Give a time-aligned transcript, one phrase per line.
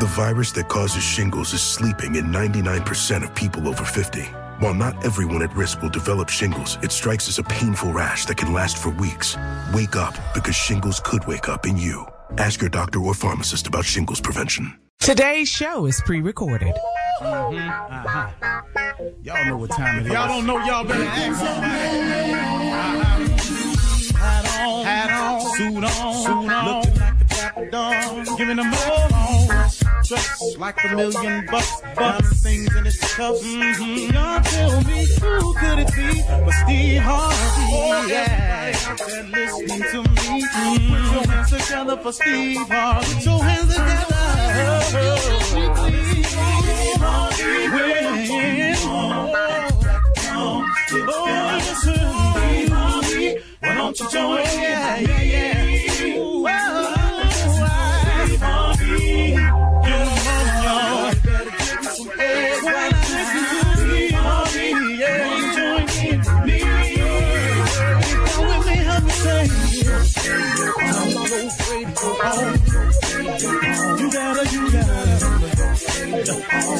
[0.00, 4.22] The virus that causes shingles is sleeping in 99% of people over 50.
[4.58, 8.36] While not everyone at risk will develop shingles, it strikes as a painful rash that
[8.36, 9.36] can last for weeks.
[9.72, 12.04] Wake up because shingles could wake up in you.
[12.38, 14.76] Ask your doctor or pharmacist about shingles prevention.
[14.98, 16.74] Today's show is pre-recorded.
[17.22, 17.56] Mm-hmm.
[17.94, 18.30] Uh-huh.
[19.22, 20.12] Y'all know what time it is.
[20.12, 22.32] Y'all don't know, y'all better ask somebody.
[22.32, 23.04] Uh-huh.
[24.18, 28.72] Hat on, hat on, suit on, suit on, looking like a dapper dog, giving them
[28.72, 29.08] all.
[30.04, 33.42] Dressed like a million bucks, bucks, things in its cuffs.
[33.42, 34.12] Mm-hmm.
[34.14, 37.72] Y'all tell me who could it be but Steve Harvey?
[37.72, 38.72] Oh, yeah.
[38.96, 40.42] There listening to me.
[40.42, 40.94] Mm-hmm.
[40.94, 43.14] Put your hands together for Steve Harvey.
[43.14, 44.24] Put your hands together.
[45.44, 46.16] Steve
[47.00, 47.68] Harvey.
[47.70, 47.94] When,
[51.08, 51.24] oh,
[51.54, 51.94] listen.
[51.94, 53.28] Steve Harvey.
[53.60, 54.36] Why don't you join?
[54.36, 55.53] Yeah, yeah, yeah.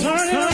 [0.04, 0.53] Turn it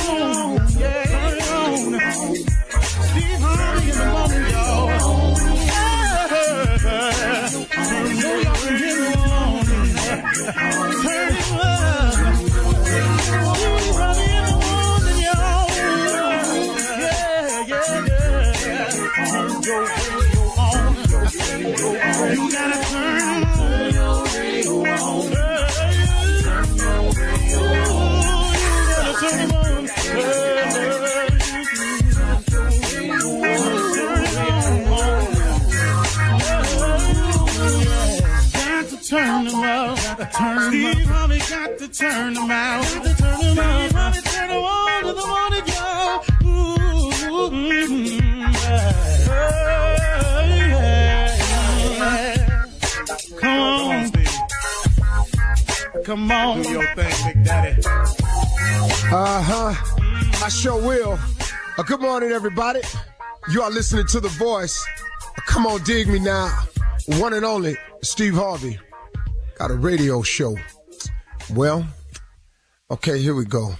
[41.92, 42.82] turn them out.
[42.82, 43.80] Got to turn them out.
[43.80, 46.24] Steve Harvey turn them on to the morning, y'all.
[46.44, 48.20] Ooh, mm,
[48.52, 48.90] yeah,
[51.98, 52.56] yeah.
[53.40, 56.04] Come on, Steve.
[56.04, 56.62] Come on.
[56.62, 57.82] Do your thing, Big Daddy.
[59.12, 59.74] Uh huh.
[60.44, 61.18] I sure will.
[61.76, 62.80] Uh, good morning, everybody.
[63.52, 64.86] You are listening to The Voice.
[65.36, 66.50] Uh, come on, dig me now.
[67.18, 68.78] One and only Steve Harvey.
[69.58, 70.56] Got a radio show.
[71.54, 71.84] Well,
[72.92, 73.74] okay, here we go.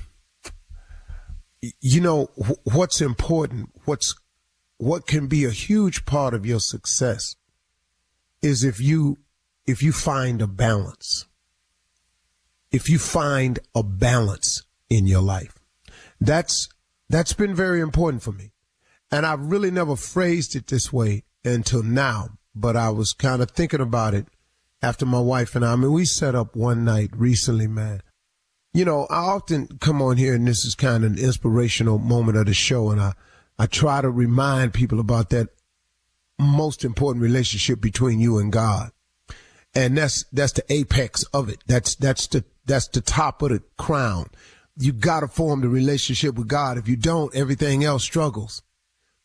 [1.80, 2.30] You know
[2.64, 4.14] what's important, what's
[4.78, 7.36] what can be a huge part of your success
[8.42, 9.18] is if you
[9.66, 11.26] if you find a balance.
[12.72, 15.54] If you find a balance in your life.
[16.20, 16.68] That's
[17.08, 18.52] that's been very important for me.
[19.12, 23.52] And I've really never phrased it this way until now, but I was kind of
[23.52, 24.26] thinking about it
[24.82, 28.02] after my wife and I, I mean, we set up one night recently, man.
[28.72, 32.38] You know, I often come on here and this is kind of an inspirational moment
[32.38, 33.14] of the show and I,
[33.58, 35.48] I try to remind people about that
[36.38, 38.90] most important relationship between you and God.
[39.74, 41.62] And that's, that's the apex of it.
[41.66, 44.30] That's, that's the, that's the top of the crown.
[44.78, 46.78] You gotta form the relationship with God.
[46.78, 48.62] If you don't, everything else struggles.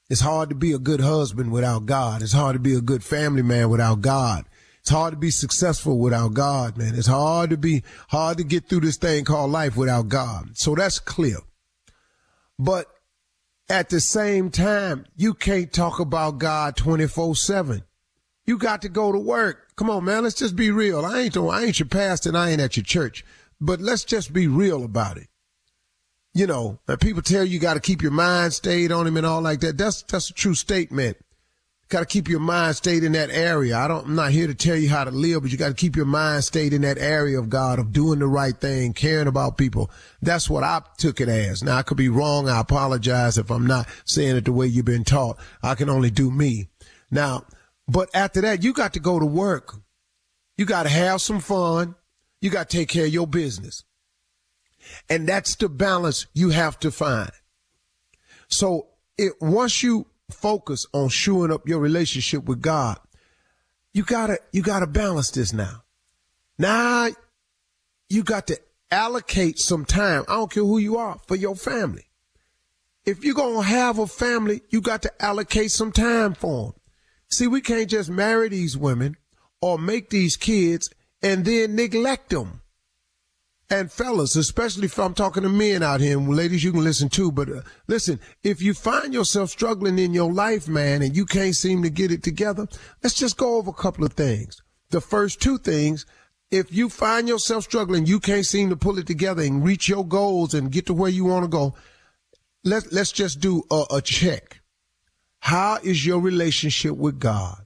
[0.10, 2.22] It's hard to be a good husband without God.
[2.22, 4.46] It's hard to be a good family man without God.
[4.86, 6.94] It's hard to be successful without God, man.
[6.94, 10.56] It's hard to be, hard to get through this thing called life without God.
[10.60, 11.38] So that's clear.
[12.60, 12.86] But
[13.68, 17.82] at the same time, you can't talk about God 24 7.
[18.46, 19.76] You got to go to work.
[19.76, 20.22] Come on, man.
[20.22, 21.04] Let's just be real.
[21.04, 23.26] I ain't, I ain't your pastor and I ain't at your church,
[23.60, 25.30] but let's just be real about it.
[26.36, 29.26] You know, people tell you, you got to keep your mind stayed on him and
[29.26, 29.80] all like that.
[29.80, 31.18] That's, that's a true statement.
[31.88, 33.78] Got to keep your mind stayed in that area.
[33.78, 35.76] I don't, I'm not here to tell you how to live, but you got to
[35.76, 39.28] keep your mind stayed in that area of God, of doing the right thing, caring
[39.28, 39.92] about people.
[40.20, 41.64] That's what I took it as.
[41.64, 42.50] Now I could be wrong.
[42.50, 45.38] I apologize if I'm not saying it the way you've been taught.
[45.62, 46.70] I can only do me.
[47.12, 47.46] Now,
[47.88, 49.76] but after that, you got to go to work.
[50.58, 51.94] You got to have some fun.
[52.42, 53.84] You got to take care of your business.
[55.10, 57.32] And that's the balance you have to find.
[58.48, 62.98] So it, once you focus on shoring up your relationship with God,
[63.94, 65.84] you gotta, you gotta balance this now.
[66.58, 67.10] Now
[68.10, 68.60] you got to
[68.92, 70.24] allocate some time.
[70.28, 72.06] I don't care who you are for your family.
[73.06, 76.74] If you're going to have a family, you got to allocate some time for them.
[77.30, 79.16] See, we can't just marry these women
[79.62, 80.90] or make these kids
[81.22, 82.62] and then neglect them
[83.70, 87.10] and fellas, especially if I'm talking to men out here, and ladies, you can listen
[87.10, 87.32] too.
[87.32, 91.56] But uh, listen, if you find yourself struggling in your life, man, and you can't
[91.56, 92.68] seem to get it together,
[93.02, 94.62] let's just go over a couple of things.
[94.92, 96.06] The first two things,
[96.52, 100.06] if you find yourself struggling, you can't seem to pull it together and reach your
[100.06, 101.76] goals and get to where you want to go.
[102.64, 104.62] Let's let's just do a, a check.
[105.40, 107.66] How is your relationship with God?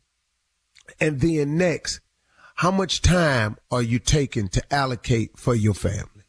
[0.99, 1.99] And then next,
[2.59, 6.25] how much time are you taking to allocate for your family?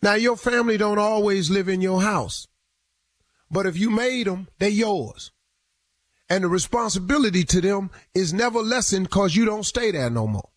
[0.00, 2.48] Now, your family don't always live in your house,
[3.50, 5.32] but if you made them, they're yours.
[6.30, 10.48] And the responsibility to them is never lessened because you don't stay there no more.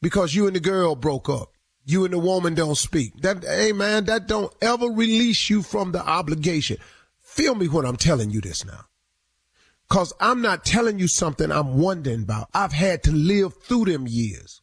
[0.00, 1.50] Because you and the girl broke up.
[1.84, 3.20] You and the woman don't speak.
[3.22, 6.76] That, hey man, that don't ever release you from the obligation.
[7.20, 8.84] Feel me when I'm telling you this now.
[9.92, 12.48] Cause I'm not telling you something I'm wondering about.
[12.54, 14.62] I've had to live through them years.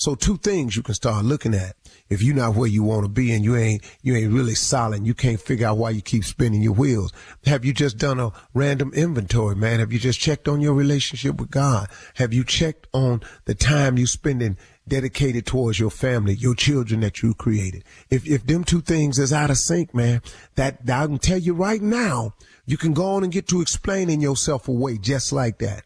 [0.00, 1.76] So two things you can start looking at.
[2.08, 5.06] If you're not where you want to be and you ain't, you ain't really solid,
[5.06, 7.12] you can't figure out why you keep spinning your wheels.
[7.44, 9.78] Have you just done a random inventory, man?
[9.78, 11.86] Have you just checked on your relationship with God?
[12.14, 14.58] Have you checked on the time you spending
[14.88, 17.84] dedicated towards your family, your children that you created?
[18.10, 20.20] If, if them two things is out of sync, man,
[20.56, 22.34] that, I can tell you right now,
[22.66, 25.84] you can go on and get to explaining yourself away just like that.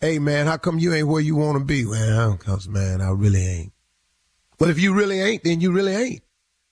[0.00, 1.86] Hey man, how come you ain't where you want to be?
[1.86, 3.72] Well, cause man, I really ain't.
[4.58, 6.22] But if you really ain't, then you really ain't.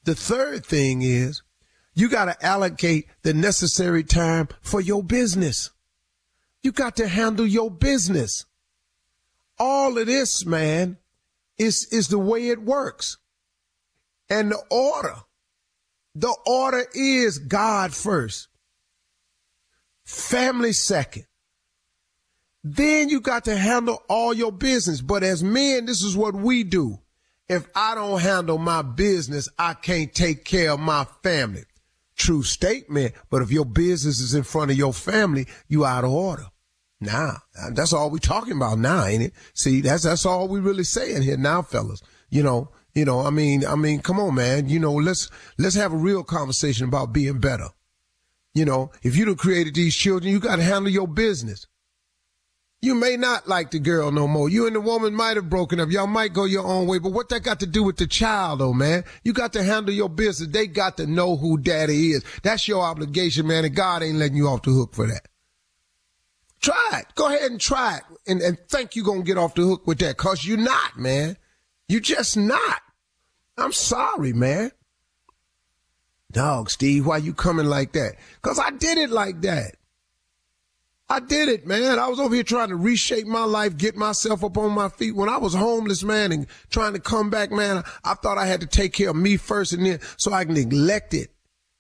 [0.05, 1.43] The third thing is
[1.95, 5.71] you got to allocate the necessary time for your business.
[6.63, 8.45] You got to handle your business.
[9.59, 10.99] All of this, man,
[11.59, 13.19] is, is the way it works.
[14.31, 15.17] And the order,
[16.15, 18.49] the order is God first
[20.09, 21.27] family second.
[22.65, 25.01] Then you got to handle all your business.
[25.01, 26.99] But as men, this is what we do.
[27.49, 31.65] If I don't handle my business, I can't take care of my family.
[32.17, 33.15] True statement.
[33.31, 36.47] But if your business is in front of your family, you out of order.
[37.01, 37.37] Nah,
[37.75, 39.33] that's all we talking about now, ain't it?
[39.55, 42.03] See, that's, that's all we really saying here now, fellas.
[42.29, 44.69] You know, you know, I mean, I mean, come on, man.
[44.69, 47.69] You know, let's, let's have a real conversation about being better.
[48.55, 51.67] You know, if you have created these children, you got to handle your business.
[52.81, 54.49] You may not like the girl no more.
[54.49, 55.91] You and the woman might have broken up.
[55.91, 58.61] Y'all might go your own way, but what that got to do with the child
[58.61, 59.03] though, man?
[59.25, 60.51] You got to handle your business.
[60.51, 62.25] They got to know who daddy is.
[62.45, 65.27] That's your obligation, man, and God ain't letting you off the hook for that.
[66.61, 67.07] Try it.
[67.17, 69.87] Go ahead and try it and, and think you're going to get off the hook
[69.87, 71.37] with that cause you're not, man.
[71.89, 72.81] You just not.
[73.57, 74.71] I'm sorry, man.
[76.39, 78.15] Dog, Steve, why you coming like that?
[78.43, 79.75] Cause I did it like that.
[81.09, 81.99] I did it, man.
[81.99, 85.17] I was over here trying to reshape my life, get myself up on my feet.
[85.17, 88.61] When I was homeless, man, and trying to come back, man, I thought I had
[88.61, 91.33] to take care of me first and then so I can neglect it.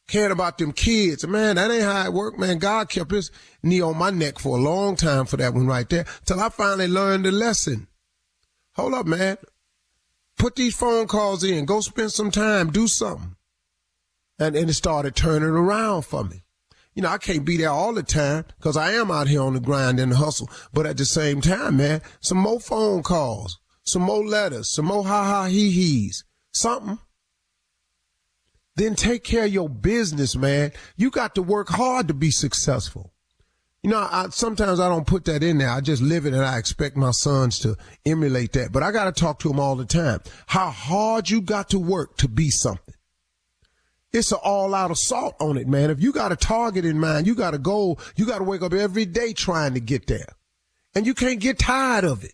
[0.08, 1.24] Caring about them kids.
[1.24, 2.58] Man, that ain't how it worked, man.
[2.58, 3.30] God kept his
[3.62, 6.48] knee on my neck for a long time for that one right there till I
[6.48, 7.86] finally learned the lesson.
[8.74, 9.36] Hold up, man.
[10.36, 11.64] Put these phone calls in.
[11.64, 12.72] Go spend some time.
[12.72, 13.36] Do something
[14.38, 16.44] and, and it started turning around for me.
[16.94, 19.54] You know, I can't be there all the time because I am out here on
[19.54, 20.50] the grind and the hustle.
[20.72, 25.04] But at the same time, man, some more phone calls, some more letters, some more
[25.04, 26.98] ha ha he he's, something.
[28.74, 30.72] Then take care of your business, man.
[30.96, 33.12] You got to work hard to be successful.
[33.82, 35.70] You know, I, sometimes I don't put that in there.
[35.70, 38.72] I just live it and I expect my sons to emulate that.
[38.72, 40.20] But I got to talk to them all the time.
[40.46, 42.87] How hard you got to work to be something.
[44.12, 45.90] It's an all out assault on it, man.
[45.90, 48.62] If you got a target in mind, you got a goal, you got to wake
[48.62, 50.34] up every day trying to get there.
[50.94, 52.32] And you can't get tired of it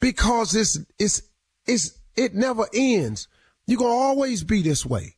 [0.00, 1.22] because it's, it's,
[1.66, 3.28] it's, it never ends.
[3.66, 5.16] You're going to always be this way.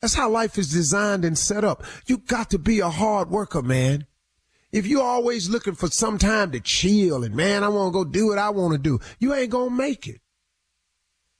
[0.00, 1.84] That's how life is designed and set up.
[2.06, 4.06] You got to be a hard worker, man.
[4.72, 8.04] If you're always looking for some time to chill and man, I want to go
[8.04, 10.21] do what I want to do, you ain't going to make it.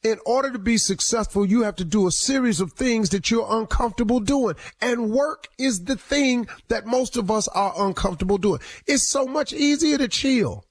[0.03, 3.47] In order to be successful, you have to do a series of things that you're
[3.49, 4.57] uncomfortable doing.
[4.81, 8.61] And work is the thing that most of us are uncomfortable doing.
[8.87, 10.65] It's so much easier to chill.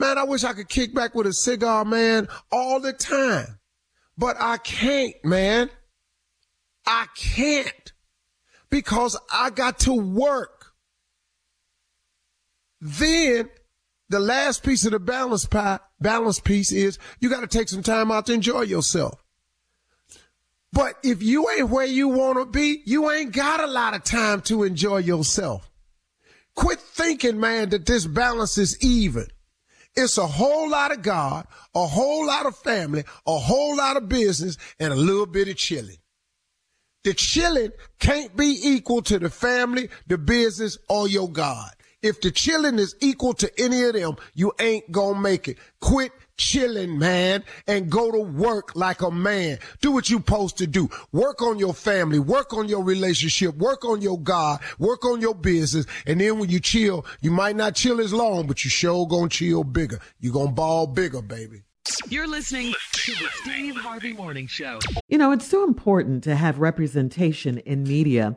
[0.00, 3.58] Man, I wish I could kick back with a cigar, man, all the time.
[4.16, 5.70] But I can't, man.
[6.84, 7.92] I can't
[8.70, 10.72] because I got to work.
[12.80, 13.50] Then
[14.08, 17.82] the last piece of the balance pie, balance piece is you got to take some
[17.82, 19.22] time out to enjoy yourself.
[20.72, 24.04] But if you ain't where you want to be, you ain't got a lot of
[24.04, 25.70] time to enjoy yourself.
[26.54, 29.26] Quit thinking, man, that this balance is even.
[29.94, 34.08] It's a whole lot of God, a whole lot of family, a whole lot of
[34.08, 35.96] business, and a little bit of chilling.
[37.04, 41.70] The chilling can't be equal to the family, the business, or your God.
[42.00, 45.58] If the chilling is equal to any of them, you ain't gonna make it.
[45.80, 49.58] Quit chilling, man, and go to work like a man.
[49.80, 50.88] Do what you supposed to do.
[51.10, 55.34] Work on your family, work on your relationship, work on your God, work on your
[55.34, 55.86] business.
[56.06, 59.28] And then when you chill, you might not chill as long, but you sure gonna
[59.28, 59.98] chill bigger.
[60.20, 61.64] You gonna ball bigger, baby.
[62.08, 64.78] You're listening to the Steve Harvey Morning Show.
[65.08, 68.36] You know, it's so important to have representation in media.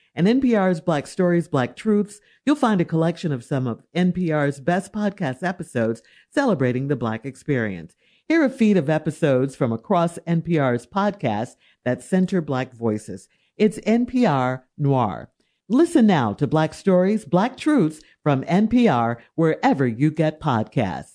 [0.21, 4.93] And NPR's Black Stories, Black Truths, you'll find a collection of some of NPR's best
[4.93, 7.95] podcast episodes celebrating the Black experience.
[8.27, 13.29] Hear a feed of episodes from across NPR's podcasts that center Black voices.
[13.57, 15.31] It's NPR Noir.
[15.67, 21.13] Listen now to Black Stories, Black Truths from NPR wherever you get podcasts.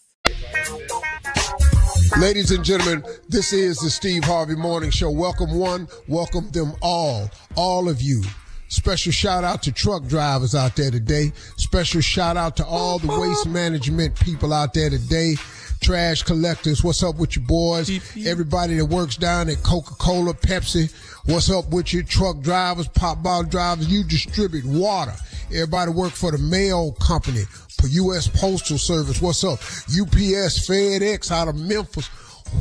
[2.19, 5.13] Ladies and gentlemen, this is the Steve Harvey Morning Show.
[5.13, 8.25] Welcome one, welcome them all, all of you.
[8.69, 11.33] Special shout out to truck drivers out there today.
[11.57, 15.37] Special shout out to all the waste management people out there today.
[15.81, 17.91] Trash collectors, what's up with you boys?
[18.27, 20.93] Everybody that works down at Coca-Cola, Pepsi,
[21.27, 22.03] what's up with you?
[22.03, 25.13] Truck drivers, pop bottle drivers, you distribute water.
[25.53, 27.43] Everybody work for the mail company,
[27.81, 28.27] for U.S.
[28.27, 29.61] Postal Service, what's up?
[29.61, 32.09] UPS, FedEx out of Memphis,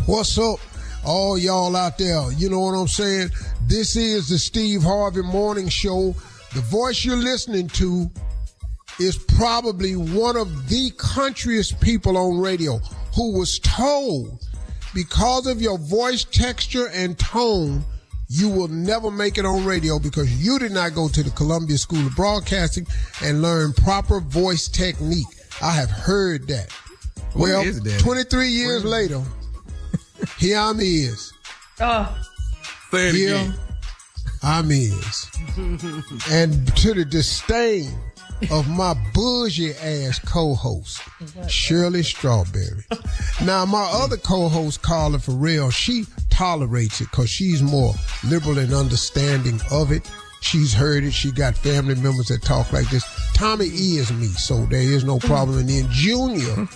[0.05, 0.59] what's up?
[1.05, 2.31] All y'all out there.
[2.33, 3.29] You know what I'm saying?
[3.67, 6.15] This is the Steve Harvey Morning Show.
[6.53, 8.09] The voice you're listening to
[8.99, 12.77] is probably one of the countryest people on radio
[13.15, 14.41] who was told
[14.93, 17.83] because of your voice texture and tone,
[18.29, 21.77] you will never make it on radio because you did not go to the Columbia
[21.77, 22.87] School of Broadcasting
[23.21, 25.27] and learn proper voice technique.
[25.61, 26.71] I have heard that.
[27.33, 27.99] What well, that?
[27.99, 29.21] 23 years later,
[30.37, 31.33] here I'm is.
[31.79, 32.17] Oh.
[32.91, 33.53] Say it Here again.
[34.43, 35.29] I'm is.
[36.31, 37.91] and to the disdain
[38.51, 41.01] of my bougie ass co-host,
[41.49, 42.85] Shirley Strawberry.
[43.43, 47.93] Now my other co-host, Carla Ferrell, she tolerates it because she's more
[48.25, 50.09] liberal and understanding of it.
[50.41, 51.11] She's heard it.
[51.11, 53.03] She got family members that talk like this.
[53.33, 55.57] Tommy E is me, so there is no problem.
[55.57, 56.67] And then Junior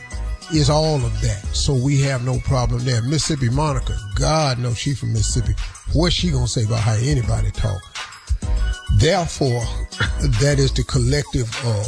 [0.54, 1.44] is all of that.
[1.54, 3.02] So we have no problem there.
[3.02, 5.54] Mississippi Monica, God knows she from Mississippi.
[5.94, 7.82] What's she gonna say about how anybody talk?
[8.98, 9.62] Therefore,
[10.42, 11.86] that is the collective uh,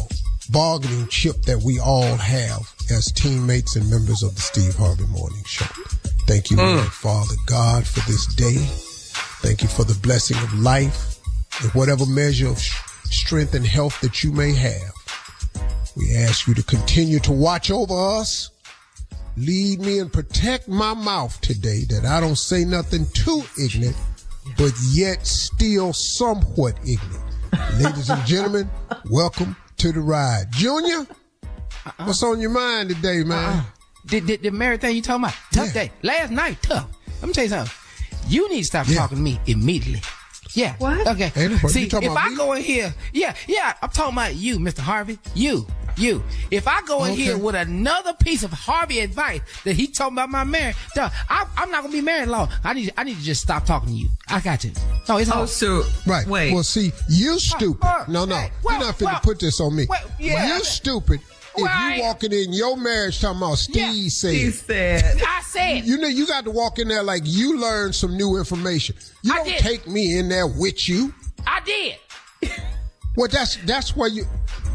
[0.51, 5.43] bargaining chip that we all have as teammates and members of the Steve Harvey Morning
[5.45, 5.65] Show.
[6.27, 8.57] Thank you, Lord, Father God, for this day.
[9.41, 11.17] Thank you for the blessing of life
[11.61, 12.75] and whatever measure of sh-
[13.05, 14.93] strength and health that you may have.
[15.95, 18.50] We ask you to continue to watch over us.
[19.45, 23.95] Lead me and protect my mouth today that I don't say nothing too ignorant,
[24.55, 27.23] but yet still somewhat ignorant.
[27.79, 28.69] Ladies and gentlemen,
[29.09, 30.45] welcome to the ride.
[30.51, 31.07] Junior,
[31.85, 32.05] uh-uh.
[32.05, 33.57] what's on your mind today, man?
[33.57, 33.63] Uh-uh.
[34.05, 35.35] The, the, the married thing you talking about?
[35.51, 35.73] Tough Yeah.
[35.85, 35.91] day.
[36.03, 36.87] Last night, tough.
[37.21, 37.73] Let me tell you something.
[38.27, 38.97] You need to stop Yeah.
[38.97, 40.01] talking to me immediately.
[40.53, 40.75] Yeah.
[40.77, 41.07] What?
[41.07, 41.31] Okay.
[41.35, 42.35] Ain't See, if I me?
[42.35, 44.79] go in here, yeah, yeah, I'm talking about you, Mr.
[44.79, 45.17] Harvey.
[45.33, 45.65] You,
[45.97, 46.23] you.
[46.51, 47.21] If I go in Okay.
[47.23, 51.45] here with another piece of Harvey advice that he told about my marriage, dog, I,
[51.57, 52.49] I'm not gonna be married long.
[52.63, 54.09] I need, I need to just stop talking to you.
[54.29, 54.71] I got you.
[55.09, 55.47] No, it's Oh, all.
[55.47, 56.25] so Right.
[56.27, 56.53] Wait.
[56.53, 57.85] Well, see, you stupid.
[57.85, 58.35] uh, No, no.
[58.37, 59.85] hey, well, You're not finna well, put this on me.
[59.89, 60.55] well, yeah.
[60.57, 61.19] You stupid.
[61.57, 61.97] If Right.
[61.97, 64.09] you walking in your marriage talking about Steve Yeah.
[64.09, 65.21] said, he said.
[65.27, 65.85] I said.
[65.85, 68.95] you know, you got to walk in there like you learned some new information.
[69.21, 69.57] You I don't did.
[69.59, 71.13] take me in there with you.
[71.45, 71.95] I did.
[73.17, 74.25] Well, that's that's where you.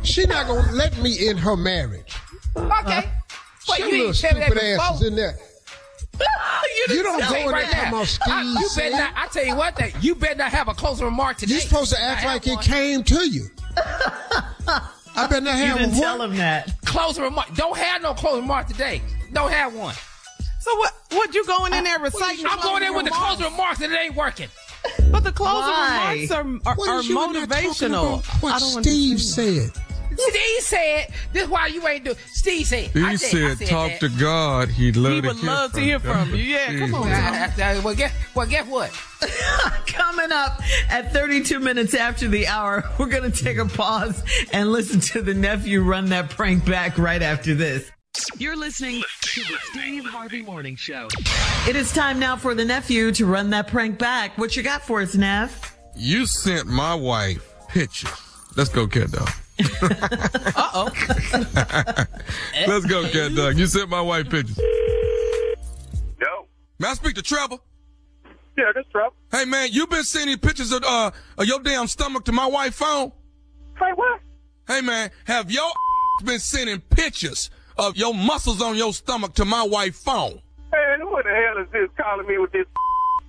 [0.06, 2.14] She not gonna let me in her marriage.
[2.56, 3.10] Okay.
[3.68, 5.06] Well, Some you little didn't tell me that stupid asses before.
[5.08, 5.38] in there.
[6.88, 9.12] you You don't go in right there talking now, about Steve I, you better not,
[9.16, 11.52] I tell you what, that you better not have a closing remark today.
[11.54, 13.48] You're supposed to act have like it came to you.
[14.68, 16.30] I better not You have didn't a tell what?
[16.30, 16.80] him that.
[16.84, 17.54] Closing remark.
[17.54, 19.02] Don't have no closing remark today.
[19.32, 19.94] Don't have one.
[20.60, 20.92] So what?
[21.10, 22.44] What you going in there reciting?
[22.46, 24.48] I'm going in with the closing closing remarks and it ain't working.
[25.10, 26.26] But the closing Why?
[26.28, 26.30] remarks
[26.64, 28.42] are are, What are is you in there talking motivational.
[28.42, 29.72] What I don't Steve understand.
[29.72, 29.82] said.
[30.18, 32.14] Steve said, this is why you ain't do.
[32.32, 32.90] Steve said.
[32.90, 34.00] He I said, I said talk that.
[34.00, 34.68] to God.
[34.68, 36.36] He'd love He to would hear love to from hear from you.
[36.36, 37.08] Yeah, come on.
[37.12, 38.90] Uh, well, guess, well, guess what?
[39.86, 44.70] Coming up at 32 minutes after the hour, we're going to take a pause and
[44.72, 47.90] listen to the nephew run that prank back right after this.
[48.38, 51.08] You're listening to the Steve Harvey Morning Show.
[51.68, 54.38] It is time now for the nephew to run that prank back.
[54.38, 55.76] What you got for us, Neff?
[55.94, 58.10] You sent my wife pictures.
[58.56, 59.28] Let's go, cat dog.
[60.58, 60.90] Uh oh.
[62.66, 63.56] Let's go, cat dog.
[63.58, 64.58] You sent my wife pictures.
[64.58, 66.46] Yo.
[66.78, 67.58] May I speak to Trevor?
[68.56, 69.14] Yeah, this Trump.
[69.30, 72.78] Hey man, you been sending pictures of uh of your damn stomach to my wife's
[72.78, 73.12] phone?
[73.78, 74.20] Hey, what?
[74.66, 75.70] Hey man, have your
[76.24, 80.40] been sending pictures of your muscles on your stomach to my wife's phone?
[80.72, 82.66] Man, who the hell is this calling me with this?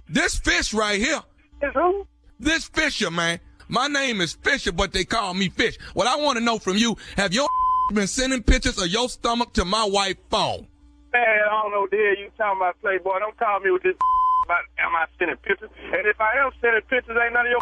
[0.10, 1.21] This fish right here.
[1.62, 2.08] Is who?
[2.39, 3.39] This Fisher, man.
[3.69, 5.77] My name is Fisher, but they call me Fish.
[5.93, 7.47] What I want to know from you, have your
[7.93, 10.67] been sending pictures of your stomach to my wife's phone?
[11.13, 13.19] Man, I don't know hell you talking about, Playboy.
[13.19, 13.95] Don't call me with this
[14.45, 15.69] about am I sending pictures.
[15.84, 17.60] And if I am sending pictures, ain't none of your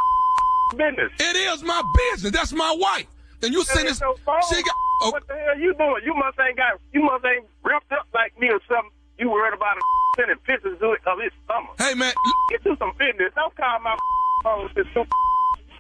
[0.77, 1.11] business.
[1.19, 2.31] It is my business.
[2.31, 3.07] That's my wife.
[3.41, 3.97] And you send this.
[3.97, 4.01] She
[4.63, 4.75] got.
[5.01, 6.01] Oh, What the hell you doing?
[6.05, 6.79] You must ain't got.
[6.93, 8.91] You must ain't ripped up like me or something.
[9.19, 9.77] You worried about
[10.17, 11.75] sending pictures of his stomach.
[11.77, 12.13] hey man,
[12.49, 13.31] Get you some business.
[13.35, 13.95] Don't call my
[14.43, 15.11] phone with this stupid.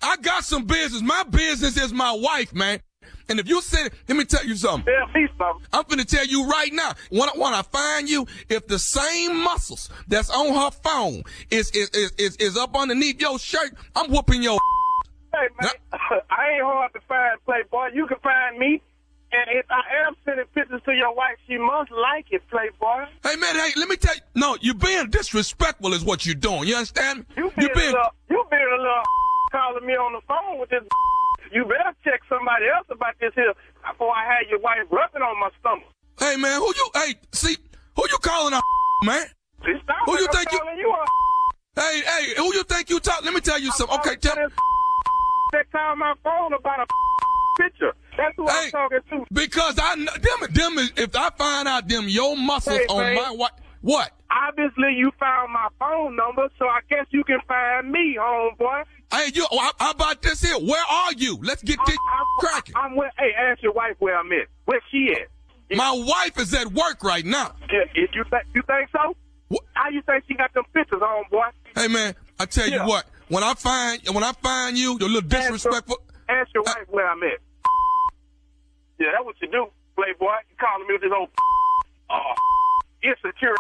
[0.01, 1.01] I got some business.
[1.01, 2.79] My business is my wife, man.
[3.27, 4.93] And if you said, let me tell you something.
[5.13, 5.65] Me something.
[5.73, 6.93] I'm finna tell you right now.
[7.09, 11.71] When I, when I find you, if the same muscles that's on her phone is
[11.71, 14.59] is is is, is up underneath your shirt, I'm whooping your.
[15.33, 15.71] Hey man,
[16.29, 17.89] I ain't hard to find, Playboy.
[17.93, 18.81] You can find me.
[19.31, 23.05] And if I am sending pictures to your wife, she must like it, Playboy.
[23.23, 24.21] Hey man, hey, let me tell you.
[24.35, 26.67] No, you're being disrespectful is what you're doing.
[26.67, 27.25] You understand?
[27.35, 29.03] You being, a little, you being a little
[29.51, 30.83] calling me on the phone with this.
[31.53, 33.53] You better check somebody else about this here
[33.87, 35.85] before I had your wife rubbing on my stomach.
[36.19, 36.89] Hey man, who you?
[36.95, 37.55] Hey, see,
[37.95, 38.61] who you calling a
[39.05, 39.27] man?
[39.63, 39.73] See,
[40.07, 40.95] Who you think you- you
[41.75, 43.23] Hey, hey, who you think you talk?
[43.23, 43.95] Let me tell you something.
[43.99, 44.35] Okay, tell.
[44.35, 44.41] Me
[45.53, 46.85] that call my phone about a
[47.61, 47.93] picture.
[48.17, 48.65] That's who Hey.
[48.65, 49.25] I'm talking to.
[49.31, 53.15] Because I them them is if I find out them your muscles Hey, on man.
[53.15, 53.51] my wife.
[53.81, 54.11] What?
[54.31, 58.83] Obviously, you found my phone number, so I guess you can find me, homeboy.
[59.15, 59.47] Hey, you.
[59.51, 60.57] oh, How about this here?
[60.57, 61.37] Where are you?
[61.41, 61.97] Let's get this
[62.39, 62.75] cracking.
[62.75, 64.47] I'm with, hey, ask your wife where I'm at.
[64.65, 65.75] Where she at?
[65.77, 67.55] My wife is at work right now.
[67.71, 69.15] Yeah, if you think you think so?
[69.47, 69.61] What?
[69.73, 71.45] How you think she got them pictures on, boy?
[71.75, 72.83] Hey man, I tell Yeah.
[72.83, 73.05] you what.
[73.29, 75.97] When I find when I find you, you're a little disrespectful.
[76.29, 77.39] Ask your wife where I'm at.
[78.99, 80.33] Yeah, that's what you do, playboy.
[80.49, 81.29] You calling me with this old
[82.09, 82.19] uh,
[83.03, 83.55] insecure.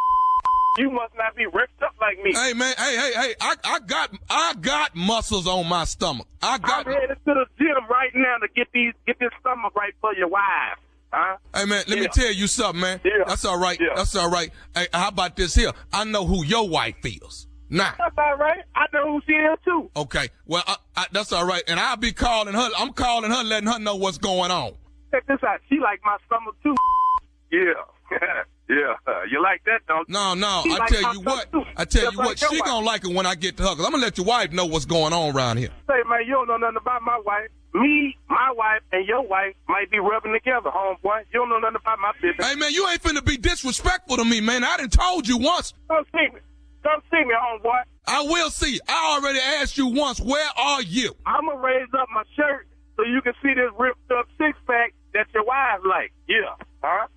[0.77, 2.33] You must not be ripped up like me.
[2.33, 6.27] Hey man, hey hey hey, I I got I got muscles on my stomach.
[6.41, 9.73] I got I'm headed to the gym right now to get these get this stomach
[9.75, 10.43] right for your wife.
[11.13, 11.37] Huh?
[11.55, 12.99] Hey man, let me tell you something, man.
[13.05, 13.23] Yeah.
[13.25, 13.79] That's all right.
[13.79, 13.93] Yeah.
[13.95, 14.51] That's all right.
[14.75, 15.71] Hey, how about this here?
[15.93, 17.47] I know who your wife is.
[17.67, 18.59] Now, That's all right.
[18.75, 19.89] I know who she is too.
[19.95, 20.27] okay.
[20.45, 21.63] Well, I, I, that's all right.
[21.67, 22.69] And I'll be calling her.
[22.77, 24.73] I'm calling her, letting her know what's going on.
[25.11, 25.61] Check this out.
[25.67, 26.75] She like my stomach too.
[27.51, 27.73] Yeah.
[28.69, 28.93] yeah.
[29.31, 30.13] You like that, don't you?
[30.13, 30.61] No, no.
[30.63, 31.51] She I like tell you what.
[31.51, 31.63] too.
[31.77, 32.27] I tell Just you what.
[32.29, 32.65] like your She wife.
[32.69, 33.75] gonna like it when I get to her.
[33.75, 35.69] Cause I'm gonna let your wife know what's going on around here.
[35.87, 37.49] Say, man, you don't know nothing about my wife.
[37.73, 41.23] Me, my wife, and your wife might be rubbing together, homeboy.
[41.33, 42.45] You don't know nothing about my business.
[42.47, 44.63] Hey man, you ain't finna be disrespectful to me, man.
[44.63, 45.73] I done told you once.
[45.89, 46.39] Come see me.
[46.83, 47.81] Come see me, homeboy.
[48.07, 48.79] I will see.
[48.87, 50.21] I already asked you once.
[50.21, 51.15] Where are you?
[51.25, 54.93] I'm gonna raise up my shirt so you can see this ripped up six pack
[55.13, 56.13] that your wife like.
[56.29, 56.55] Yeah.
[56.81, 57.07] Huh?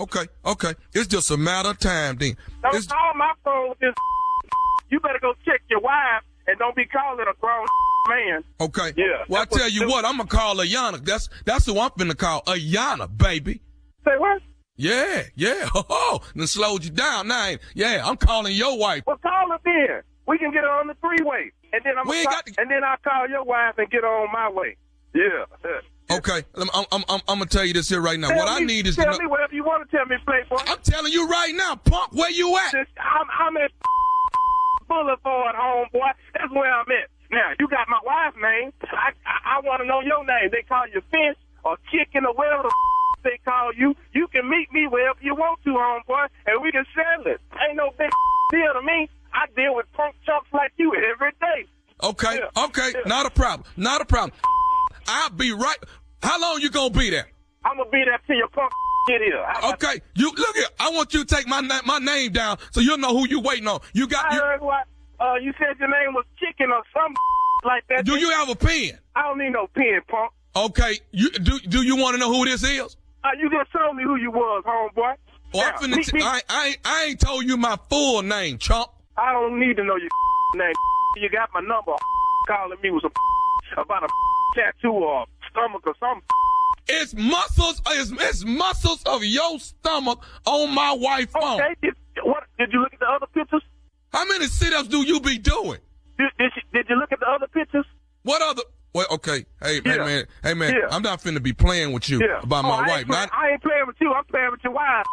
[0.00, 0.74] Okay, okay.
[0.94, 2.36] It's just a matter of time then.
[2.62, 3.94] Don't It's- call my phone with this.
[4.90, 7.64] You better go check your wife and don't be calling a grown
[8.08, 8.42] man.
[8.60, 8.92] Okay.
[8.96, 11.04] Yeah, Well, I tell you what, I'm gonna call Ayana.
[11.04, 12.42] That's that's who I'm finna call.
[12.44, 13.60] Ayana, baby.
[14.04, 14.42] Say what?
[14.76, 15.68] Yeah, yeah.
[15.74, 17.28] Oh, then slowed you down.
[17.28, 19.04] Now, yeah, I'm calling your wife.
[19.06, 20.00] Well, call her then.
[20.26, 22.46] We can get her on the three way, and then I'm We ain't call, got
[22.46, 24.76] to- and then I call your wife and get her on my way.
[25.14, 25.44] Yeah.
[26.10, 28.28] Okay, I'm, I'm, I'm, I'm, gonna tell you this here right now.
[28.28, 30.56] Tell what I need is to tell me whatever you want to tell me, Playboy.
[30.66, 32.12] I'm telling you right now, punk.
[32.12, 32.74] Where you at?
[32.74, 33.70] I'm, I'm at
[34.88, 36.10] Boulevard, homeboy.
[36.34, 37.08] That's where I'm at.
[37.30, 38.72] Now, you got my wife's name.
[38.90, 40.50] I I, I want to know your name.
[40.50, 42.74] They call you Finch or Chicken or whatever the
[43.22, 43.94] they call you.
[44.12, 47.40] You can meet me wherever you want to, homeboy, and we can settle it.
[47.68, 48.10] Ain't no big
[48.50, 49.08] deal to me.
[49.32, 51.68] I deal with punk chunks like you every day.
[52.02, 53.00] Okay, Yeah, okay, yeah.
[53.06, 54.32] not a problem, not a problem.
[55.08, 55.76] I'll be right.
[56.22, 57.28] How long you gonna be there?
[57.64, 58.72] I'm gonna be there till your punk
[59.08, 59.38] get here.
[59.38, 60.66] About Okay, you look here.
[60.78, 63.66] I want you to take my my name down so you'll know who you waiting
[63.68, 63.80] on.
[63.92, 64.40] You got I you.
[64.40, 64.84] heard what?
[65.18, 67.16] Uh, you said your name was Chicken or something
[67.64, 68.04] like that.
[68.04, 68.98] Do you have a pen?
[69.14, 70.32] I don't need no pen, punk.
[70.56, 71.58] Okay, you do.
[71.60, 72.96] Do you want to know who this is?
[73.22, 75.14] Uh, you just told me who you was, homeboy.
[75.52, 78.22] I'm Now, finna meet t- me- I, I, ain't- I ain't told you my full
[78.22, 78.88] name, chump.
[79.18, 80.08] I don't need to know your
[80.54, 80.72] name.
[81.16, 81.92] You got my number.
[82.48, 84.08] Calling me was a about a
[84.56, 86.22] tattoo or stomach or something.
[86.88, 87.80] It's muscles.
[87.88, 91.60] It's, it's muscles of your stomach on my wife's phone.
[91.60, 92.44] Okay, did, what?
[92.58, 93.62] Did you look at the other pictures?
[94.12, 95.78] How many sit-ups do you be doing?
[96.18, 97.86] Did, did, you, did you look at the other pictures?
[98.22, 98.62] What other?
[98.92, 99.44] Well, okay.
[99.62, 100.24] Hey, hey man.
[100.42, 100.72] Hey man.
[100.74, 100.88] Yeah.
[100.90, 102.40] I'm not finna be playing with you Yeah.
[102.42, 102.98] about Oh, my I wife.
[102.98, 104.12] Ain't play, Not I ain't playing with you.
[104.12, 105.04] I'm playing with your wife.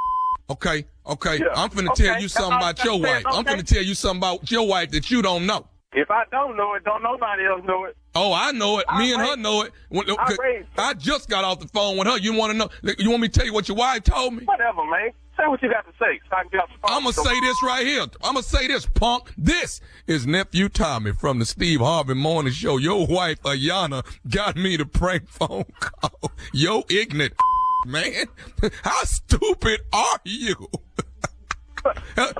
[0.49, 0.85] okay.
[1.05, 1.37] Okay.
[1.39, 1.45] Yeah.
[1.55, 2.05] I'm finna Okay.
[2.07, 3.09] tell you something uh, about your wife.
[3.09, 3.25] saying.
[3.27, 5.67] I'm finna tell you something about your wife that you don't know.
[5.99, 7.97] If I don't know it, don't nobody else know it.
[8.13, 8.85] Oh, I know it.
[8.97, 9.71] Me and her know it.
[9.89, 12.17] When- I raised- I just got off the phone with her.
[12.19, 12.69] You want to know?
[12.99, 14.45] You want me to tell you what your wife told me?
[14.45, 15.09] Whatever, man.
[15.35, 16.19] Say what you got to say.
[16.29, 16.97] So I can get off the phone.
[16.97, 18.01] I'm gonna say this right here.
[18.01, 19.31] I'm gonna say this, punk.
[19.37, 22.77] This is nephew Tommy from the Steve Harvey Morning Show.
[22.77, 26.31] Your wife Ayana got me the prank phone call.
[26.53, 27.33] Yo, ignorant
[27.87, 28.25] man.
[28.83, 30.69] How stupid are you?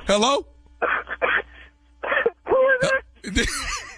[0.06, 0.46] Hello.
[2.46, 3.04] Who is it?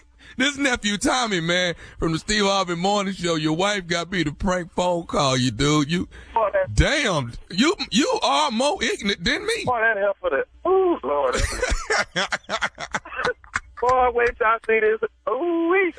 [0.40, 3.34] This nephew Tommy, man, from the Steve Harvey Morning Show.
[3.34, 5.36] Your wife got me the prank phone call.
[5.36, 9.64] You dude, you Boy, that, damn, you you are more ignorant than me.
[9.66, 10.46] boy, that hell for that.
[10.66, 11.34] Ooh, Lord.
[13.82, 14.98] boy, wait till I see this.
[15.28, 15.92] Ooh, wee.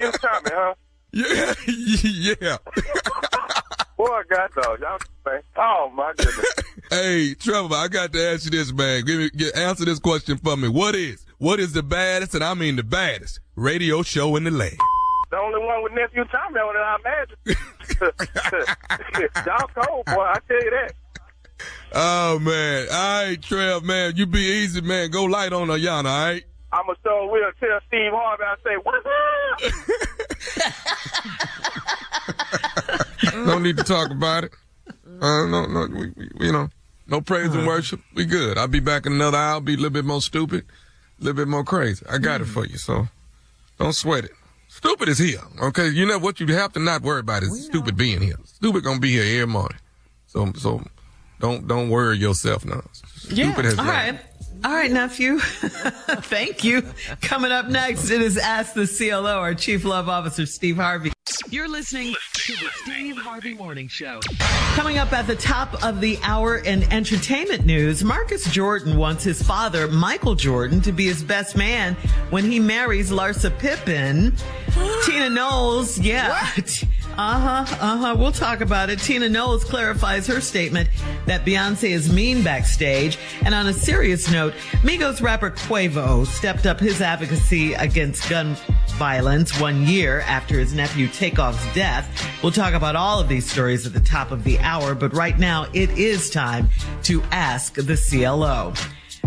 [0.00, 0.74] You Tommy, huh?
[1.12, 1.52] Yeah,
[2.40, 2.56] yeah.
[3.98, 4.80] Boy, God, dog.
[4.80, 4.98] Y'all.
[5.56, 6.54] Oh, my goodness.
[6.90, 9.04] Hey, Trevor, I got to ask you this, man.
[9.04, 10.68] Give me, get, answer this question for me.
[10.68, 14.50] What is, what is the baddest, and I mean the baddest, radio show in the
[14.50, 14.78] land?
[15.30, 17.36] The only one with nephew Tommy on it, I imagine.
[19.46, 20.22] Y'all cold, boy.
[20.22, 20.92] I tell you that.
[21.92, 22.86] Oh, man.
[22.90, 24.16] All right, Trev, man.
[24.16, 25.10] You be easy, man.
[25.10, 26.44] Go light on Ayana, all right?
[26.72, 29.06] I'm going to show will tell Steve Harvey, I say, what's
[33.34, 33.46] up?
[33.46, 34.52] no need to talk about it.
[35.20, 36.68] Uh, no, no, we, we, you know,
[37.06, 38.00] no praise and worship.
[38.14, 38.58] We good.
[38.58, 39.60] I'll be back in another hour.
[39.60, 40.66] Be a little bit more stupid,
[41.20, 42.04] a little bit more crazy.
[42.08, 42.50] I got it mm.
[42.52, 43.08] for you, so
[43.78, 44.32] don't sweat it.
[44.68, 45.88] Stupid is here, okay?
[45.88, 48.38] You know what you have to not worry about is stupid being here.
[48.44, 49.78] Stupid gonna be here every morning.
[50.26, 50.82] So, so
[51.40, 52.82] don't don't worry yourself now.
[53.16, 54.20] Stupid has All right.
[54.64, 55.38] All right, nephew.
[55.40, 56.82] Thank you.
[57.20, 61.12] Coming up next, it is Ask the CLO, our Chief Love Officer, Steve Harvey.
[61.50, 64.20] You're listening to the Steve Harvey Morning Show.
[64.74, 69.40] Coming up at the top of the hour in entertainment news, Marcus Jordan wants his
[69.42, 71.94] father, Michael Jordan, to be his best man
[72.30, 74.34] when he marries Larsa Pippen.
[75.04, 76.50] Tina Knowles, yeah.
[77.18, 78.16] Uh huh, uh huh.
[78.16, 79.00] We'll talk about it.
[79.00, 80.88] Tina Knowles clarifies her statement
[81.26, 83.18] that Beyonce is mean backstage.
[83.44, 88.56] And on a serious note, Migos rapper Quavo stepped up his advocacy against gun
[88.90, 92.08] violence one year after his nephew Takeoff's death.
[92.40, 95.40] We'll talk about all of these stories at the top of the hour, but right
[95.40, 96.70] now it is time
[97.02, 98.74] to ask the CLO.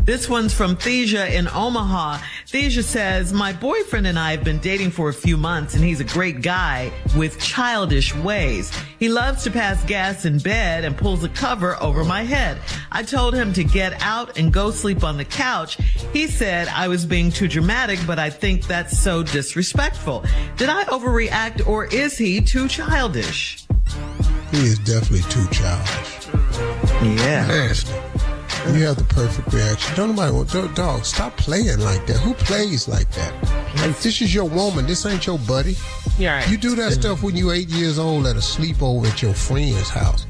[0.06, 2.24] This one's from Thesia in Omaha.
[2.52, 6.02] Thesia says, My boyfriend and I have been dating for a few months and he's
[6.02, 8.70] a great guy with childish ways.
[9.00, 12.58] He loves to pass gas in bed and pulls a cover over my head.
[12.92, 15.76] I told him to get out and go sleep on the couch.
[16.12, 20.26] He said I was being too dramatic, but I think that's so disrespectful.
[20.58, 23.66] Did I overreact or is he too childish?
[24.52, 26.28] He is definitely too childish.
[27.02, 27.48] Yeah.
[27.48, 28.11] Nasty.
[28.68, 29.96] You have the perfect reaction.
[29.96, 31.04] Don't nobody want dog, dog.
[31.04, 32.18] Stop playing like that.
[32.18, 33.34] Who plays like that?
[33.78, 34.86] Like, this is your woman.
[34.86, 35.76] This ain't your buddy.
[36.18, 36.50] Yeah, right.
[36.50, 39.90] You do that stuff when you're eight years old at a sleepover at your friend's
[39.90, 40.26] house.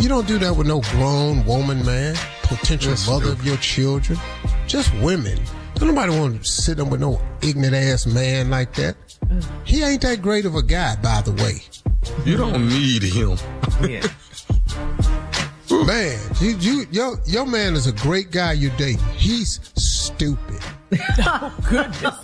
[0.00, 2.16] You don't do that with no grown woman, man.
[2.42, 3.40] Potential That's mother stupid.
[3.40, 4.18] of your children.
[4.66, 5.38] Just women.
[5.74, 8.96] Don't nobody want to sit up with no ignorant ass man like that.
[9.26, 9.44] Mm.
[9.64, 11.62] He ain't that great of a guy, by the way.
[12.24, 13.36] You don't need him.
[13.86, 14.06] Yeah.
[15.84, 19.04] Man, you, you, your, your man is a great guy you're dating.
[19.16, 20.62] He's stupid.
[21.18, 22.14] Oh, goodness.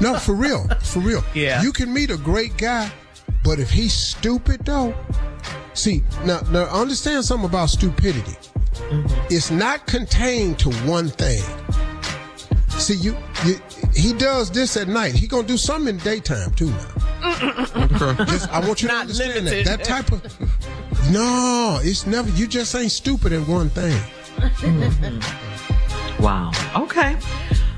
[0.00, 0.66] no, for real.
[0.80, 1.22] For real.
[1.34, 1.62] Yeah.
[1.62, 2.90] You can meet a great guy,
[3.44, 4.94] but if he's stupid though,
[5.74, 8.36] see, now, now understand something about stupidity.
[8.74, 9.26] Mm-hmm.
[9.30, 11.42] It's not contained to one thing.
[12.78, 13.58] See, you, you,
[13.94, 15.14] he does this at night.
[15.14, 16.92] He gonna do something in daytime too now.
[17.76, 18.24] Okay.
[18.26, 19.66] Just, I want you to understand limited.
[19.66, 19.78] that.
[19.78, 22.28] That type of no, it's never.
[22.30, 24.00] You just ain't stupid at one thing.
[26.18, 26.50] Wow.
[26.74, 27.16] Okay.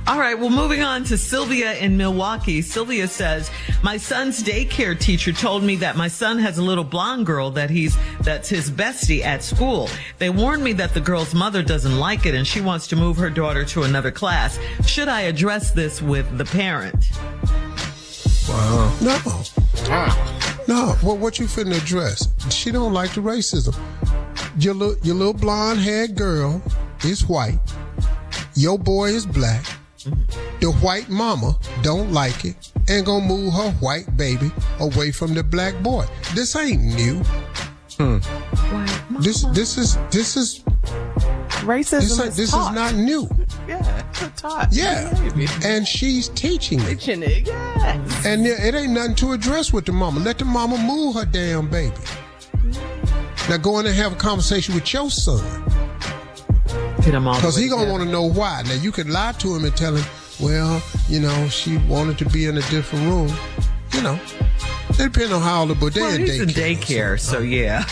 [0.09, 0.39] All right.
[0.39, 2.63] Well, moving on to Sylvia in Milwaukee.
[2.63, 3.51] Sylvia says,
[3.83, 7.69] "My son's daycare teacher told me that my son has a little blonde girl that
[7.69, 9.91] he's that's his bestie at school.
[10.17, 13.19] They warned me that the girl's mother doesn't like it and she wants to move
[13.19, 14.59] her daughter to another class.
[14.87, 17.11] Should I address this with the parent?"
[18.49, 18.91] Wow.
[19.03, 19.19] No,
[20.67, 20.97] no.
[21.03, 22.29] What what you finna address?
[22.49, 23.77] She don't like the racism.
[24.59, 26.63] Your little your little blonde haired girl
[27.05, 27.59] is white.
[28.55, 29.67] Your boy is black.
[30.61, 35.43] The white mama don't like it and gonna move her white baby away from the
[35.43, 36.07] black boy.
[36.35, 37.23] This ain't new.
[37.99, 38.19] Hmm.
[39.21, 40.63] This this is this is
[41.65, 43.29] Racism this is this is not new.
[43.69, 44.69] Yeah, it's taught.
[44.73, 45.15] Yeah,
[45.63, 47.01] and she's teaching it.
[47.01, 47.47] Teaching it.
[47.47, 48.03] Yeah.
[48.25, 50.21] And there, it ain't nothing to address with the mama.
[50.21, 51.95] Let the mama move her damn baby.
[53.51, 55.45] Now go in and have a conversation with your son.
[57.09, 58.61] Get him all Because he gonna want to know why.
[58.67, 60.05] Now you can lie to him and tell him,
[60.41, 63.33] well, you know, she wanted to be in a different room.
[63.93, 64.21] You know,
[64.91, 67.15] it depends on how old, but they Well, in he's in daycare.
[67.15, 67.87] daycare, so yeah.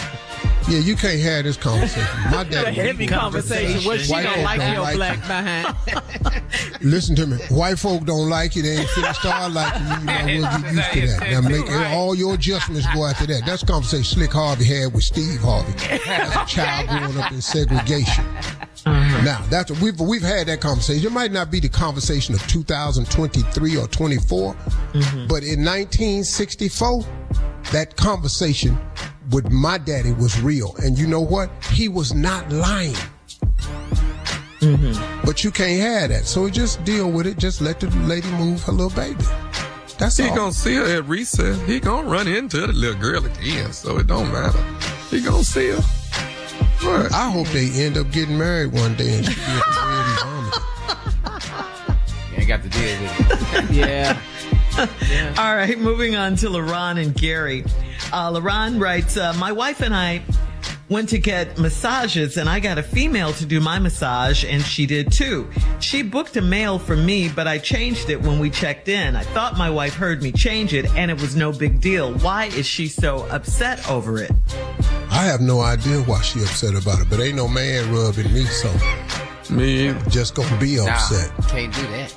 [0.68, 2.06] Yeah, you can't have this conversation.
[2.30, 2.74] My A dad.
[2.74, 3.84] heavy conversation.
[3.86, 5.22] What she don't like don't your like black it.
[5.22, 6.82] behind.
[6.82, 7.36] Listen to me.
[7.50, 8.62] White folk don't like it.
[8.62, 9.94] They ain't finna start liking you.
[9.94, 11.30] You might well get used to that.
[11.30, 11.92] Now make Right.
[11.94, 13.46] all your adjustments go after that.
[13.46, 17.40] That's the conversation Slick Harvey had with Steve Harvey as a child growing up in
[17.40, 18.24] segregation.
[18.86, 19.22] Uh-huh.
[19.24, 21.06] Now that's we've we've had that conversation.
[21.06, 25.26] It might not be the conversation of 2023 or 24, mm-hmm.
[25.26, 27.04] but in 1964,
[27.72, 28.78] that conversation
[29.32, 30.74] with my daddy was real.
[30.78, 31.50] And you know what?
[31.72, 32.94] He was not lying.
[34.60, 35.26] Mm-hmm.
[35.26, 36.26] But you can't have that.
[36.26, 37.38] So just deal with it.
[37.38, 39.24] Just let the lady move her little baby.
[39.98, 40.36] That's He all.
[40.36, 41.60] gonna see her at recess.
[41.66, 44.62] He gonna run into the little girl again, so it don't matter.
[45.10, 45.82] He gonna see her.
[46.84, 47.12] Right.
[47.12, 50.18] I hope they end up getting married one day and she be at the Red
[50.22, 50.54] Vomit.
[52.32, 53.70] You ain't got to deal with it.
[53.74, 54.20] yeah.
[55.38, 57.64] All right, moving on to LaRon and Gary.
[58.12, 60.22] Uh, LaRon writes, uh, My wife and I
[60.88, 64.86] went to get massages, and I got a female to do my massage, and she
[64.86, 65.50] did too.
[65.80, 69.16] She booked a male for me, but I changed it when we checked in.
[69.16, 72.12] I thought my wife heard me change it, and it was no big deal.
[72.18, 74.30] Why is she so upset over it?
[75.26, 78.44] I have no idea why she upset about it, but ain't no man rubbing me,
[78.44, 78.72] so
[79.50, 81.32] Me, just gonna be Nah, upset.
[81.48, 82.14] can't do that.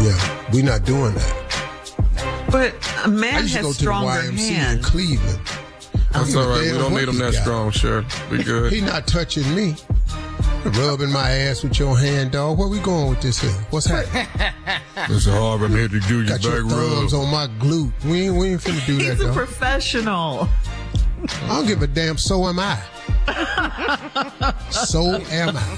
[0.00, 2.46] Yeah, we not doing that.
[2.50, 4.86] But a I man used to go has to the stronger YMCA in hands.
[4.86, 5.38] Cleveland.
[6.12, 6.62] that's all right.
[6.62, 8.04] We don't need him that strong, sure.
[8.30, 8.72] We good.
[8.72, 9.76] He not touching me.
[10.64, 12.58] Rubbing my ass with your hand, dog.
[12.58, 13.50] Where we going with this here?
[13.70, 14.26] What's happening?
[14.96, 15.30] Mr.
[15.38, 17.22] Harvey, I'm here to do your Got your back thumbs rub.
[17.22, 17.92] on my glute.
[18.04, 19.34] We ain't, we ain't finna do that, He's a dog.
[19.34, 20.48] professional.
[21.28, 22.18] I don't give a damn.
[22.18, 22.80] So am I.
[24.70, 25.76] so am I.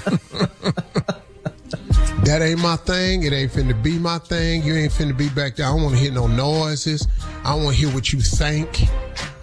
[2.23, 3.23] that ain't my thing.
[3.23, 4.63] It ain't finna be my thing.
[4.63, 5.65] You ain't finna be back there.
[5.65, 7.07] I don't want to hear no noises.
[7.43, 8.83] I want to hear what you think.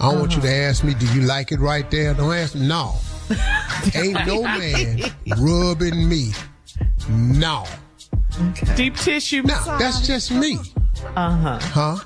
[0.01, 0.69] I don't want you to uh-huh.
[0.69, 2.15] ask me, do you like it right there?
[2.15, 2.67] Don't ask me.
[2.67, 2.95] No.
[3.95, 5.03] ain't no man
[5.39, 6.33] rubbing me.
[7.09, 7.65] No.
[8.75, 9.81] Deep tissue No, massage.
[9.81, 10.59] that's just me.
[11.17, 11.59] Uh huh.
[11.61, 11.97] Huh?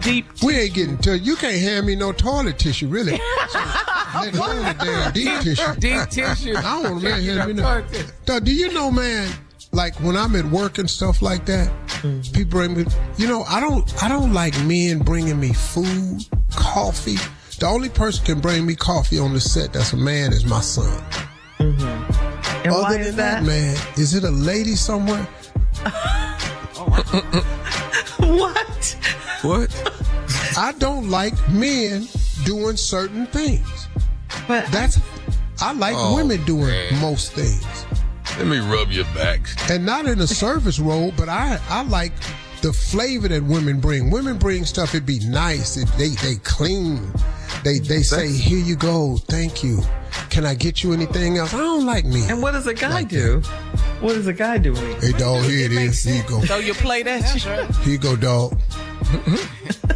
[0.00, 0.26] deep.
[0.42, 3.12] We ain't getting to You can't hand me no toilet tissue, really.
[4.14, 5.74] Let of the damn deep tissue.
[5.78, 6.54] Deep tissue.
[6.56, 7.84] I don't want a man to be no.
[8.26, 9.30] Dog, do you know, man?
[9.72, 11.70] Like when I'm at work and stuff like that,
[12.32, 12.86] people bring me.
[13.16, 14.02] You know, I don't.
[14.02, 17.16] I don't like men bringing me food, coffee.
[17.58, 20.60] The only person can bring me coffee on the set that's a man is my
[20.60, 21.02] son.
[21.58, 23.46] And Other why than is that, that?
[23.46, 25.26] man, is it a lady somewhere?
[28.38, 28.96] What?
[29.42, 29.92] What?
[30.56, 32.06] I don't like men
[32.44, 33.88] doing certain things.
[34.46, 34.98] But That's
[35.60, 37.00] I like Oh, women doing man.
[37.00, 37.86] most things.
[38.38, 39.40] Let me rub your back.
[39.70, 42.12] And not in a service role, but I I like
[42.62, 44.10] the flavor that women bring.
[44.10, 45.76] Women bring stuff It'd be nice.
[45.76, 47.12] It, they they clean.
[47.64, 49.16] They they say, "Here you go.
[49.28, 49.82] Thank you.
[50.30, 52.22] Can I get you anything else?" I don't like me.
[52.28, 53.40] and what does a guy do?
[54.00, 54.72] What does a guy do?
[54.74, 56.02] he- Hey dog, here it is.
[56.04, 56.40] Here you go.
[56.40, 57.50] Throw your plate at you.
[57.82, 58.58] Here you go, dog.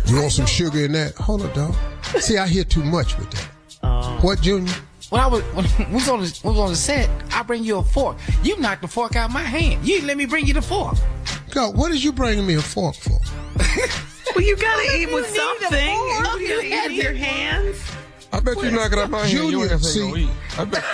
[0.07, 1.15] You want some sugar in that?
[1.15, 1.75] Hold up, dog.
[2.21, 3.49] See, I hear too much with that.
[3.83, 4.19] Oh.
[4.21, 4.73] What, Junior?
[5.11, 7.65] When I was when we was on the, we was on the set, I bring
[7.65, 8.19] you a fork.
[8.43, 9.87] You knocked the fork out my hand.
[9.87, 10.97] You didn't let me bring you the fork.
[11.51, 13.19] God, What is you bringing me a fork for?
[14.35, 15.69] Well, you gotta eat with something.
[15.69, 16.41] fork?
[16.41, 17.77] You gotta eat with your hands.
[18.37, 19.33] I bet you knock it out my hand.
[19.33, 20.29] You Junior, ain't gonna say see- go eat.
[20.59, 20.85] I bet.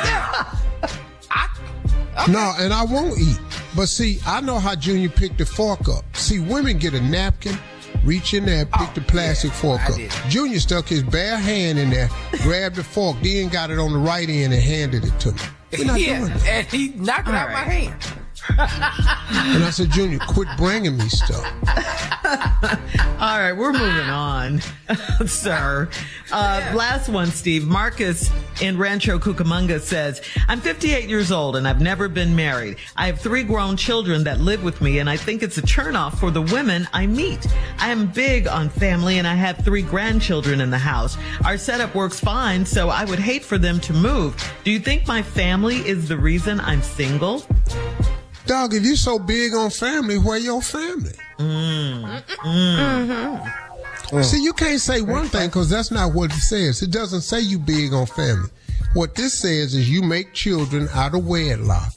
[2.28, 3.38] No, and I won't eat.
[3.74, 6.04] But see, I know how Junior picked the fork up.
[6.14, 7.56] See, women get a napkin,
[8.04, 9.94] reach in there, pick oh, the plastic fork I up.
[9.96, 10.10] did.
[10.28, 12.10] Junior stuck his bare hand in there,
[12.42, 15.38] grabbed the fork, then got it on the right end and handed it to me.
[15.78, 16.46] We're not yeah, doing that.
[16.48, 17.94] and he knocked it All out my hand.
[18.58, 21.44] And I said, Junior, quit bringing me stuff.
[23.20, 24.60] All right, we're moving on,
[25.26, 25.88] sir.
[26.30, 27.66] Uh, last one, Steve.
[27.66, 32.76] Marcus in Rancho Cucamonga says, I'm 58 years old and I've never been married.
[32.96, 36.18] I have three grown children that live with me and I think it's a turnoff
[36.18, 37.46] for the women I meet.
[37.78, 41.16] I am big on family and I have three grandchildren in the house.
[41.44, 44.36] Our setup works fine, so I would hate for them to move.
[44.64, 47.44] Do you think my family is the reason I'm single?
[48.46, 51.14] Dog, if you so big on family, where your family?
[51.38, 52.48] Mm-hmm.
[52.48, 54.22] Mm-hmm.
[54.22, 56.82] See, you can't say one thing because that's not what it says.
[56.82, 58.50] It doesn't say you big on family.
[58.94, 61.92] What this says is you make children out of wedlock.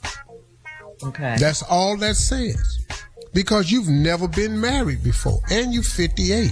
[1.03, 1.35] Okay.
[1.39, 2.85] That's all that says.
[3.33, 6.51] Because you've never been married before and you're 58.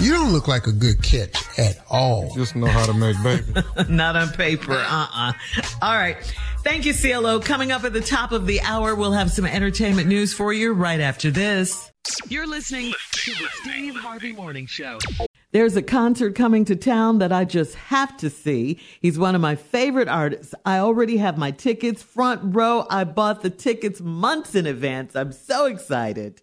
[0.00, 2.34] You don't look like a good catch at all.
[2.34, 3.66] Just know how to make baby.
[3.88, 4.74] Not on paper.
[4.74, 5.32] Uh-uh.
[5.80, 6.16] All right.
[6.62, 7.40] Thank you, CLO.
[7.40, 10.72] Coming up at the top of the hour, we'll have some entertainment news for you
[10.72, 11.90] right after this.
[12.28, 14.98] You're listening to the Steve Harvey Morning Show.
[15.52, 18.78] There's a concert coming to town that I just have to see.
[19.00, 20.54] He's one of my favorite artists.
[20.64, 22.86] I already have my tickets front row.
[22.90, 25.16] I bought the tickets months in advance.
[25.16, 26.42] I'm so excited.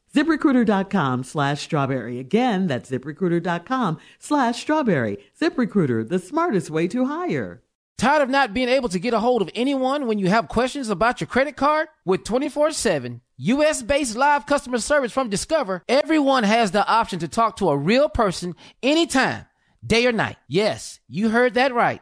[0.13, 2.19] ZipRecruiter.com slash strawberry.
[2.19, 5.17] Again, that's ZipRecruiter.com slash strawberry.
[5.39, 7.63] ZipRecruiter, the smartest way to hire.
[7.97, 10.89] Tired of not being able to get a hold of anyone when you have questions
[10.89, 11.87] about your credit card?
[12.03, 17.27] With 24 7 US based live customer service from Discover, everyone has the option to
[17.27, 19.45] talk to a real person anytime,
[19.85, 20.37] day or night.
[20.47, 22.01] Yes, you heard that right.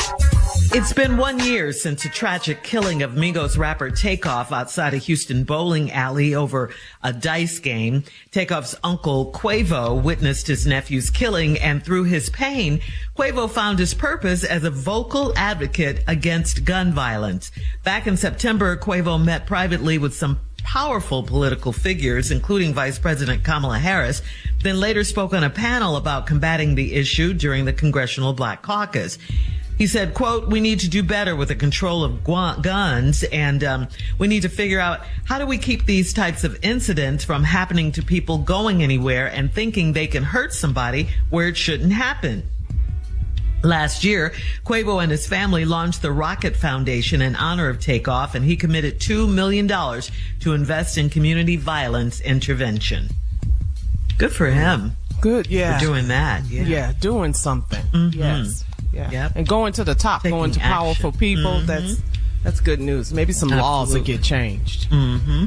[0.73, 5.43] It's been one year since the tragic killing of Migos rapper Takeoff outside a Houston
[5.43, 8.05] bowling alley over a dice game.
[8.31, 12.79] Takeoff's uncle Quavo witnessed his nephew's killing and through his pain,
[13.17, 17.51] Quavo found his purpose as a vocal advocate against gun violence.
[17.83, 23.77] Back in September, Quavo met privately with some powerful political figures, including Vice President Kamala
[23.77, 24.21] Harris,
[24.63, 29.17] then later spoke on a panel about combating the issue during the Congressional Black Caucus.
[29.81, 33.63] He said, quote, we need to do better with the control of gu- guns and
[33.63, 33.87] um,
[34.19, 37.91] we need to figure out how do we keep these types of incidents from happening
[37.93, 42.47] to people going anywhere and thinking they can hurt somebody where it shouldn't happen.
[43.63, 48.45] Last year, Quavo and his family launched the Rocket Foundation in honor of Takeoff, and
[48.45, 53.09] he committed $2 million to invest in community violence intervention.
[54.19, 54.91] Good for him.
[55.21, 55.79] Good, yeah.
[55.79, 56.45] For doing that.
[56.45, 56.63] Yeah.
[56.65, 57.83] Yeah, doing something.
[57.93, 58.13] Mhm.
[58.15, 58.63] Yes.
[58.93, 59.09] Yeah.
[59.11, 59.31] Yep.
[59.35, 61.19] And going to the top, Taking going to powerful action.
[61.19, 61.65] people, Mhm.
[61.65, 61.95] that's
[62.43, 63.13] that's good news.
[63.13, 64.13] Maybe some laws that Absolutely.
[64.17, 64.89] get changed.
[64.89, 65.45] Mm-hmm.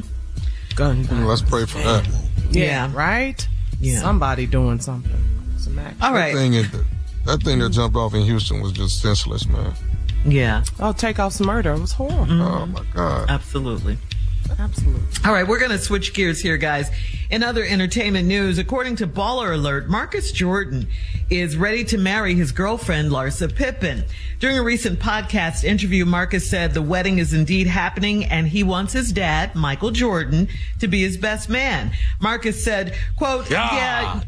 [0.75, 1.27] Gun.
[1.27, 2.07] Let's pray for that.
[2.51, 3.47] Yeah, right?
[3.79, 3.99] Yeah.
[4.01, 5.11] Somebody doing something.
[5.57, 5.97] Some action.
[6.01, 6.67] All That thing, is-
[7.25, 9.73] that thing that jumped off in Houston was just senseless, man.
[10.25, 10.63] Yeah.
[10.79, 11.73] Oh, Takeoff's murder.
[11.73, 12.41] It was horrible.
[12.41, 13.29] Oh my God.
[13.29, 13.97] Absolutely.
[14.59, 15.01] Absolutely.
[15.25, 16.91] All right, we're going to switch gears here, guys.
[17.29, 20.87] In other entertainment news, according to Baller Alert, Marcus Jordan
[21.29, 24.05] is ready to marry his girlfriend, Larsa Pippen.
[24.39, 28.93] During a recent podcast interview, Marcus said the wedding is indeed happening and he wants
[28.93, 30.47] his dad, Michael Jordan,
[30.79, 31.91] to be his best man.
[32.19, 34.21] Marcus said, quote, yeah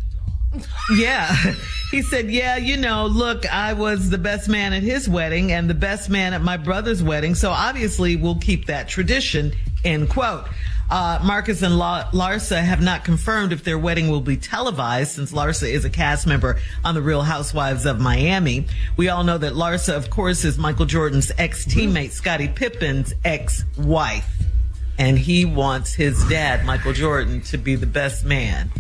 [0.95, 1.35] yeah.
[1.89, 5.69] He said, yeah, you know, look, I was the best man at his wedding and
[5.69, 7.33] the best man at my brother's wedding.
[7.33, 9.53] So obviously we'll keep that tradition,
[9.83, 10.45] end quote.
[10.89, 15.33] Uh, Marcus and La- Larsa have not confirmed if their wedding will be televised since
[15.33, 18.67] Larsa is a cast member on The Real Housewives of Miami.
[18.95, 24.31] We all know that Larsa, of course, is Michael Jordan's ex-teammate, Scottie Pippen's ex-wife.
[24.97, 28.71] And he wants his dad, Michael Jordan, to be the best man.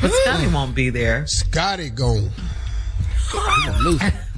[0.00, 1.26] But Scotty won't be there.
[1.26, 2.30] Scotty gone.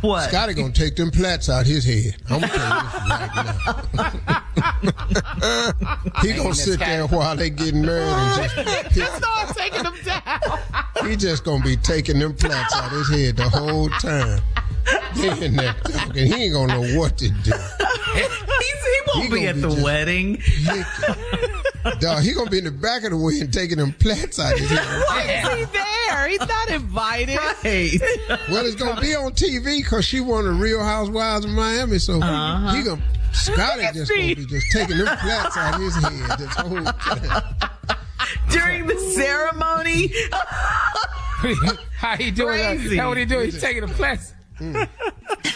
[0.01, 0.29] What?
[0.29, 2.17] Scotty gonna take them plats out his head.
[2.29, 3.67] I'm gonna tell you this
[3.97, 4.45] right now.
[6.23, 11.09] he gonna sit there while they getting married and just Just start taking them down.
[11.09, 14.41] he just gonna be taking them plats out his head the whole time.
[15.17, 16.27] They in there talking.
[16.27, 17.53] He ain't gonna know what to do.
[18.15, 18.29] He's,
[18.85, 20.43] he won't He be at be the just- wedding.
[22.01, 24.69] Dog, he gonna be in the back of the wedding taking them plants out his
[24.71, 24.79] head.
[25.09, 26.29] Why is he there?
[26.29, 27.37] He's not invited.
[27.37, 27.99] Right.
[28.51, 31.99] Well, it's gonna be on TV because she won the Real Housewives of Miami.
[31.99, 32.75] So Uh-huh.
[32.75, 36.83] he gonna Scotty just gonna be just taking them plants out his head this whole
[36.85, 37.43] time.
[38.51, 40.11] During the ceremony.
[41.99, 42.57] How he doing?
[42.59, 42.97] Crazy.
[42.97, 43.47] How what he doing?
[43.47, 43.89] He's taking the
[44.57, 44.75] place.
[44.77, 44.89] Mm.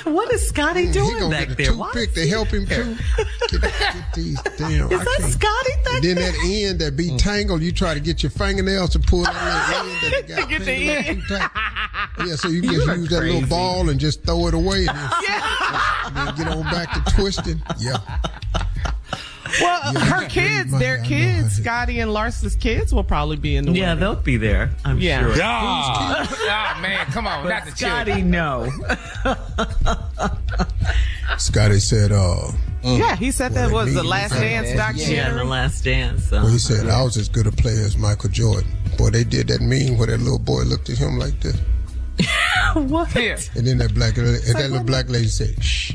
[0.05, 1.74] What is Scotty He doing gonna back get a there?
[1.76, 2.84] Why toothpick is to help him there?
[2.84, 3.59] too.
[3.59, 4.90] Get, get these damn.
[4.92, 5.32] Is I that can't.
[5.32, 6.32] Scotty back And then there?
[6.32, 7.18] that end that be mm.
[7.18, 10.61] tangled, you try to get your fingernails to pull that little end that got Get
[10.61, 12.28] the tangled end.
[12.28, 14.55] Yeah, so you can You just are use that little ball and just throw it
[14.55, 15.11] away and then,
[16.07, 17.62] and then get on back to twisting.
[17.78, 17.99] Yeah.
[19.61, 21.01] Well, Yeah, her kids, really their.
[21.01, 24.01] I kids, how Scotty and Larsa's kids will probably be in the Yeah, wedding.
[24.01, 24.70] they'll be there.
[24.84, 25.20] I'm Yeah.
[25.22, 25.36] sure.
[25.36, 26.26] Yeah.
[26.76, 28.30] oh man, come on, not the Scotty, children.
[28.30, 28.70] no.
[31.38, 32.51] Scotty said, uh,
[32.82, 34.40] Yeah, he said that was the Last yeah.
[34.40, 35.38] Dance Yeah, in documentary.
[35.38, 36.24] the last dance.
[36.24, 36.42] So.
[36.42, 38.70] well, he said, I was as good a player as Michael Jordan.
[38.96, 41.57] Boy, they did that meme where that little boy looked at him like this.
[42.74, 43.14] what?
[43.14, 43.38] Yeah.
[43.55, 45.92] And then that black, and that little black lady said, shh.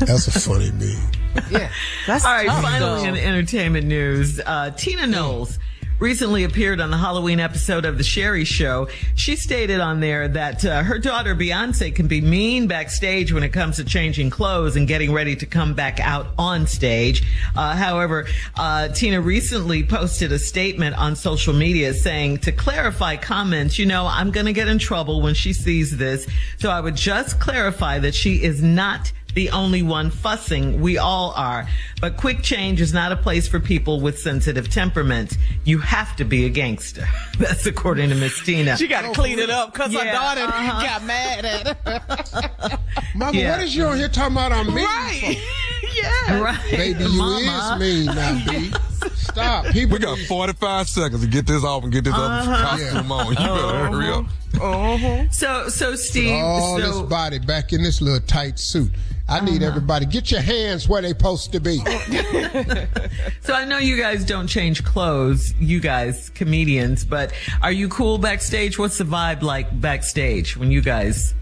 [0.00, 1.12] That's a funny meme.
[1.50, 1.70] Yeah.
[2.06, 3.08] That's All right, tough, finally though.
[3.08, 5.58] in entertainment news, uh, Tina Knowles
[5.98, 8.88] recently appeared on the Halloween episode of The Sherri Show.
[9.14, 13.48] She stated on there that uh, her daughter Beyonce can be mean backstage when it
[13.50, 17.24] comes to changing clothes and getting ready to come back out on stage.
[17.56, 18.26] Uh, however,
[18.56, 24.06] uh, Tina recently posted a statement on social media saying to clarify comments, you know,
[24.06, 26.26] I'm going to get in trouble when she sees this.
[26.58, 30.80] So I would just clarify that she is not the only one fussing.
[30.80, 31.68] We all are.
[32.00, 35.36] But quick change is not a place for people with sensitive temperaments.
[35.64, 37.06] You have to be a gangster.
[37.38, 38.78] That's according to Miss Tina.
[38.78, 40.82] She got to clean it up because her daughter uh-huh.
[40.82, 42.78] got mad at her.
[43.14, 43.50] Mama, Yeah.
[43.52, 45.38] what is you on here talking about I'm mean right.
[46.02, 46.40] yeah.
[46.40, 46.70] right.
[46.70, 47.74] Baby, you Mama.
[47.74, 48.72] is mean now, B.
[49.16, 49.66] Stop.
[49.66, 52.22] People We got 45 seconds to get this off and get this Uh-huh.
[52.50, 53.26] other costume on.
[53.28, 54.24] You better hurry up.
[54.60, 55.28] Uh-huh.
[55.30, 58.90] So, so Steve, all so, this body back in this little tight suit.
[59.28, 61.78] I need everybody get your hands where they supposed to be.
[63.40, 68.18] so I know you guys don't change clothes, you guys comedians, but are you cool
[68.18, 68.78] backstage?
[68.78, 71.34] What's the vibe like backstage when you guys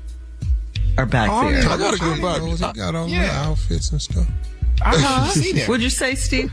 [0.96, 1.60] are back Oh, there?
[1.68, 2.72] I gotta go Tommy back.
[2.74, 3.26] he got all Yeah.
[3.26, 4.26] the outfits and stuff.
[4.82, 5.26] Uh-huh.
[5.30, 5.68] See that?
[5.68, 6.52] What'd you say, Steve?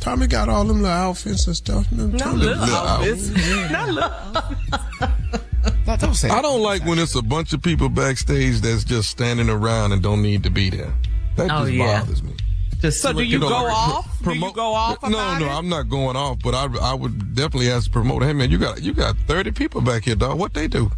[0.00, 1.88] Tommy got all them little outfits and stuff.
[1.90, 3.28] Them Not Tommy- little Little outfits.
[3.70, 5.40] Not little.
[5.86, 9.08] No, don't say I don't like when it's a bunch of people backstage that's just
[9.10, 10.92] standing around and don't need to be there.
[11.36, 12.00] That Oh, just yeah.
[12.00, 12.32] bothers me.
[12.80, 14.04] Just So do you know, go like, off?
[14.06, 15.50] Do you promote- go off No, about no, it?
[15.50, 16.38] I'm not going off.
[16.42, 18.26] But I, I would definitely ask the promoter.
[18.26, 20.38] Hey man, you got you got 30 people back here, dog.
[20.38, 20.90] What they do?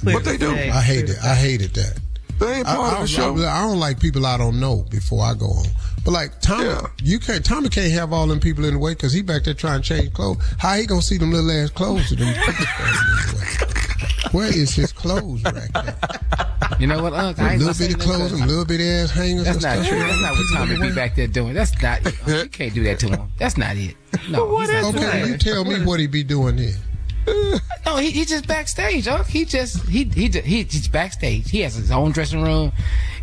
[0.00, 0.54] Clear what they to do?
[0.54, 0.70] say.
[0.70, 1.10] I it.
[1.24, 1.98] I hated that.
[2.38, 3.36] They ain't I, part I, of the show.
[3.38, 5.66] I, I don't like people I don't know before I go on.
[6.04, 6.86] But like Tommy, Yeah.
[7.02, 7.44] you can't.
[7.44, 9.88] Tommy can't have all them people in the way because he back there trying to
[9.88, 10.38] change clothes.
[10.58, 12.10] How he gonna see them little ass clothes?
[12.12, 12.34] Of them
[14.08, 14.44] people standing in the way?
[14.48, 15.70] Where is his clothes rack?
[15.74, 16.80] At?
[16.80, 17.38] You know what, Unc?
[17.38, 18.40] I Them ain't little bit of say bitty nothing clothes, else.
[18.40, 19.44] them little bitty ass hangers.
[19.44, 19.88] That's not stuff.
[19.88, 19.98] true.
[19.98, 21.54] That's not what Tommy be back there doing.
[21.54, 22.06] That's not.
[22.06, 23.32] Unc, You can't do that to him.
[23.38, 23.94] That's not it.
[24.30, 26.74] No, he's not doing Okay, you tell me what he be doing here.
[27.84, 29.26] No, he, he just backstage, Unc.
[29.26, 31.50] He just he he just, he just backstage.
[31.50, 32.72] He has his own dressing room.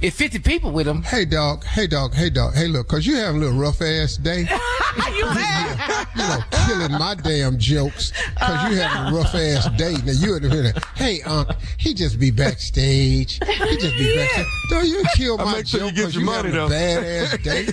[0.01, 3.15] It's fifty people with him, Hey dog, hey dog, hey dog, hey look, cause you
[3.15, 4.39] having a little rough ass day.
[5.15, 6.07] you mad?
[6.15, 9.93] you know, killing my damn jokes because you having a rough ass day.
[10.05, 13.39] Now you in the hey, Unc, he just be backstage.
[13.45, 14.45] He just be backstage.
[14.69, 16.69] Don't you kill my make sure you joke get 'cause your money, having a though.
[16.69, 17.67] bad ass day.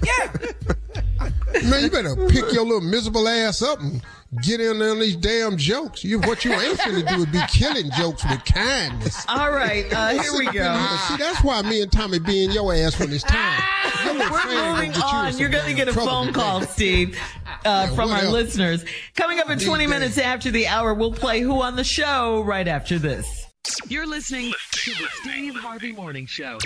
[0.04, 1.68] Yeah.
[1.68, 4.00] Man, you better pick your little miserable ass up and
[4.42, 6.04] get in on these damn jokes.
[6.04, 9.24] You, what you ain't finna do is be killing jokes with kindness.
[9.28, 10.96] All right, uh, here we go.
[11.08, 13.62] See, that's why me and Tommy be in your ass when it's time.
[14.04, 17.18] Your We're moving get You You're to get a phone call, Steve,
[17.64, 18.30] uh, from our whatever.
[18.30, 18.84] listeners.
[19.16, 22.68] Coming up in 20 minutes after the hour, we'll play Who on the Show right
[22.68, 23.49] after this.
[23.88, 26.58] You're listening to the Steve Harvey Morning Show.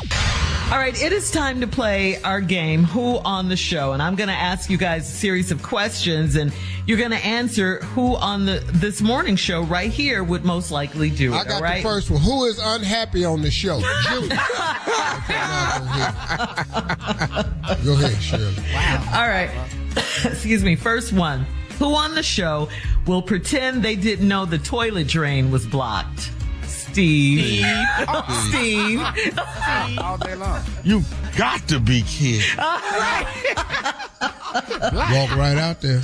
[0.70, 3.92] All right, it is time to play our game, Who on the Show.
[3.92, 6.53] And I'm going to ask you guys a series of questions, and
[6.86, 11.11] you're going to answer who on the this morning show right here would most likely
[11.11, 11.36] do it.
[11.36, 11.82] I got all right?
[11.82, 12.20] the first one.
[12.20, 13.80] Who is unhappy on the show?
[14.03, 14.26] Julie.
[14.26, 15.45] Okay, go
[16.95, 17.84] ahead.
[17.84, 18.64] Go ahead, Shirley.
[19.12, 19.51] All right.
[20.24, 20.76] Excuse me.
[20.76, 21.45] First one.
[21.78, 22.68] Who on the show
[23.05, 26.30] will pretend they didn't know the toilet drain was blocked?
[26.95, 27.66] Steve.
[28.51, 29.01] Steve.
[29.99, 30.62] all day long.
[30.84, 31.03] You
[31.36, 32.57] got to be kidding.
[32.57, 32.70] Walk
[35.36, 36.01] right out there.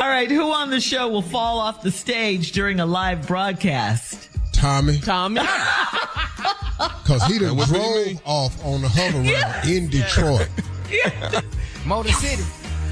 [0.00, 0.28] All right.
[0.28, 4.28] Who on the show will fall off the stage during a live broadcast?
[4.52, 5.40] Tommy, Tommy.
[5.42, 8.20] because he done what do drove mean?
[8.24, 10.48] off on the hover round in Detroit.
[11.86, 12.42] Motor City.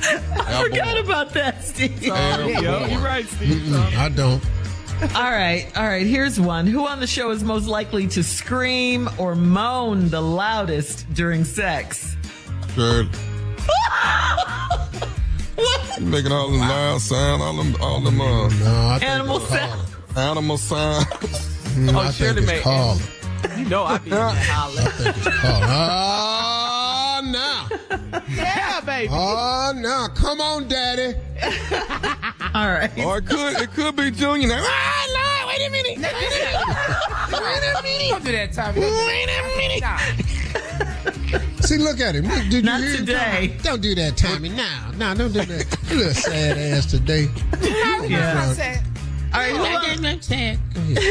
[0.03, 1.99] I forgot about that, Steve.
[2.05, 3.75] Hell, Yo, you're right, Steve.
[3.75, 4.41] I don't.
[5.03, 6.07] All right, all right.
[6.07, 6.67] Here's one.
[6.67, 12.17] Who on the show is most likely to scream or moan the loudest during sex?
[12.75, 13.09] Shirley.
[15.99, 19.37] You making all them loud sound, all them, all them uh, No, I think Animal
[19.37, 19.89] it's sound.
[20.17, 21.05] Animal sound.
[21.07, 22.99] Mm, Oh, I think Shirley it's made- Carla.
[23.59, 24.81] You know I be in that holler.
[24.81, 25.67] I think it's Carla.
[27.23, 28.21] Ah, now.
[28.31, 29.09] Yeah, baby.
[29.13, 30.09] Oh, now.
[30.09, 31.17] Come on, daddy.
[32.55, 32.91] All right.
[33.05, 34.59] or it could, it could be Junior.
[34.61, 35.07] Ah,
[35.45, 35.99] Lord, wait a minute.
[35.99, 38.11] Wait a minute.
[38.11, 38.81] Don't do that, Tommy.
[38.81, 39.81] Wait a minute.
[39.83, 39.99] Nah.
[41.67, 42.27] See, look at him.
[42.27, 43.07] Look, Did Not you hear him?
[43.07, 43.57] today.
[43.63, 44.49] Don't do that, Tommy.
[44.49, 45.79] Now, now, don't do that.
[45.91, 47.29] You little sad ass today.
[48.09, 48.53] Yeah.
[49.33, 49.53] All right.
[49.53, 50.09] Who on,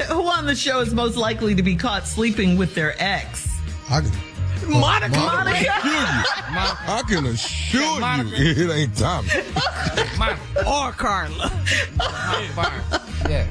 [0.08, 3.48] who on the show is most likely to be caught sleeping with their ex?
[3.90, 4.02] I
[4.70, 5.18] Monica.
[5.18, 5.72] Monica.
[5.72, 8.36] I can assure you, Monica.
[8.38, 9.30] it ain't Tommy.
[10.18, 10.68] Monica.
[10.68, 11.50] Or Carla.
[11.50, 12.84] Fire.
[13.30, 13.50] Yeah.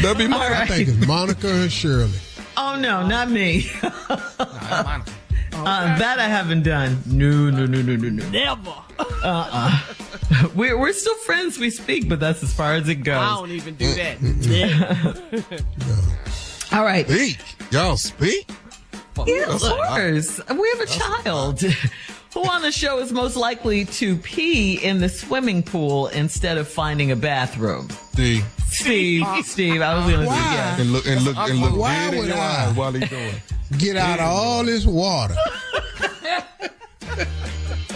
[0.00, 0.46] That'd be All my.
[0.46, 0.96] I think right.
[0.96, 2.18] it's Monica and Shirley.
[2.56, 3.70] Oh no, not me.
[3.82, 3.90] No,
[4.38, 5.12] Monica.
[5.54, 7.02] Uh, that I haven't done.
[7.06, 8.28] No, no, no, no, no, no.
[8.30, 8.74] Never.
[9.22, 9.80] Uh,
[10.54, 11.58] We're we're still friends.
[11.58, 13.16] We speak, but that's as far as it goes.
[13.16, 14.22] I don't even do that.
[15.82, 16.76] Never.
[16.76, 17.06] All right.
[17.06, 17.38] Speak.
[17.70, 18.48] Y'all speak?
[19.26, 20.40] Yeah, of course.
[20.48, 21.60] We have a child.
[22.34, 26.66] Who on the show is most likely to pee in the swimming pool instead of
[26.66, 27.90] finding a bathroom?
[28.12, 28.46] Steve.
[28.68, 29.26] Steve.
[29.44, 29.82] Steve.
[29.82, 30.52] I was going to say Why?
[30.54, 30.80] yes.
[30.80, 32.64] and look and look and look Why dead in would your I?
[32.66, 33.34] eyes while he doing.
[33.34, 33.78] it.
[33.78, 35.34] Get out of all this water.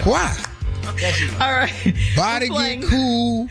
[0.04, 0.36] Why?
[1.40, 1.72] All right.
[2.14, 3.48] Body We're playing- get cool.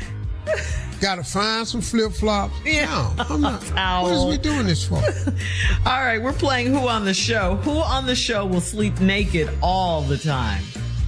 [1.01, 2.53] Gotta find some flip flops.
[2.65, 3.13] Yeah.
[3.17, 3.63] No, I'm not.
[4.03, 4.95] What is we doing this for?
[5.85, 7.55] All right, we're playing Who on the Show.
[7.57, 10.63] Who on the show will sleep naked all the time?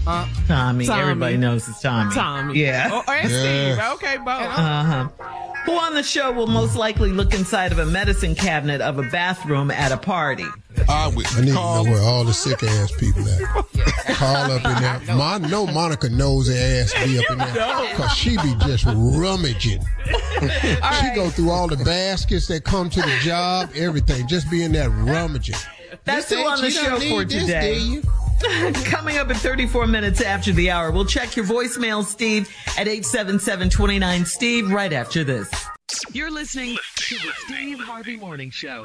[0.08, 0.86] Uh, Tommy.
[0.86, 1.02] Tommy.
[1.02, 2.14] Everybody knows it's Tommy.
[2.14, 2.60] Tommy.
[2.60, 2.90] Yeah.
[2.92, 3.76] Oh, and Yeah.
[3.76, 3.94] Steve.
[3.94, 4.28] Okay, both.
[4.28, 5.08] Uh huh.
[5.66, 9.04] Who on the show will most likely look inside of a medicine cabinet of a
[9.04, 10.46] bathroom at a party?
[10.88, 11.84] I would I need call.
[11.84, 13.42] to know where all the sick ass people at.
[14.16, 15.16] Call up in there.
[15.18, 18.86] Mon- I know Monica knows her ass be up in there because she be just
[18.86, 19.84] rummaging.
[20.38, 24.28] She go through all the baskets that come to the job, everything.
[24.28, 25.56] Just be in there rummaging.
[26.06, 27.74] That's This who on the show for need this, today.
[27.80, 28.04] do you?
[28.86, 34.72] Coming up in 34 minutes after the hour, we'll check your voicemail, Steve, at 877-29-STEVE
[34.72, 35.50] right after this.
[36.12, 38.84] You're listening to the Steve Harvey Morning Show.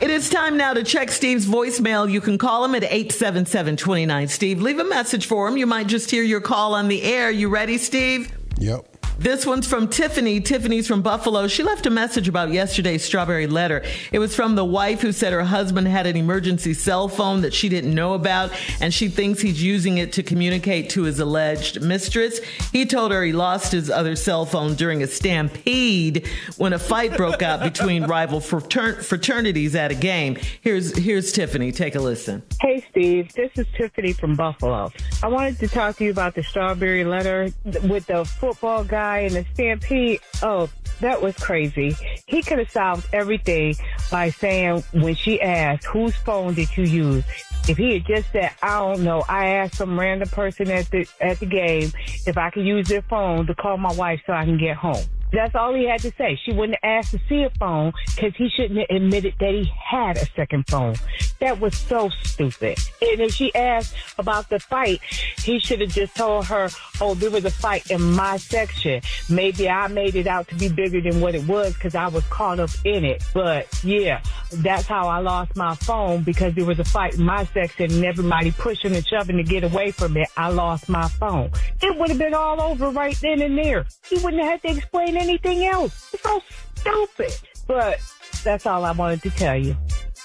[0.00, 2.10] It is time now to check Steve's voicemail.
[2.10, 4.62] You can call him at 877-29-STEVE.
[4.62, 5.58] Leave a message for him.
[5.58, 7.30] You might just hear your call on the air.
[7.30, 8.32] You ready, Steve?
[8.58, 8.89] Yep.
[9.20, 10.40] This one's from Tiffany.
[10.40, 11.46] Tiffany's from Buffalo.
[11.46, 13.84] She left a message about yesterday's strawberry letter.
[14.12, 17.52] It was from the wife who said her husband had an emergency cell phone that
[17.52, 18.50] she didn't know about,
[18.80, 22.38] and she thinks he's using it to communicate to his alleged mistress.
[22.72, 27.14] He told her he lost his other cell phone during a stampede when a fight
[27.14, 30.38] broke out between rival fratern- fraternities at a game.
[30.62, 31.72] Here's here's Tiffany.
[31.72, 32.42] Take a listen.
[32.62, 33.34] Hey, Steve.
[33.34, 34.90] This is Tiffany from Buffalo.
[35.22, 37.50] I wanted to talk to you about the strawberry letter
[37.82, 40.20] with the football guy and the stampede.
[40.42, 41.96] Oh, that was crazy.
[42.26, 43.74] He could have solved everything
[44.10, 47.24] by saying when she asked, whose phone did you use?
[47.68, 51.06] If he had just said, I don't know, I asked some random person at the
[51.20, 51.92] at the game
[52.26, 55.04] if I could use their phone to call my wife so I can get home.
[55.32, 56.38] That's all he had to say.
[56.44, 60.16] She wouldn't asked to see a phone because he shouldn't have admitted that he had
[60.16, 60.96] a second phone.
[61.40, 62.78] That was so stupid.
[63.00, 65.00] And if she asked about the fight,
[65.38, 66.68] he should have just told her,
[67.00, 69.00] oh, there was a fight in my section.
[69.28, 72.24] Maybe I made it out to be bigger than what it was because I was
[72.24, 73.22] caught up in it.
[73.32, 74.22] But yeah,
[74.52, 78.04] that's how I lost my phone because there was a fight in my section and
[78.04, 80.28] everybody pushing and shoving to get away from it.
[80.36, 81.50] I lost my phone.
[81.82, 83.86] It would have been all over right then and there.
[84.08, 86.12] He wouldn't have had to explain anything else.
[86.14, 86.42] It's so
[86.76, 87.32] stupid.
[87.66, 87.98] But
[88.42, 89.76] that's all I wanted to tell you.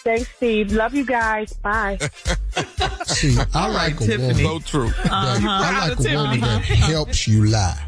[0.04, 0.72] Thanks, Steve.
[0.72, 1.54] Love you guys.
[1.54, 1.98] Bye.
[3.06, 4.44] See, I like a Tiffany.
[4.44, 4.62] woman.
[4.62, 4.90] So true.
[4.90, 5.48] that- Uh-huh.
[5.50, 7.80] I like a woman that helps you lie.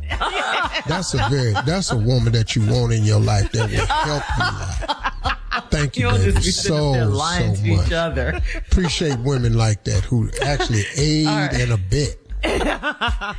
[0.88, 4.24] That's a very that's a woman that you want in your life that will help
[4.38, 5.62] you lie.
[5.70, 7.92] Thank you, You baby, just be sitting up there so so to each much.
[7.92, 8.42] other.
[8.56, 12.16] Appreciate women like that who actually aid and abet.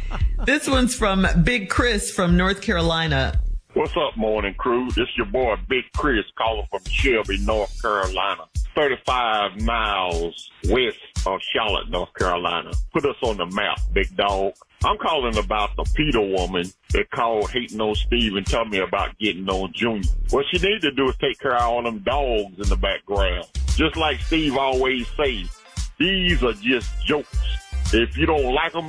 [0.46, 3.40] This one's from Big Chris from North Carolina.
[3.78, 4.90] What's up, morning crew?
[4.90, 8.42] This your boy Big Chris calling from Shelby, North Carolina.
[8.74, 12.72] 35 miles west of Charlotte, North Carolina.
[12.92, 14.54] Put us on the map, big dog.
[14.82, 19.16] I'm calling about the Peter woman that called hating on Steve and tell me about
[19.20, 20.10] getting on Junior.
[20.30, 23.46] What she need to do is take care of all them dogs in the background.
[23.76, 25.56] Just like Steve always says,
[26.00, 27.38] these are just jokes.
[27.94, 28.88] If you don't like them,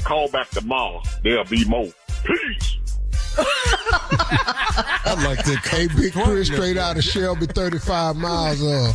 [0.00, 1.00] call back tomorrow.
[1.22, 1.88] There'll be more.
[2.22, 2.76] Peace.
[5.08, 5.66] I like that.
[5.66, 8.92] Hey, Big Chris, straight out of Shelby, 35 miles uh,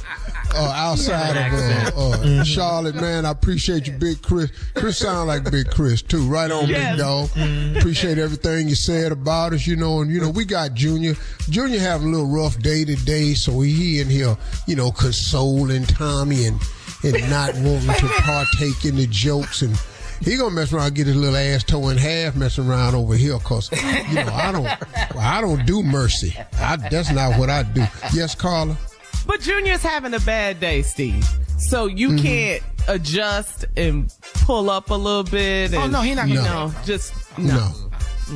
[0.54, 2.02] uh, outside of uh,
[2.40, 3.26] uh, Charlotte, man.
[3.26, 4.52] I appreciate you, Big Chris.
[4.76, 6.28] Chris sound like Big Chris, too.
[6.28, 6.92] Right on, Yes.
[6.92, 7.78] Big Dog.
[7.78, 10.02] Appreciate everything you said about us, you know.
[10.02, 11.16] And, you know, we got Junior.
[11.50, 14.36] Junior having a little rough day today, so he in here,
[14.68, 16.60] you know, consoling Tommy and,
[17.04, 19.76] and not wanting to partake in the jokes and
[20.24, 23.16] he gonna mess around, and get his little ass toe in half, messing around over
[23.16, 26.36] here, cause you know I don't, I don't do mercy.
[26.60, 27.84] I, that's not what I do.
[28.14, 28.78] Yes, Carla.
[29.26, 31.24] But Junior's having a bad day, Steve.
[31.58, 32.18] So you Mm-hmm.
[32.24, 34.12] can't adjust and
[34.46, 35.74] pull up a little bit.
[35.74, 37.72] And, Oh, no, he not gonna- No, just No,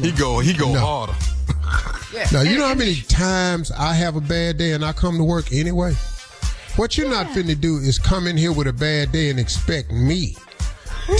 [0.01, 0.39] He go.
[0.39, 0.79] He go No.
[0.79, 1.15] harder.
[2.31, 5.23] now you know how many times I have a bad day and I come to
[5.23, 5.93] work anyway.
[6.75, 9.91] What you're not finna do is come in here with a bad day and expect
[9.91, 10.35] me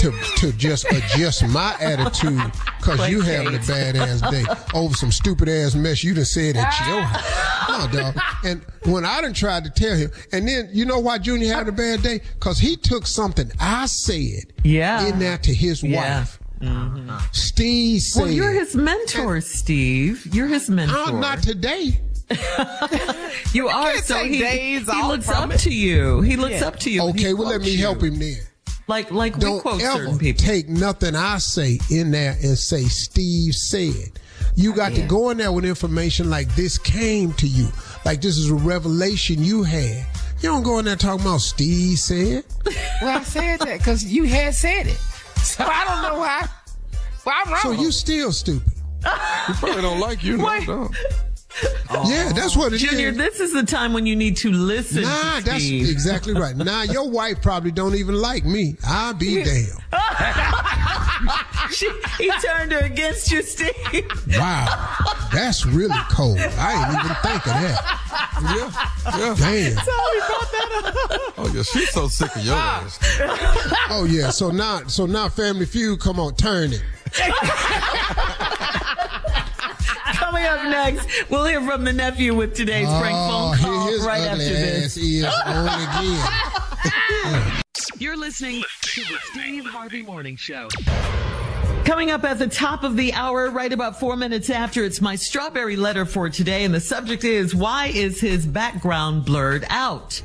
[0.00, 2.40] to to just adjust my attitude
[2.78, 6.56] because you having a bad ass day over some stupid ass mess you done said
[6.56, 7.42] at your house.
[7.68, 8.16] No, dog.
[8.44, 11.68] And when I done tried to tell him, and then you know why Junior having
[11.74, 12.20] a bad day?
[12.34, 15.06] Because he took something I said Yeah.
[15.06, 16.20] in that to his Yeah.
[16.20, 16.38] wife.
[16.62, 17.10] Mm-hmm.
[17.32, 20.26] Steve said, Well, you're his mentor, Steve.
[20.34, 20.96] You're his mentor.
[20.96, 22.00] "I'm not today."
[23.52, 23.96] You are.
[23.98, 25.60] So he, days he looks up it.
[25.60, 26.20] to you.
[26.22, 26.66] He looks Yeah.
[26.68, 27.02] up to you.
[27.10, 27.78] Okay, well let me you.
[27.78, 28.36] help him then.
[28.88, 30.44] Like like Don't quote ever certain people.
[30.44, 34.12] take nothing I say in there and say Steve said.
[34.54, 37.68] You got to go in there with information like this came to you,
[38.04, 40.06] like this is a revelation you had.
[40.40, 42.44] You don't go in there talking about Steve said.
[43.02, 44.96] Well, I said that because you had said it.
[45.42, 46.48] So I don't know why.
[47.26, 47.60] Well, I'm wrong.
[47.62, 48.72] So you still stupid.
[49.46, 50.38] He probably don't like you.
[50.38, 50.90] No,
[51.92, 52.02] no.
[52.06, 52.82] Yeah, that's what it is.
[52.82, 56.54] Junior, this is the time when you need to listen Nah, to that's exactly right.
[56.66, 58.76] Nah, your wife probably don't even like me.
[58.86, 59.68] I'll be damned.
[61.72, 63.72] she, he turned her against you, Steve.
[64.36, 64.66] Wow,
[65.32, 66.38] that's really cold.
[66.38, 68.02] I ain't even think of that.
[68.42, 68.70] Yeah,
[69.18, 69.34] yeah.
[69.38, 69.84] Damn.
[69.84, 71.32] Sorry about that.
[71.38, 72.98] oh yeah, she's so sick of your ass.
[73.90, 74.30] Oh yeah.
[74.30, 76.82] So now, so now, Family Feud, come on, turn it.
[80.36, 83.86] Coming up next, we'll hear from the nephew with today's oh, prank Oh, phone call
[83.86, 84.94] his right ugly after this.
[84.98, 85.66] is on
[87.24, 87.62] again.
[87.98, 90.68] You're listening to the Steve Harvey Morning Show.
[91.86, 95.16] Coming up at the top of the hour, right about four minutes after, it's my
[95.16, 100.20] strawberry letter for today, and the subject is why is his background blurred out?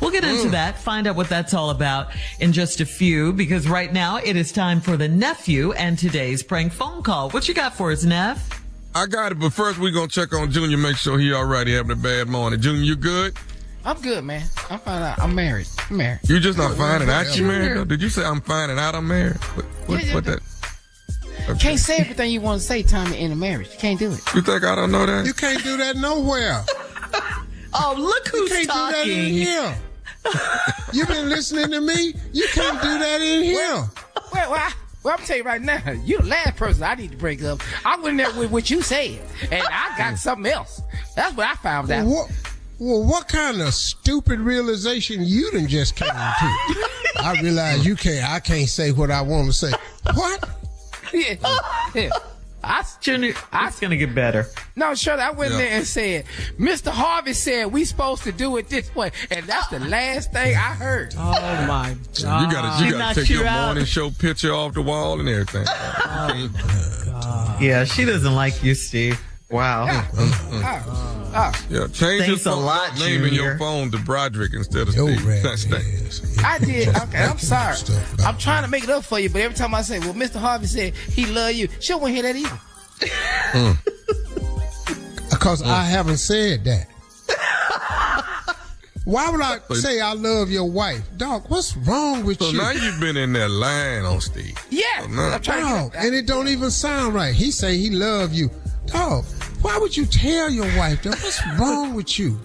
[0.00, 0.50] We'll get into hmm.
[0.52, 4.36] that, find out what that's all about in just a few, because right now it
[4.36, 7.30] is time for the nephew and today's prank phone call.
[7.30, 8.62] What you got for us, Neff?
[8.96, 11.66] I got it, but first we're gonna check on Junior, make sure he all right.
[11.66, 12.58] He having a bad morning.
[12.62, 13.36] Junior, you good?
[13.84, 14.48] I'm good, man.
[14.70, 15.02] I'm fine.
[15.02, 15.18] out.
[15.18, 15.68] I'm married.
[15.90, 16.20] I'm married.
[16.24, 17.52] You just not finding out you Junior.
[17.52, 17.76] married?
[17.76, 17.84] though?
[17.84, 19.36] Did you say I'm finding out I'm married?
[19.36, 20.40] What, what, Yeah, yeah, what that?
[21.60, 23.68] Can't say everything you want to say, Tommy, in a marriage.
[23.70, 24.34] You can't do it.
[24.34, 25.26] You think I don't know that?
[25.26, 26.64] You can't do that nowhere.
[27.78, 29.78] Oh, look who's You can't do that in here.
[30.94, 32.14] you been listening to me?
[32.32, 33.56] You can't do that in here.
[33.56, 33.92] Well,
[34.32, 34.72] well, I,
[35.06, 37.60] well, I'm tell you right now, you the last person I need to break up.
[37.84, 39.20] I went there with what you said,
[39.52, 40.82] and I got something else.
[41.14, 42.06] That's what I found out.
[42.06, 42.32] What?
[42.80, 46.14] Well, what kind of stupid realization you done just came to?
[46.14, 48.28] I realize you can't.
[48.28, 49.72] I can't say what I want to say.
[50.12, 50.50] What?
[51.14, 51.36] yeah,
[51.94, 52.10] yeah.
[52.68, 54.46] I, Junior, it's gonna get better.
[54.74, 55.20] no, sure.
[55.20, 55.58] I went Yeah.
[55.58, 56.24] there and said,
[56.58, 56.90] Mr.
[56.90, 60.74] Harvey said we supposed to do it this way, and that's the last thing I
[60.74, 61.14] heard.
[61.16, 61.30] Oh
[61.66, 62.42] my god.
[62.42, 63.66] You gotta, you She gotta take you your out.
[63.66, 65.64] morning show picture off the wall and everything.
[65.68, 69.18] Oh Yeah, she doesn't like you, Steve.
[69.50, 69.86] Wow.
[70.18, 74.94] Oh, Yeah, change Thanks your a lot, name in your phone to Broderick instead of
[74.94, 75.26] Yo, Steve.
[75.26, 76.42] rat That's that.
[76.44, 76.88] I did.
[76.88, 77.76] Okay, I'm sorry.
[78.24, 80.36] I'm trying to make it up for you, but every time I say, "Well, Mr.
[80.40, 82.60] Harvey said he love you," she don't want to hear that either.
[83.52, 83.72] Hmm.
[85.30, 85.90] Because I hmm.
[85.90, 86.88] haven't said that.
[89.04, 91.02] Why would I say I love your wife?
[91.16, 92.58] Dog, what's wrong with So you?
[92.58, 94.56] now you've been in there lying on Steve.
[94.70, 95.22] Yeah, Oh, no.
[95.22, 97.34] I'm trying Dog, to get and it don't even sound right.
[97.34, 98.50] He say he love you.
[98.86, 99.24] Dog,
[99.62, 101.10] why would you tell your wife that?
[101.22, 102.38] What's wrong with you?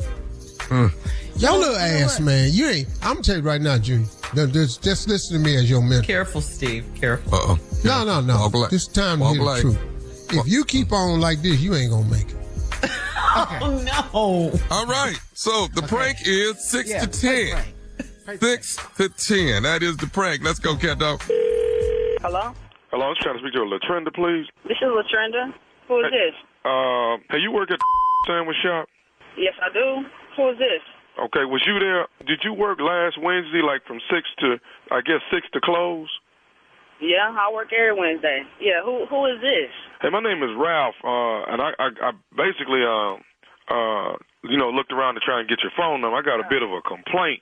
[1.37, 2.49] Your little ass, man.
[2.51, 2.87] You ain't.
[3.01, 4.07] I'm gonna tell you right now, Junior.
[4.35, 6.05] No, Just, just listen to me as your mentor.
[6.05, 6.85] Careful, Steve.
[6.95, 7.33] Careful.
[7.35, 7.59] Uh oh.
[7.83, 8.37] No, no, no.
[8.37, 8.69] Walk light.
[8.71, 10.33] This time to Walk hear the truth.
[10.33, 12.35] If you keep on like this, you ain't gonna make it.
[13.33, 14.59] Oh no.
[14.69, 15.17] All right.
[15.33, 17.51] So the prank is six Yeah, to ten.
[18.25, 18.41] prank, prank.
[18.43, 19.63] Six to ten.
[19.63, 20.43] That is the prank.
[20.43, 21.21] Let's go, cat dog.
[22.21, 22.53] Hello?
[22.91, 24.45] Hello, I was trying to speak to a Latrenda, please.
[24.63, 25.53] This is Latrenda.
[25.87, 26.35] Who is this?
[26.63, 27.85] Uh, hey, you work at the
[28.27, 28.87] sandwich shop?
[29.37, 30.05] Yes, I do.
[30.37, 30.83] Who is this?
[31.19, 32.07] Okay, was you there?
[32.25, 34.57] Did you work last Wednesday, like from six to,
[34.91, 36.07] I guess six to close?
[37.01, 38.43] Yeah, I work every Wednesday.
[38.61, 39.73] Yeah, who who is this?
[40.01, 43.25] Hey, my name is Ralph, uh, and I, I, I basically, um,
[43.67, 44.13] uh,
[44.45, 46.15] you know, looked around to try and get your phone number.
[46.15, 47.41] I got a bit of a complaint.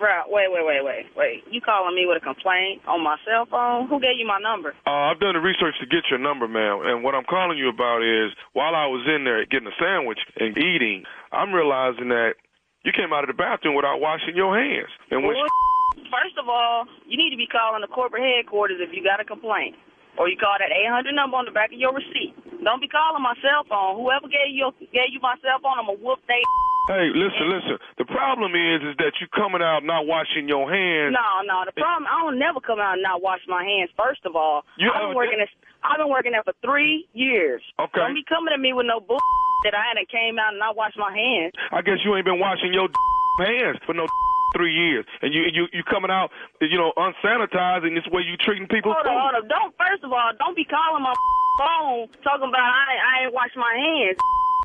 [0.00, 1.42] Wait, wait, wait, wait, wait.
[1.50, 3.88] You calling me with a complaint on my cell phone?
[3.88, 4.74] Who gave you my number?
[4.86, 7.68] Uh, I've done the research to get your number, ma'am, and what I'm calling you
[7.68, 12.38] about is while I was in there getting a sandwich and eating, I'm realizing that
[12.84, 14.90] you came out of the bathroom without washing your hands.
[15.10, 15.50] And when Bull-
[16.14, 19.26] First of all, you need to be calling the corporate headquarters if you got a
[19.26, 19.74] complaint.
[20.16, 22.34] Or you call that 800 number on the back of your receipt.
[22.62, 23.98] Don't be calling my cell phone.
[23.98, 26.42] Whoever gave you gave you my cell phone, I'm going to whoop they
[26.88, 27.76] Hey, listen, listen.
[28.00, 31.12] The problem is, is that you coming out not washing your hands.
[31.12, 31.68] No, no.
[31.68, 33.92] The problem, I don't never come out and not wash my hands.
[33.92, 35.36] First of all, You I've been working.
[35.36, 35.52] This,
[35.84, 37.60] I've been working there for three years.
[37.76, 38.00] Okay.
[38.00, 39.20] Don't be coming at me with no bull
[39.68, 41.52] that I hadn't came out and not washed my hands.
[41.76, 42.88] I guess you ain't been washing your
[43.44, 44.08] hands for no
[44.56, 46.32] three years, and you you you coming out,
[46.64, 48.96] you know, unsanitized, and this way you treating people.
[48.96, 49.44] Hold on, hold on.
[49.44, 49.76] Don't.
[49.76, 51.12] First of all, don't be calling my
[51.60, 54.16] phone talking about I I ain't washed my hands.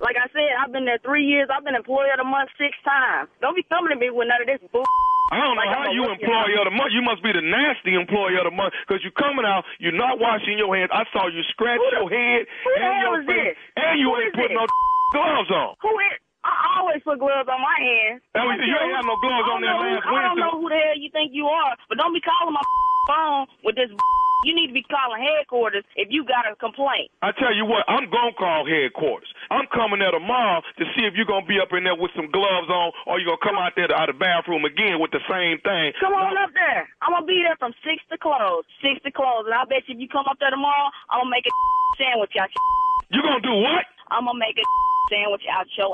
[0.01, 1.47] Like I said, I've been there three years.
[1.53, 3.29] I've been employee of the month six times.
[3.39, 4.83] Don't be coming to me with none of this bull.
[5.31, 6.91] I don't know Like, how you gonna whip your employee of the month.
[6.93, 10.19] You must be the nasty employee of the month because you're coming out, you're not
[10.19, 10.91] washing your hands.
[10.93, 13.57] I saw you scratch the- your head and your face, this?
[13.79, 14.67] and you Who ain't putting this?
[14.67, 15.73] no gloves on.
[15.81, 16.19] Who is?
[16.43, 18.21] I always put gloves on my hands.
[18.35, 20.67] Hey, I don't you ain't had no gloves on there who- I don't know who
[20.69, 22.61] the hell you think you are, but don't be calling my
[23.07, 23.89] phone with this.
[24.43, 27.07] You need to be calling headquarters if you got a complaint.
[27.23, 29.31] I tell you what, I'm gonna call headquarters.
[29.49, 32.27] I'm coming there tomorrow to see if you're gonna be up in there with some
[32.27, 35.11] gloves on, or you're gonna come out there to, out of the bathroom again with
[35.15, 35.95] the same thing.
[36.03, 36.83] Come on up there.
[37.01, 38.67] I'm gonna be there from six to close.
[38.83, 41.31] Six to close, and I bet you if you come up there tomorrow, I'm gonna
[41.31, 41.53] make a
[42.03, 42.63] sandwich out your.
[43.13, 43.85] You gonna do what?
[44.11, 44.65] I'm gonna make a
[45.11, 45.91] sandwich out your.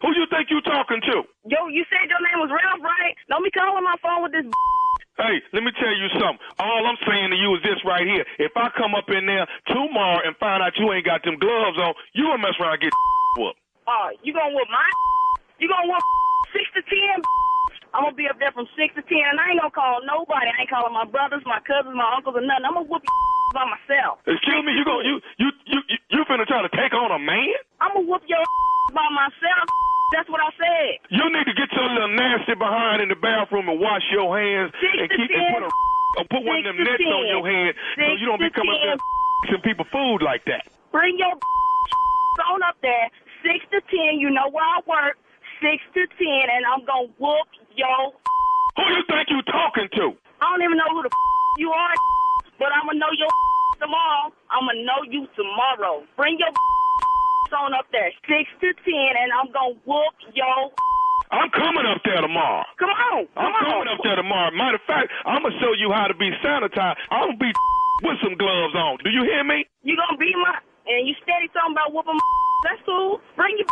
[0.00, 1.22] Who you think you talking to?
[1.46, 3.14] Yo, you said your name was Ralph, right?
[3.28, 4.46] Don't be calling my phone with this.
[5.20, 6.40] Hey, let me tell you something.
[6.58, 8.24] All I'm saying to you is this right here.
[8.40, 11.76] If I come up in there tomorrow and find out you ain't got them gloves
[11.76, 12.92] on, you gonna mess around and get
[13.36, 13.60] whooped.
[13.86, 14.80] Oh, you gonna whoop my?
[15.60, 16.02] You gonna whoop
[16.56, 17.22] six to ten?
[17.94, 20.48] I'm gonna be up there from six to ten, and I ain't gonna call nobody.
[20.50, 22.66] I ain't calling my brothers, my cousins, my uncles, or nothing.
[22.66, 23.14] I'm gonna whoop your
[23.54, 24.18] by myself.
[24.26, 27.20] Excuse me, you go you you you you, you finna try to take on a
[27.20, 27.52] man?
[27.78, 28.42] I'm gonna whoop your
[28.90, 29.70] by myself.
[30.12, 31.00] That's what I said.
[31.08, 34.72] You need to get your little nasty behind in the bathroom and wash your hands
[34.78, 35.70] Six and keep and put a
[36.20, 38.56] or put one of them Six nets on your hand so you don't be to
[38.56, 39.00] coming up there
[39.50, 40.68] some people food like that.
[40.92, 41.32] Bring your
[42.52, 43.10] on up there,
[43.42, 44.20] six to ten.
[44.20, 45.16] You know where I work,
[45.58, 48.12] six to ten, and I'm gonna whoop your.
[48.76, 50.16] Who you think you talking to?
[50.40, 51.10] I don't even know who the
[51.58, 51.94] you are,
[52.58, 53.28] but I'm gonna know your
[53.80, 54.32] tomorrow.
[54.50, 56.04] I'm gonna know you tomorrow.
[56.16, 56.52] Bring your
[57.52, 60.72] on up there, six to ten, and I'm gonna whoop your.
[61.32, 62.64] I'm coming up there tomorrow.
[62.76, 63.96] Come on, come I'm coming on.
[63.96, 64.50] up there tomorrow.
[64.52, 67.00] Matter of fact, I'm gonna show you how to be sanitized.
[67.08, 67.52] I'm gonna be
[68.04, 69.00] with some gloves on.
[69.04, 69.64] Do you hear me?
[69.84, 72.28] You gonna be my and you steady talking about whooping my
[72.68, 73.18] That's cool.
[73.36, 73.66] Bring your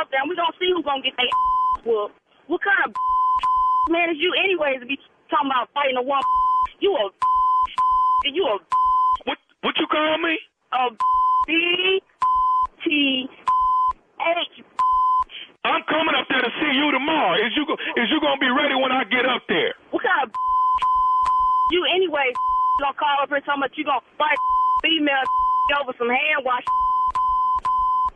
[0.00, 1.28] up there and we gonna see who's gonna get their
[1.84, 2.14] whooped.
[2.46, 2.94] What kind of
[3.90, 4.96] man is you anyways to be
[5.30, 6.24] talking about fighting a woman?
[6.78, 7.04] You a
[8.30, 8.56] you a
[9.26, 10.38] What what you call me?
[10.72, 10.88] a
[11.46, 12.00] B
[12.92, 14.60] H
[15.64, 17.40] I'm coming up there to see you tomorrow.
[17.40, 19.72] Is you go, is you gonna be ready when I get up there?
[19.94, 20.34] What kind of
[21.70, 22.36] you anyways
[22.84, 24.36] gonna call up here talking about you gonna fight
[24.84, 25.24] female
[25.80, 26.66] over some hand wash?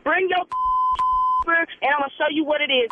[0.03, 2.91] Bring your here and I'm gonna show you what it is.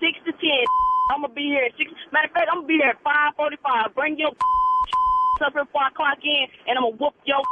[0.00, 0.64] Six to ten.
[1.12, 1.92] I'm gonna be here at six.
[2.16, 3.92] Matter of fact, I'm gonna be here at five forty-five.
[3.94, 7.44] Bring your up here before I clock in, and I'm gonna whoop your.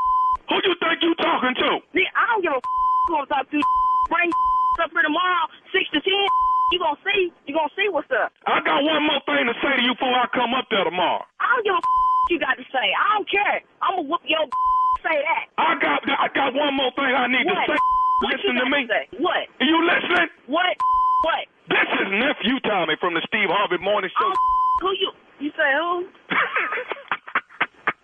[0.49, 1.85] Who you think you talking to?
[2.17, 2.61] I don't give a
[3.13, 3.67] I'm talking to.
[4.09, 4.31] Bring
[4.85, 6.27] up here tomorrow, six to ten.
[6.73, 7.33] You gonna see?
[7.47, 8.33] You gonna see what's up?
[8.49, 11.25] I got one more thing to say to you before I come up there tomorrow.
[11.41, 11.81] I don't give a
[12.33, 12.87] you got to say.
[12.97, 13.61] I don't care.
[13.85, 14.45] I'm gonna whoop your.
[15.05, 15.45] Say that.
[15.61, 17.69] I got I got one more thing I need What?
[17.69, 17.81] to say.
[18.25, 18.81] What Listen you to me.
[18.89, 19.05] to say?
[19.21, 19.45] What?
[19.61, 20.29] Are you listening?
[20.49, 20.73] What?
[21.29, 21.45] What?
[21.69, 24.33] This is nephew Tommy from the Steve Harvey Morning Show.
[24.81, 25.13] Who you?
[25.45, 26.09] You say who?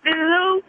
[0.05, 0.61] this is who?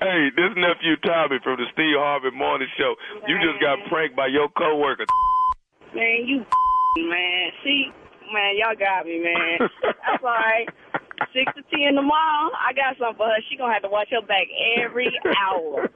[0.00, 2.96] Hey, this nephew Tommy from the Steve Harvey Morning Show.
[3.28, 5.04] You just got pranked by your coworker.
[5.94, 6.40] Man, you
[7.08, 7.52] man.
[7.62, 7.92] See,
[8.32, 9.68] man, y'all got me, man.
[9.84, 10.64] That's all right.
[11.36, 12.48] Six to ten tomorrow.
[12.56, 13.44] I got something for her.
[13.52, 14.48] She gonna have to watch her back
[14.80, 15.90] every hour.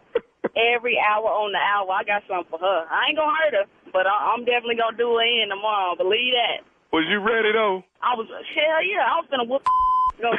[0.52, 1.88] Every hour on the hour.
[1.90, 2.84] I got something for her.
[2.92, 5.96] I ain't gonna hurt her, but I- I'm definitely gonna do her in tomorrow.
[5.96, 6.60] Believe that.
[6.92, 7.82] Was you ready though?
[8.04, 9.08] I was hell yeah.
[9.08, 9.64] I was gonna whoop.
[10.20, 10.30] Go,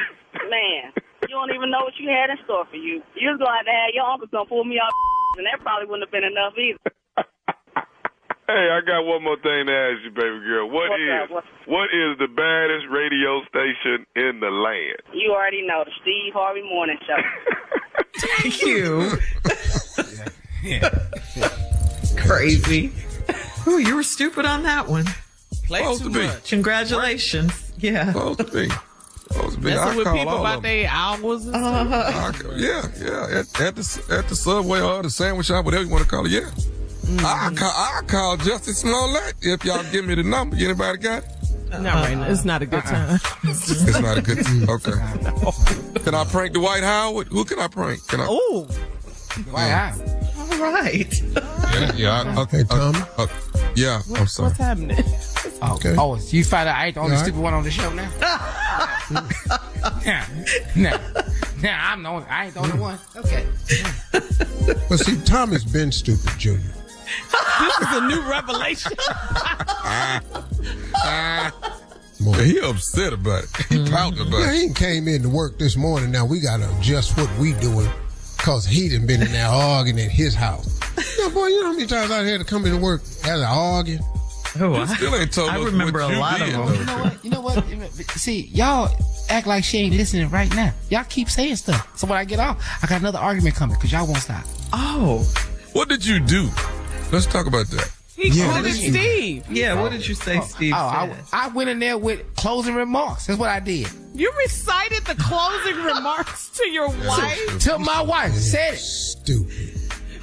[0.48, 0.94] man.
[1.28, 3.02] You don't even know what you had in store for you.
[3.18, 4.92] You was gonna have to have your uncle come pull me off,
[5.38, 6.78] and that probably wouldn't have been enough either.
[8.48, 10.70] Hey, I got one more thing to ask you, baby girl.
[10.70, 11.30] What What's is up?
[11.66, 15.02] What's- the baddest radio station in the land?
[15.12, 17.20] You already know the Steve Harvey Morning Show.
[18.38, 19.18] Thank you.
[22.16, 22.92] Crazy.
[23.66, 25.06] Ooh, you were stupid on that one.
[25.66, 26.26] Play Supposed too to be.
[26.26, 26.48] much.
[26.50, 27.72] Congratulations.
[27.78, 28.12] Yeah.
[28.12, 28.68] Supposed to be.
[29.32, 29.72] Supposed to be.
[29.72, 30.62] I Messing with people about of them.
[30.62, 32.10] their hours and Uh-huh.
[32.32, 32.52] stuff.
[32.52, 33.38] I yeah, yeah.
[33.40, 36.26] At, at the at the subway or the sandwich shop, whatever you want to call
[36.26, 36.32] it.
[36.32, 36.50] Yeah.
[37.24, 40.56] I call I call Jussie Smollett if y'all give me the number.
[40.56, 41.28] Anybody got it?
[41.70, 42.28] Not right now.
[42.28, 43.18] It's not a good time.
[43.44, 44.44] It's not a good.
[44.44, 44.68] Time.
[44.68, 46.00] Okay.
[46.04, 47.26] Can I prank Dwight Howard?
[47.28, 48.06] Who can I prank?
[48.08, 48.26] Can I?
[48.28, 48.66] Oh,
[49.52, 49.92] Wow.
[50.38, 51.22] All right.
[51.22, 51.92] Yeah.
[51.94, 52.62] yeah I, okay.
[52.64, 52.98] Tommy?
[53.78, 54.20] Uh, uh, yeah.
[54.20, 54.48] I'm sorry.
[54.48, 54.98] what's happening?
[55.62, 55.94] Oh, Okay.
[55.98, 57.24] oh, you find out I ain't the only All right.
[57.24, 58.10] stupid one on the show now?
[60.04, 60.26] nah,
[60.76, 60.98] nah,
[61.62, 62.98] nah, I'm the only, I ain't the only one.
[63.16, 63.46] Okay.
[64.90, 66.60] But see, Tommy's been stupid, Junior.
[66.60, 68.92] This is a new revelation.
[72.18, 73.50] Yeah, he upset about it.
[73.68, 74.60] He pouting about Yeah, it.
[74.68, 76.10] he came in to work this morning.
[76.10, 77.88] Now we gotta adjust what we doing,
[78.38, 80.75] cause he done been in there arguing at his house.
[81.36, 83.42] Yeah, boy, you know how many times I had to come into work as an
[83.42, 84.00] arguing?
[84.58, 86.78] Oh, You still ain't told I us remember what a you lot did, of them.
[87.22, 87.68] You know what?
[87.68, 87.94] You know what?
[88.12, 88.90] See, y'all
[89.28, 90.72] act like she ain't listening right now.
[90.88, 91.98] Y'all keep saying stuff.
[91.98, 94.44] So when I get off, I got another argument coming because y'all won't stop.
[94.72, 95.30] Oh.
[95.74, 96.48] What did you do?
[97.12, 97.90] Let's talk about that.
[98.16, 98.92] He Yeah, quoted listen.
[98.94, 99.44] Steve.
[99.50, 100.72] Yeah, what did you say, oh, Steve?
[100.74, 101.24] Oh, I, said?
[101.34, 103.26] I went in there with closing remarks.
[103.26, 103.88] That's what I did.
[104.14, 107.58] You recited the closing remarks to your wife.
[107.64, 108.78] To my wife, said it.
[108.78, 109.75] Stupid.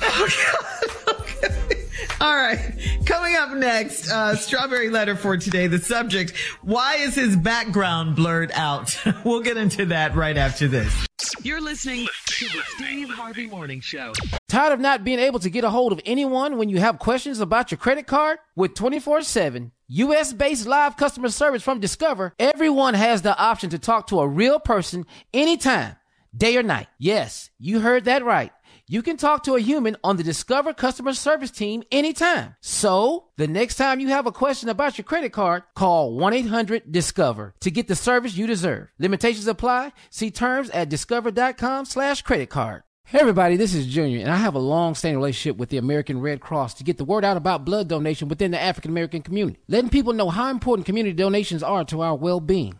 [2.22, 2.60] All right.
[3.06, 5.68] Coming up next, uh, strawberry letter for today.
[5.68, 8.98] The subject, why is his background blurred out?
[9.26, 11.06] we'll get into that right after this.
[11.42, 14.14] You're listening to the Steve Harvey Morning Show.
[14.48, 17.40] Tired of not being able to get a hold of anyone when you have questions
[17.40, 18.40] about your credit card?
[18.56, 23.80] With 24 7 US based live customer service from Discover, everyone has the option to
[23.80, 25.96] talk to a real person anytime,
[26.36, 26.88] day or night.
[27.00, 28.52] Yes, you heard that right.
[28.94, 32.56] You can talk to a human on the Discover customer service team anytime.
[32.62, 36.92] So, the next time you have a question about your credit card, call 1 800
[36.92, 38.90] Discover to get the service you deserve.
[39.00, 39.94] Limitations apply.
[40.12, 42.84] See terms at discover.com slash credit card.
[43.06, 46.40] Hey everybody, this is Junior, and I have a long-standing relationship with the American Red
[46.40, 49.90] Cross to get the word out about blood donation within the African American community, letting
[49.90, 52.80] people know how important community donations are to our well-being.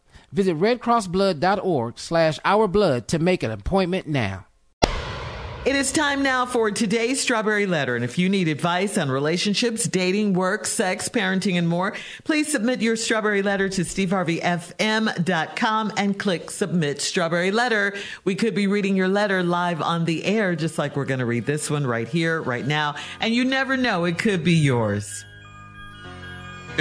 [0.31, 4.47] Visit redcrossblood.org slash ourblood to make an appointment now.
[5.63, 7.95] It is time now for today's Strawberry Letter.
[7.95, 12.81] And if you need advice on relationships, dating, work, sex, parenting, and more, please submit
[12.81, 17.93] your Strawberry Letter to steveharveyfm.com and click Submit Strawberry Letter.
[18.23, 21.27] We could be reading your letter live on the air, just like we're going to
[21.27, 22.95] read this one right here, right now.
[23.19, 25.25] And you never know, it could be yours.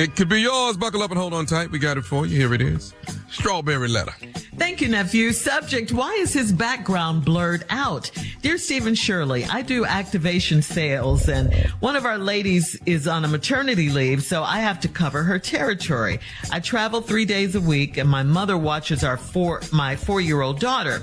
[0.00, 0.78] It could be yours.
[0.78, 1.70] Buckle up and hold on tight.
[1.70, 2.34] We got it for you.
[2.34, 2.94] Here it is.
[3.28, 4.14] Strawberry letter.
[4.56, 5.30] Thank you, nephew.
[5.32, 8.10] Subject, why is his background blurred out?
[8.40, 13.28] Dear Stephen Shirley, I do activation sales and one of our ladies is on a
[13.28, 16.18] maternity leave, so I have to cover her territory.
[16.50, 20.40] I travel three days a week and my mother watches our four, my four year
[20.40, 21.02] old daughter.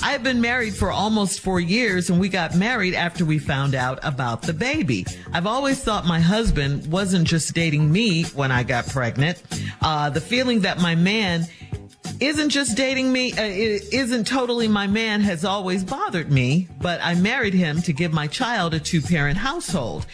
[0.00, 3.74] I have been married for almost four years and we got married after we found
[3.74, 5.04] out about the baby.
[5.32, 9.42] I've always thought my husband wasn't just dating me when I got pregnant.
[9.80, 11.46] Uh, the feeling that my man
[12.20, 17.14] isn't just dating me, uh, isn't totally my man has always bothered me, but I
[17.14, 20.06] married him to give my child a two parent household.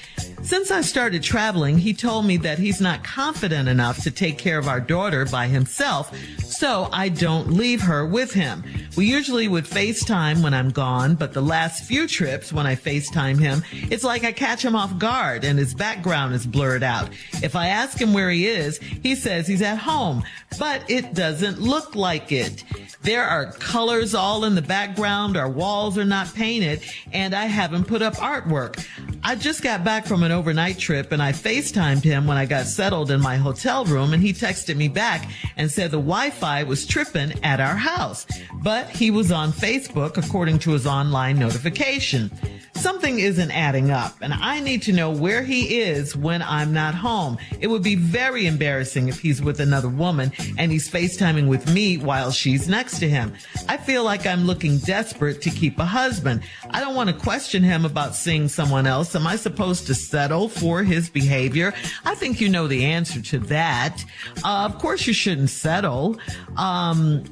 [0.48, 4.56] Since I started traveling, he told me that he's not confident enough to take care
[4.56, 8.64] of our daughter by himself, so I don't leave her with him.
[8.96, 13.38] We usually would FaceTime when I'm gone, but the last few trips when I FaceTime
[13.38, 17.10] him, it's like I catch him off guard and his background is blurred out.
[17.42, 20.24] If I ask him where he is, he says he's at home,
[20.58, 22.64] but it doesn't look like it.
[23.02, 26.82] There are colors all in the background, our walls are not painted,
[27.12, 28.84] and I haven't put up artwork.
[29.22, 32.66] I just got back from an overnight trip and I FaceTimed him when I got
[32.66, 36.86] settled in my hotel room and he texted me back and said the Wi-Fi was
[36.86, 38.24] tripping at our house,
[38.62, 42.30] but he was on Facebook according to his online notification.
[42.74, 46.94] Something isn't adding up and I need to know where he is when I'm not
[46.94, 47.36] home.
[47.60, 51.96] It would be very embarrassing if he's with another woman and he's FaceTiming with me
[51.96, 53.34] while she's next to him.
[53.68, 56.42] I feel like I'm looking desperate to keep a husband.
[56.70, 59.16] I don't want to question him about seeing someone else.
[59.16, 61.72] Am I supposed to settle for his behavior?
[62.04, 64.04] I think you know the answer to that.
[64.44, 66.18] Uh, of course you shouldn't settle.
[66.56, 67.22] Um,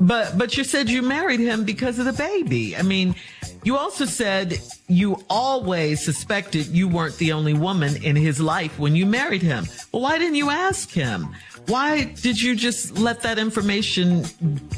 [0.00, 2.76] but but you said you married him because of the baby.
[2.78, 3.14] I mean,
[3.62, 4.58] you also said
[4.88, 9.66] you always suspected you weren't the only woman in his life when you married him.
[9.92, 11.28] Well, why didn't you ask him?
[11.66, 14.24] Why did you just let that information,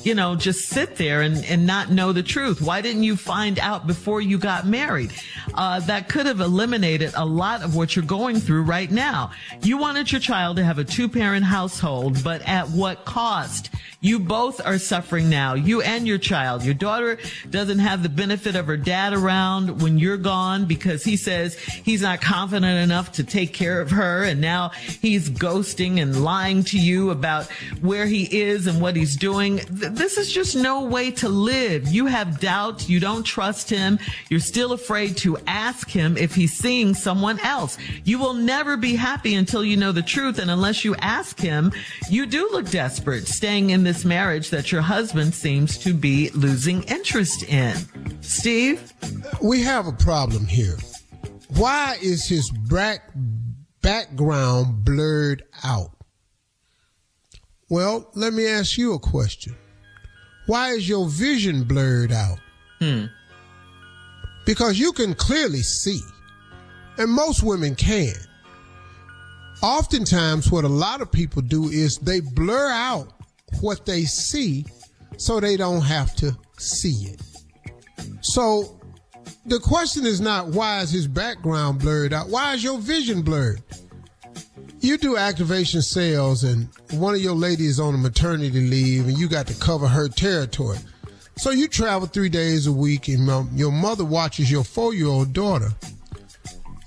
[0.04, 2.60] you know, just sit there and, and not know the truth?
[2.60, 5.12] Why didn't you find out before you got married?
[5.54, 9.32] Uh, that could have eliminated a lot of what you're going through right now.
[9.62, 13.70] You wanted your child to have a two parent household, but at what cost?
[14.00, 16.62] You both are suffering now, you and your child.
[16.62, 17.18] Your daughter
[17.50, 22.02] doesn't have the benefit of her dad around when you're gone because he says he's
[22.02, 24.22] not confident enough to take care of her.
[24.22, 24.70] And now
[25.00, 27.46] he's ghosting and lying to you about
[27.80, 29.60] where he is and what he's doing.
[29.68, 31.88] This is just no way to live.
[31.88, 32.88] You have doubts.
[32.88, 33.98] You don't trust him.
[34.28, 37.78] You're still afraid to ask him if he's seeing someone else.
[38.04, 40.38] You will never be happy until you know the truth.
[40.38, 41.72] And unless you ask him,
[42.10, 46.82] you do look desperate staying in this marriage that your husband seems to be losing
[46.84, 47.76] interest in.
[48.22, 48.92] Steve?
[49.42, 50.76] We have a problem here.
[51.56, 53.10] Why is his back,
[53.80, 55.95] background blurred out?
[57.68, 59.54] Well, let me ask you a question.
[60.46, 62.38] Why is your vision blurred out?
[62.78, 63.06] Hmm.
[64.44, 66.00] Because you can clearly see,
[66.98, 68.14] and most women can.
[69.62, 73.12] Oftentimes, what a lot of people do is they blur out
[73.60, 74.64] what they see
[75.16, 77.20] so they don't have to see it.
[78.20, 78.80] So
[79.46, 82.28] the question is not why is his background blurred out?
[82.28, 83.62] Why is your vision blurred?
[84.86, 89.26] You do activation sales and one of your ladies on a maternity leave and you
[89.26, 90.78] got to cover her territory.
[91.38, 93.26] So you travel three days a week and
[93.58, 95.70] your mother watches your four year old daughter.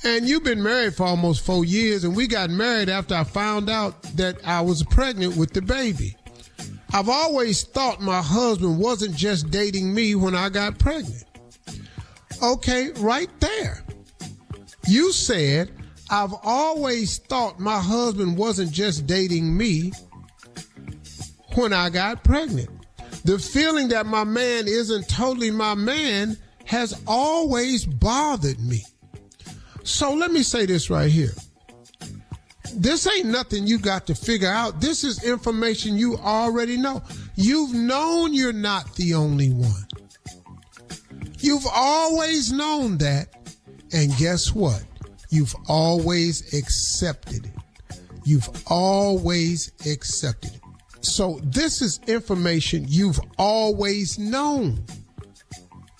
[0.05, 3.69] And you've been married for almost four years and we got married after I found
[3.69, 6.15] out that I was pregnant with the baby.
[6.93, 11.25] I've always thought my husband wasn't just dating me when I got pregnant.
[12.41, 13.83] Okay, right there.
[14.87, 15.69] You said,
[16.09, 19.91] I've always thought my husband wasn't just dating me
[21.55, 22.69] when I got pregnant.
[23.25, 28.85] The feeling that my man isn't totally my man has always bothered me.
[29.83, 31.33] So let me say this right here
[32.73, 34.81] this ain't nothing you got to figure out.
[34.81, 37.03] This is information you already know.
[37.35, 39.87] You've known you're not the only one.
[41.39, 43.29] You've always known that.
[43.91, 44.83] And guess what?
[45.29, 47.97] You've always accepted it.
[48.25, 50.61] You've always accepted it.
[51.01, 54.83] So this is information you've always known.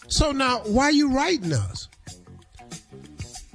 [0.07, 1.87] So now why are you writing us?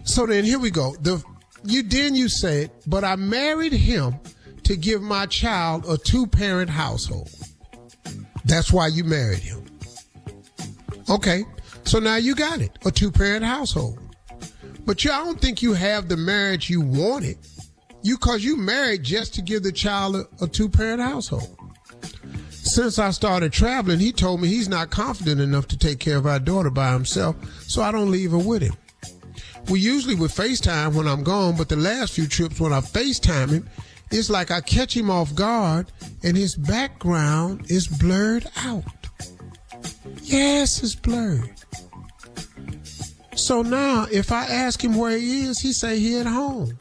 [0.04, 0.94] So then here we go.
[1.00, 1.22] The
[1.64, 4.14] you then you said, but I married him
[4.64, 7.30] to give my child a two parent household.
[8.44, 9.64] That's why you married him.
[11.08, 11.44] Okay.
[11.84, 12.78] So now you got it.
[12.86, 13.98] A two parent household.
[14.84, 17.38] But you, I don't think you have the marriage you wanted.
[18.02, 21.56] You, cause you married just to give the child a, a two parent household.
[22.50, 26.26] Since I started traveling, he told me he's not confident enough to take care of
[26.26, 28.74] our daughter by himself, so I don't leave her with him.
[29.68, 33.50] We usually would FaceTime when I'm gone, but the last few trips when I FaceTime
[33.50, 33.68] him,
[34.10, 35.90] it's like I catch him off guard
[36.22, 38.84] and his background is blurred out.
[40.22, 41.50] Yes, it's blurred.
[43.36, 46.78] So now if I ask him where he is, he say he at home.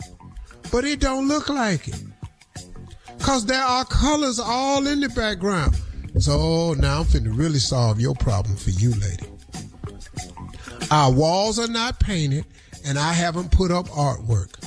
[0.72, 2.02] But it don't look like it.
[3.20, 5.76] Cause there are colors all in the background.
[6.20, 9.28] So now I'm finna really solve your problem for you, lady.
[10.92, 12.46] Our walls are not painted
[12.86, 14.60] and I haven't put up artwork.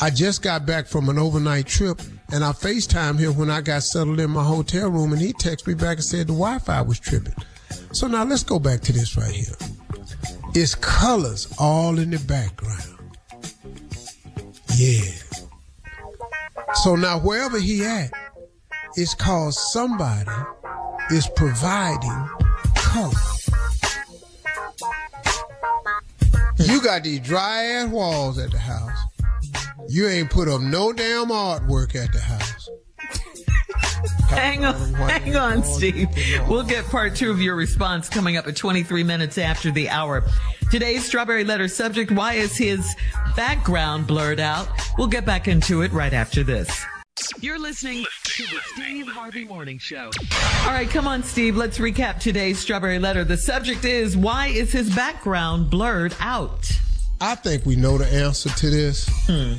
[0.00, 2.00] I just got back from an overnight trip
[2.32, 5.66] and I FaceTime him when I got settled in my hotel room and he texted
[5.66, 7.34] me back and said the Wi-Fi was tripping.
[7.92, 9.54] So now let's go back to this right here.
[10.56, 12.96] It's colors all in the background.
[14.76, 15.10] Yeah.
[16.74, 18.12] So now wherever he at,
[18.94, 20.30] it's cause somebody
[21.10, 22.28] is providing
[22.76, 23.10] color.
[26.58, 28.96] You got these dry ass walls at the house.
[29.88, 32.70] You ain't put up no damn artwork at the house.
[34.34, 36.08] Hang on, hang on, Steve.
[36.48, 40.24] We'll get part two of your response coming up at 23 minutes after the hour.
[40.70, 42.94] Today's Strawberry Letter subject, why is his
[43.36, 44.68] background blurred out?
[44.98, 46.84] We'll get back into it right after this.
[47.40, 50.10] You're listening to the Steve Harvey Morning Show.
[50.64, 51.56] All right, come on, Steve.
[51.56, 53.22] Let's recap today's Strawberry Letter.
[53.24, 56.68] The subject is, why is his background blurred out?
[57.20, 59.08] I think we know the answer to this.
[59.26, 59.54] Hmm.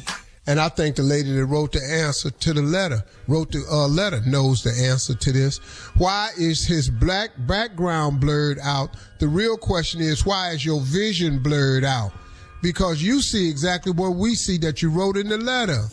[0.47, 3.87] And I think the lady that wrote the answer to the letter, wrote the uh,
[3.87, 5.57] letter, knows the answer to this.
[5.97, 8.95] Why is his black background blurred out?
[9.19, 12.11] The real question is, why is your vision blurred out?
[12.61, 15.83] Because you see exactly what we see that you wrote in the letter.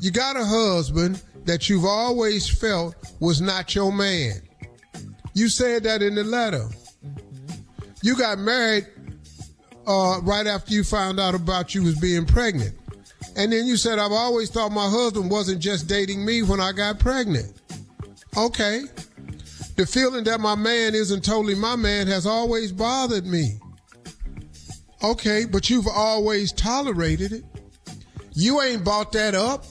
[0.00, 4.42] You got a husband that you've always felt was not your man.
[5.34, 6.66] You said that in the letter.
[8.02, 8.86] You got married
[9.86, 12.75] uh, right after you found out about you was being pregnant.
[13.36, 16.72] And then you said, I've always thought my husband wasn't just dating me when I
[16.72, 17.52] got pregnant.
[18.36, 18.82] Okay.
[19.76, 23.60] The feeling that my man isn't totally my man has always bothered me.
[25.02, 27.44] Okay, but you've always tolerated it.
[28.32, 29.66] You ain't bought that up.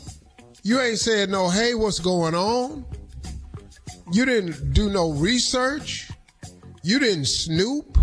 [0.61, 2.85] You ain't said no, hey, what's going on?
[4.11, 6.11] You didn't do no research.
[6.83, 7.97] You didn't snoop.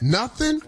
[0.00, 0.62] Nothing.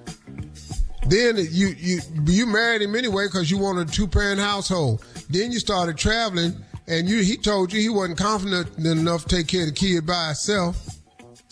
[1.06, 5.04] Then you you you married him anyway because you wanted a two parent household.
[5.28, 6.54] Then you started traveling,
[6.86, 10.06] and you he told you he wasn't confident enough to take care of the kid
[10.06, 10.98] by himself.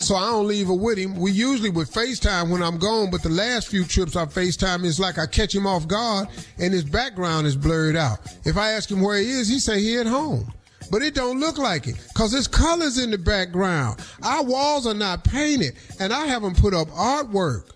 [0.01, 1.15] So I don't leave her with him.
[1.15, 4.99] We usually would FaceTime when I'm gone, but the last few trips I FaceTime is
[4.99, 6.27] like I catch him off guard
[6.57, 8.17] and his background is blurred out.
[8.43, 10.51] If I ask him where he is, he say he at home.
[10.89, 13.99] But it don't look like it because there's colors in the background.
[14.23, 17.69] Our walls are not painted and I haven't put up artwork.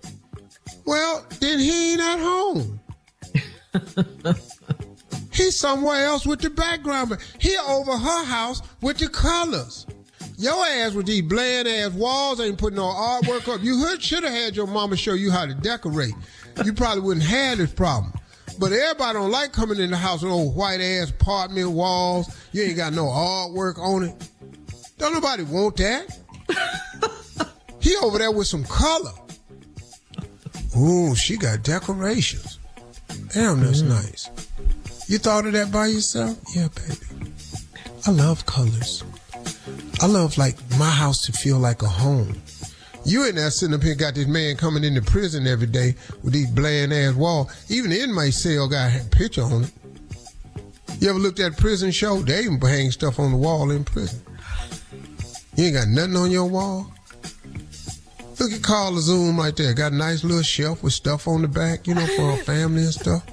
[0.86, 2.80] Well, then he ain't at home.
[5.34, 9.86] He's somewhere else with the background, but he over her house with the colors.
[10.38, 13.62] Your ass with these bland ass walls ain't putting no artwork up.
[13.64, 16.14] You should have had your mama show you how to decorate.
[16.64, 18.14] You probably wouldn't have this problem.
[18.60, 22.34] But everybody don't like coming in the house with old white ass apartment walls.
[22.54, 24.30] You ain't got no artwork on it.
[24.98, 26.18] Don't nobody want that.
[27.82, 29.12] he over there with some color.
[30.78, 32.60] Ooh, she got decorations.
[33.34, 33.90] Damn, that's mm-hmm.
[33.90, 34.30] nice.
[35.08, 36.38] You thought of that by yourself?
[36.56, 37.32] Yeah, baby.
[38.08, 39.04] I love colors.
[40.02, 42.42] I love like my house to feel like a home.
[43.06, 46.34] You in there sitting up here got this man coming into prison every day with
[46.34, 47.52] these bland ass walls.
[47.70, 49.72] Even in my cell got a picture on it.
[51.00, 52.18] You ever looked at prison show?
[52.22, 54.22] They even hang stuff on the wall in prison.
[55.56, 56.92] You ain't got nothing on your wall.
[58.40, 59.74] Look at Carla Zoom right there.
[59.74, 62.84] Got a nice little shelf with stuff on the back, you know, for her family
[62.84, 63.24] and stuff.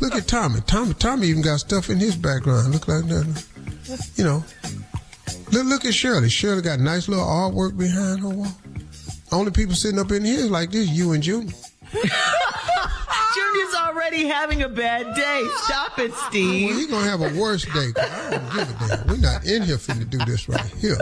[0.00, 0.60] Look at Tommy.
[0.66, 2.72] Tommy Tommy even got stuff in his background.
[2.72, 3.44] Look like that.
[4.16, 4.44] You know.
[5.52, 6.28] Look, look at Shirley.
[6.28, 8.52] Shirley got nice little artwork behind her wall.
[9.32, 11.54] Only people sitting up in here like this, you and Junior.
[13.34, 15.46] Junior's already already having a bad day.
[15.64, 16.70] Stop it, Steve.
[16.70, 17.92] Well, you're going to have a worse day.
[17.92, 19.06] 'cause I don't give a damn.
[19.08, 20.96] We're not in here finna do this right here.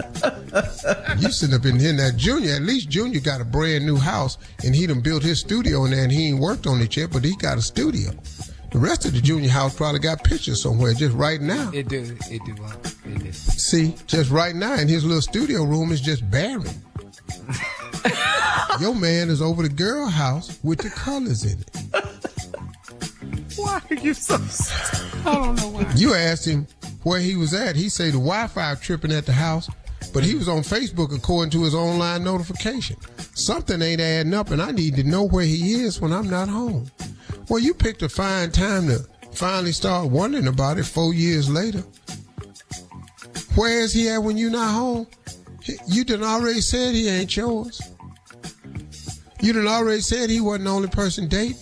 [1.19, 2.55] You sitting up in here now, Junior.
[2.55, 5.91] At least Junior got a brand new house, and he done built his studio in
[5.93, 8.11] there, and he ain't worked on it yet, but he got a studio.
[8.73, 11.71] The rest of the Junior house probably got pictures somewhere just right now.
[11.73, 12.17] It do.
[12.31, 12.55] It do.
[12.65, 12.73] uh,
[13.07, 13.33] It do.
[13.33, 16.69] See, just right now in his little studio room is just barren.
[18.81, 22.18] Your man is over the girl house with the colors in it.
[23.59, 24.37] Why are you so?
[25.29, 25.93] I don't know why.
[25.97, 26.67] You asked him
[27.03, 27.75] where he was at.
[27.75, 29.69] He said the Wi-Fi tripping at the house,
[30.15, 32.97] but he was on Facebook according to his online notification.
[33.35, 36.49] Something ain't adding up, and I need to know where he is when I'm not
[36.49, 36.91] home.
[37.49, 41.83] Well, you picked a fine time to finally start wondering about it four years later.
[43.55, 45.07] Where is he at when you're not home?
[45.89, 47.83] You done already said he ain't yours.
[49.41, 51.57] You done already said he wasn't the only person dating.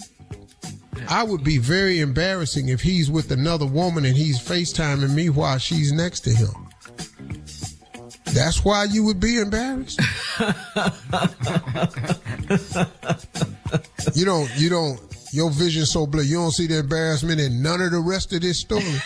[1.08, 5.58] I would be very embarrassing if he's with another woman and he's FaceTiming me while
[5.58, 6.68] she's next to him.
[8.26, 10.00] That's why you would be embarrassed.
[14.14, 15.00] you don't, you don't,
[15.32, 16.26] your vision so blurry.
[16.26, 18.82] You don't see the embarrassment in none of the rest of this story.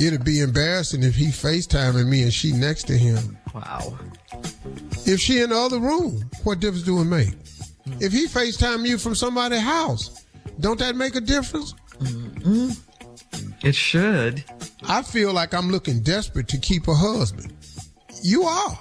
[0.00, 3.36] It'd be embarrassing if he FaceTiming me and she next to him.
[3.54, 3.98] Wow.
[5.04, 7.34] If she in the other room, what difference do it make?
[8.00, 10.24] If he FaceTime you from somebody's house,
[10.60, 11.74] don't that make a difference?
[11.98, 12.70] Mm-hmm.
[13.66, 14.44] It should.
[14.88, 17.52] I feel like I'm looking desperate to keep a husband.
[18.22, 18.78] You are.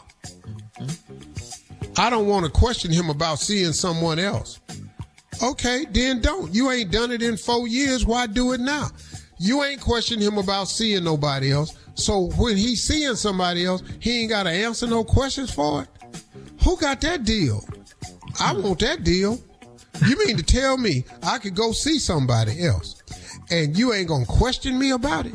[1.97, 4.59] I don't want to question him about seeing someone else.
[5.43, 6.53] Okay, then don't.
[6.53, 8.05] You ain't done it in four years.
[8.05, 8.89] Why do it now?
[9.37, 11.77] You ain't questioning him about seeing nobody else.
[11.95, 15.89] So when he's seeing somebody else, he ain't got to answer no questions for it.
[16.63, 17.63] Who got that deal?
[18.39, 19.39] I want that deal.
[20.05, 23.01] You mean to tell me I could go see somebody else
[23.51, 25.33] and you ain't gonna question me about it?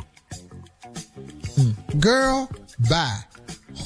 [2.01, 2.51] Girl,
[2.89, 3.21] bye.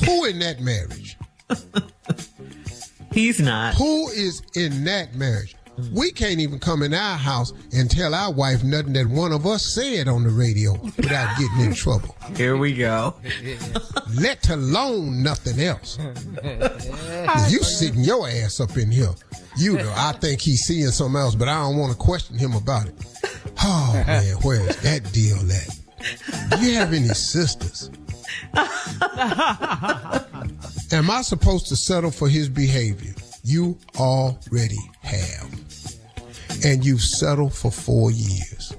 [0.05, 1.17] Who in that marriage?
[3.13, 3.75] He's not.
[3.75, 5.57] Who is in that marriage?
[5.93, 9.47] We can't even come in our house and tell our wife nothing that one of
[9.47, 12.17] us said on the radio without getting in trouble.
[12.37, 13.15] Here we go.
[14.15, 15.99] Let alone nothing else.
[17.49, 19.15] You sitting your ass up in here.
[19.57, 22.55] You know, I think he's seeing something else, but I don't want to question him
[22.55, 22.95] about it.
[23.63, 25.79] Oh man, where's that deal at?
[26.51, 27.91] Do you have any sisters?
[30.93, 33.15] Am I supposed to settle for his behavior?
[33.43, 35.51] You already have.
[36.65, 38.75] And you've settled for four years.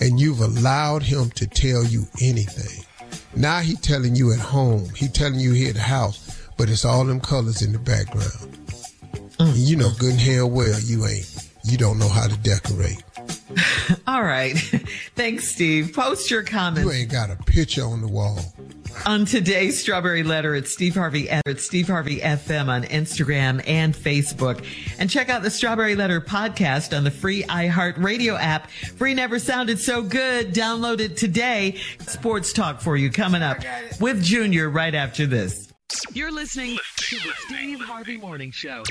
[0.00, 2.84] And you've allowed him to tell you anything.
[3.36, 4.88] Now he telling you at home.
[4.96, 8.58] He telling you here at the house, but it's all them colors in the background.
[9.38, 11.50] And you know good and hell well you ain't.
[11.64, 13.02] You don't know how to decorate.
[14.06, 14.56] All right.
[15.16, 15.92] Thanks, Steve.
[15.94, 18.38] Post your comments You ain't got a picture on the wall.
[19.06, 24.64] On today's Strawberry Letter at Steve Harvey at Steve Harvey FM on Instagram and Facebook.
[24.98, 28.70] And check out the Strawberry Letter podcast on the free iHeartRadio app.
[28.96, 30.54] Free never sounded so good.
[30.54, 31.78] Download it today.
[32.00, 33.58] Sports talk for you coming up
[34.00, 35.72] with Junior right after this.
[36.12, 38.82] You're listening to the Steve Harvey Morning Show.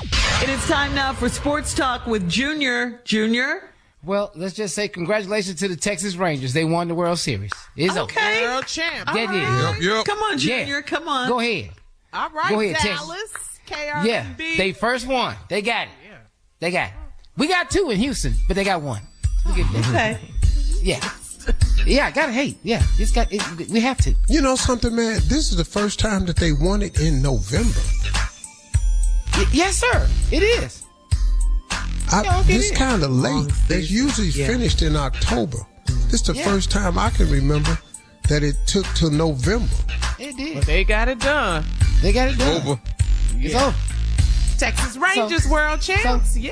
[0.42, 3.02] It is time now for Sports Talk with Junior.
[3.04, 3.73] Junior?
[4.06, 6.52] Well, let's just say congratulations to the Texas Rangers.
[6.54, 7.52] They won the World Series.
[7.78, 8.44] It's Okay.
[8.46, 9.10] World champ.
[9.14, 9.42] They did.
[9.42, 10.06] Yep, yep.
[10.06, 10.60] Come on, Yeah.
[10.60, 10.82] Junior.
[10.82, 11.30] Come on.
[11.30, 11.70] Go ahead.
[12.12, 13.32] All right, Go ahead, Dallas.
[13.68, 14.06] KRB.
[14.06, 14.26] Yeah,
[14.58, 15.36] they first won.
[15.50, 15.94] They got it.
[16.60, 16.94] They got it.
[17.38, 19.02] We got two in Houston, but they got one.
[19.46, 20.16] Look at that.
[20.16, 20.20] Okay.
[20.84, 21.10] Yeah.
[21.86, 22.58] Yeah, I gotta hate.
[22.64, 23.32] Yeah, it's got.
[23.34, 24.14] It, we have to.
[24.30, 25.16] You know something, man?
[25.28, 27.80] This is the first time that they won it in November.
[29.36, 30.08] Y- yes, sir.
[30.32, 30.83] It is.
[32.12, 33.52] I, Yeah, this kind of late.
[33.70, 34.48] It's usually Yeah.
[34.48, 35.58] finished in October.
[35.88, 36.04] Mm-hmm.
[36.10, 36.44] This is the Yeah.
[36.46, 37.78] first time I can remember
[38.30, 39.74] that it took till November.
[40.20, 40.56] It did.
[40.56, 41.66] But they got it done.
[42.02, 42.62] They got it done.
[42.68, 42.82] Over.
[43.38, 43.76] It's over.
[44.58, 46.38] Texas Rangers world champs.
[46.38, 46.52] yeah.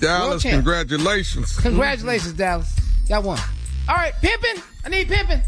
[0.00, 0.54] Dallas, champ.
[0.54, 1.56] congratulations.
[1.56, 2.68] Congratulations, Dallas.
[3.08, 3.40] Got one.
[3.88, 4.62] All right, pimping.
[4.84, 5.42] I need pimping.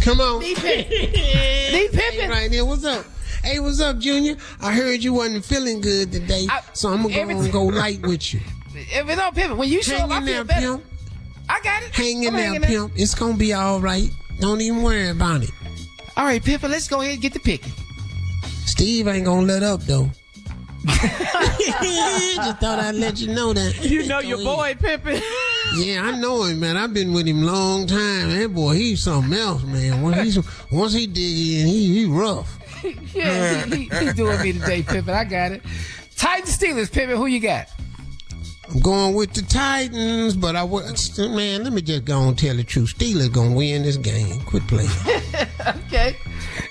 [0.00, 0.40] Come on.
[0.40, 1.12] Need pimping.
[1.72, 2.30] need pimping.
[2.30, 2.64] Right here.
[2.64, 3.04] What's up?
[3.42, 4.36] Hey, what's up, Junior?
[4.60, 8.02] I heard you wasn't feeling good today, I- so I'm gonna go, everything- go light
[8.02, 8.40] with you.
[8.74, 10.66] If it's on pimping, when you show Hang up, I in feel there, better.
[10.78, 10.84] pimp.
[11.48, 11.94] I got it.
[11.94, 12.92] Hang in there, pimp.
[12.96, 14.08] It's gonna be all right.
[14.40, 15.50] Don't even worry about it.
[16.16, 16.70] All right, pimping.
[16.70, 17.72] Let's go ahead and get the picking.
[18.66, 20.08] Steve ain't gonna let up though.
[20.86, 23.84] Just thought I'd let you know that.
[23.84, 25.20] You know your boy Pimpin.
[25.76, 26.76] Yeah, I know him, man.
[26.76, 28.30] I've been with him long time.
[28.30, 30.00] That boy, he's something else, man.
[30.02, 32.58] Once, he's, once he dig in, he, he rough.
[33.14, 35.14] yeah, he, he, he doing me today, pimping.
[35.14, 35.62] I got it.
[36.16, 37.16] Titans Steelers, pimping.
[37.16, 37.68] Who you got?
[38.68, 40.84] I'm going with the Titans, but I would
[41.18, 41.64] man.
[41.64, 42.96] Let me just go and tell the truth.
[42.96, 44.40] Steelers gonna win this game.
[44.42, 44.90] Quit playing.
[45.86, 46.16] okay.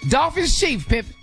[0.08, 1.14] Dolphins Chiefs, Pimpin.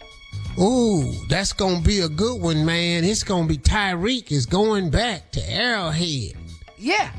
[0.59, 3.05] Ooh, that's gonna be a good one, man.
[3.05, 6.33] It's gonna be Tyreek is going back to Arrowhead.
[6.79, 7.11] Yeah.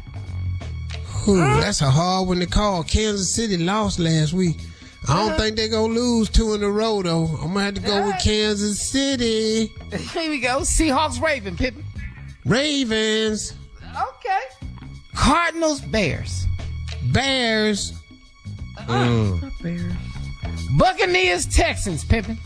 [1.28, 2.84] Ooh, that's a hard one to call.
[2.84, 4.58] Kansas City lost last week.
[5.10, 7.26] I don't think they're gonna lose two in a row though.
[7.26, 9.68] I'm gonna have to go with Kansas City.
[9.94, 10.60] Here we go.
[10.60, 11.84] Seahawks Raven, Pimpin.
[12.46, 13.54] Ravens.
[13.84, 14.40] Okay.
[15.16, 16.46] Cardinals Bears.
[17.12, 17.94] Bears.
[18.78, 19.06] Uh-uh.
[19.06, 19.42] Mm.
[19.42, 19.94] Not Bears.
[20.78, 22.38] Buccaneers Texans, Pimpin.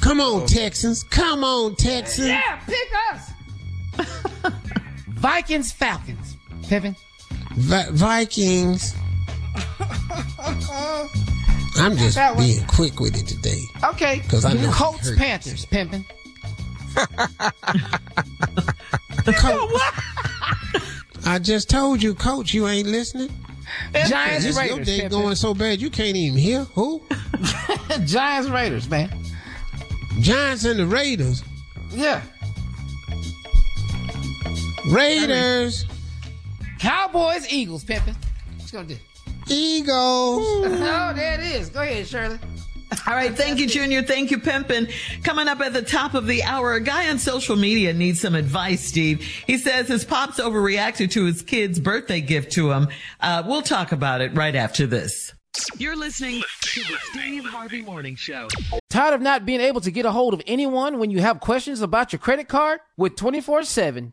[0.00, 1.02] Come on, Texans.
[1.04, 2.28] Come on, Texans.
[2.28, 3.30] Yeah, pick us.
[5.08, 6.96] Vikings Falcons, Pimpin.
[7.54, 8.94] Vi- Vikings.
[11.78, 12.44] I'm just That one.
[12.44, 13.60] being quick with it today.
[13.84, 14.20] Okay.
[14.28, 15.18] 'Cause I know Colts he hurt.
[15.18, 16.04] Panthers, Pimpin.
[21.26, 23.30] I just told you, Coach, you ain't listening.
[23.92, 25.10] Giants This- Your day Pimpin.
[25.10, 26.64] going so bad you can't even hear.
[26.74, 27.02] Who?
[28.06, 29.10] Giants Raiders, man.
[30.20, 31.42] Giants and the Raiders.
[31.90, 32.22] Yeah.
[34.90, 35.84] Raiders.
[36.78, 38.14] Cowboys Eagles, Pimpin.
[38.56, 38.96] What's gonna do?
[39.50, 40.46] Eagles.
[40.90, 41.68] Oh, there it is.
[41.70, 42.38] Go ahead, Shirley.
[43.06, 44.02] All right, thank you, Junior.
[44.02, 44.90] Thank you, Pimpin.
[45.22, 48.34] Coming up at the top of the hour, a guy on social media needs some
[48.34, 49.20] advice, Steve.
[49.46, 52.88] He says his pops overreacted to his kid's birthday gift to him.
[53.20, 55.32] Uh, we'll talk about it right after this.
[55.76, 58.48] You're listening to the Steve Harvey Morning Show.
[58.90, 61.80] Tired of not being able to get a hold of anyone when you have questions
[61.80, 62.80] about your credit card?
[62.96, 64.12] With 24 7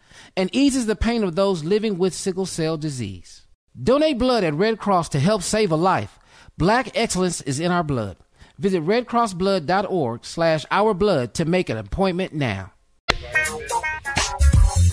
[0.35, 3.45] and eases the pain of those living with sickle cell disease.
[3.81, 6.19] Donate blood at Red Cross to help save a life.
[6.57, 8.17] Black excellence is in our blood.
[8.57, 12.73] Visit redcrossblood.org slash our blood to make an appointment now.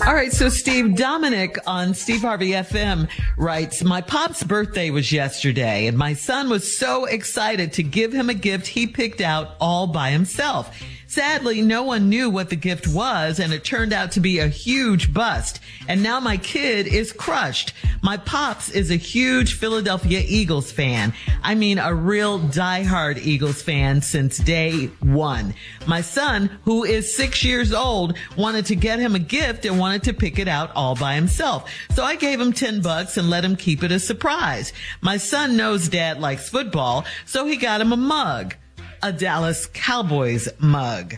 [0.07, 5.87] All right, so Steve Dominic on Steve Harvey FM writes, My pop's birthday was yesterday,
[5.87, 9.87] and my son was so excited to give him a gift he picked out all
[9.87, 10.75] by himself.
[11.09, 14.47] Sadly, no one knew what the gift was, and it turned out to be a
[14.47, 15.59] huge bust.
[15.87, 17.73] And now my kid is crushed.
[18.03, 21.15] My pops is a huge Philadelphia Eagles fan.
[21.41, 25.55] I mean, a real diehard Eagles fan since day one.
[25.87, 30.03] My son, who is six years old, wanted to get him a gift and wanted
[30.03, 31.71] to pick it out all by himself.
[31.95, 34.73] So I gave him 10 bucks and let him keep it a surprise.
[35.01, 38.53] My son knows dad likes football, so he got him a mug
[39.01, 41.15] a Dallas Cowboys mug.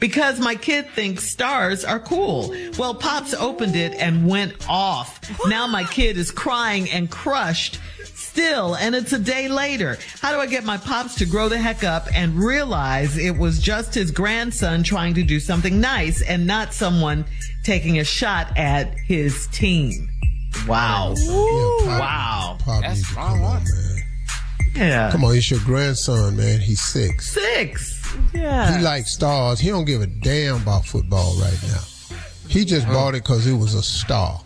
[0.00, 2.54] Because my kid thinks stars are cool.
[2.76, 5.20] Well, Pops opened it and went off.
[5.46, 7.78] Now my kid is crying and crushed
[8.32, 9.98] still, and it's a day later.
[10.20, 13.58] How do I get my Pops to grow the heck up and realize it was
[13.58, 17.24] just his grandson trying to do something nice and not someone
[17.62, 20.08] taking a shot at his team?
[20.66, 21.14] Wow.
[21.18, 22.56] wow.
[22.60, 23.62] Pop That's needs wrong one.
[23.64, 24.02] man.
[24.74, 25.10] Yeah.
[25.10, 26.60] Come on, it's your grandson, man.
[26.60, 27.30] He's six.
[27.30, 28.16] Six.
[28.34, 28.76] Yeah.
[28.76, 29.60] He likes stars.
[29.60, 31.80] He don't give a damn about football right now.
[32.48, 34.40] He just bought it because it was a star.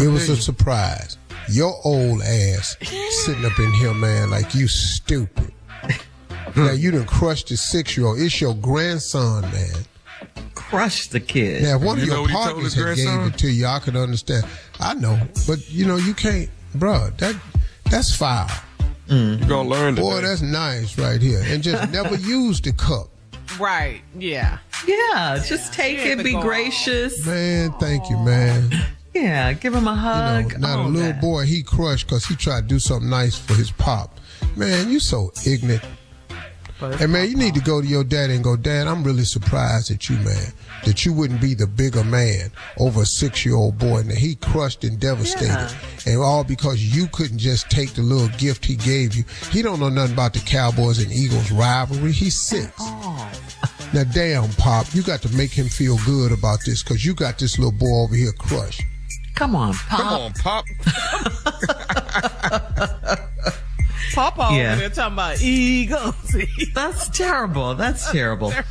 [0.00, 1.18] It was a surprise.
[1.50, 2.76] Your old ass
[3.24, 5.52] sitting up in here, man, like you stupid.
[6.56, 8.18] now you done crushed the six year old.
[8.20, 9.74] It's your grandson, man.
[10.54, 11.64] Crush the kid.
[11.64, 13.66] Now, if one You of your what he told partners had gave it to you,
[13.66, 14.46] I could understand.
[14.80, 17.36] I know, but you know, you can't, bruh, That
[17.90, 18.48] that's foul.
[19.12, 21.42] You're gonna learn Boy, that's nice right here.
[21.46, 23.08] And just never use the cup.
[23.60, 24.00] Right.
[24.18, 24.58] Yeah.
[24.86, 26.46] Yeah, just take Yeah, it, be go on.
[26.46, 27.24] gracious.
[27.26, 28.72] Man, thank you, man.
[29.14, 30.52] Yeah, give him a You hug.
[30.52, 31.20] know, now all the little that.
[31.20, 34.18] boy, he crushed because he tried to do something nice for his pop.
[34.56, 35.82] Man, you so ignorant.
[36.80, 39.90] And man, you need to go to your daddy and go, Dad, I'm really surprised
[39.92, 40.52] at you, man,
[40.84, 44.18] that you wouldn't be the bigger man over a six year old boy and that
[44.18, 45.46] he crushed and devastated.
[45.48, 45.70] Yeah.
[46.06, 49.24] And all because you couldn't just take the little gift he gave you.
[49.50, 52.12] He don't know nothing about the Cowboys and Eagles rivalry.
[52.12, 52.72] He's six.
[53.94, 57.38] Now, damn, Pop, you got to make him feel good about this because you got
[57.38, 58.80] this little boy over here crushed.
[59.34, 60.00] Come on, Pop.
[60.00, 60.64] Come on, Pop.
[64.14, 64.72] Papa Yeah.
[64.72, 66.36] over there talking about Eagles.
[66.74, 67.74] That's terrible.
[67.74, 68.52] That's terrible.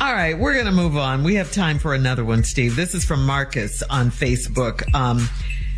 [0.00, 1.24] All right, we're going to move on.
[1.24, 2.76] We have time for another one, Steve.
[2.76, 4.94] This is from Marcus on Facebook.
[4.94, 5.28] Um,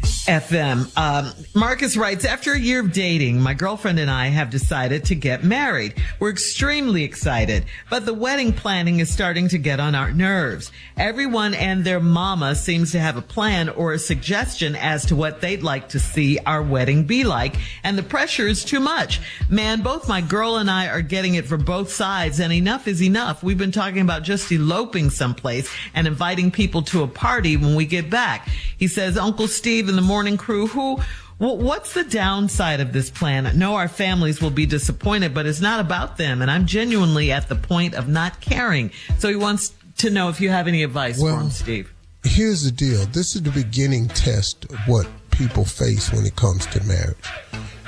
[0.03, 0.97] FM.
[0.97, 5.15] Um, Marcus writes, after a year of dating, my girlfriend and I have decided to
[5.15, 5.95] get married.
[6.19, 10.73] We're extremely excited, but the wedding planning is starting to get on our nerves.
[10.97, 15.41] Everyone and their mama seems to have a plan or a suggestion as to what
[15.41, 19.21] they'd like to see our wedding be like, and the pressure is too much.
[19.49, 23.03] Man, both my girl and I are getting it from both sides, and enough is
[23.03, 23.43] enough.
[23.43, 27.85] We've been talking about just eloping someplace and inviting people to a party when we
[27.85, 28.49] get back.
[28.79, 30.99] He says, Uncle Steve and the morning crew, who
[31.37, 33.47] what's the downside of this plan?
[33.47, 36.41] I know our families will be disappointed, but it's not about them.
[36.43, 38.91] And I'm genuinely at the point of not caring.
[39.19, 41.93] So he wants to know if you have any advice for him, Steve.
[42.25, 43.05] Here's the deal.
[43.07, 47.17] This is the beginning test of what people face when it comes to marriage.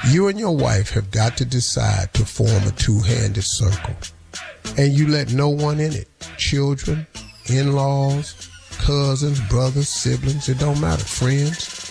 [0.08, 3.94] You and your wife have got to decide to form a two-handed circle.
[4.78, 6.08] And you let no one in it.
[6.38, 7.06] Children,
[7.46, 8.48] in-laws,
[8.78, 11.04] cousins, brothers, siblings, it don't matter.
[11.04, 11.81] Friends.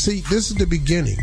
[0.00, 1.18] See, this is the beginning.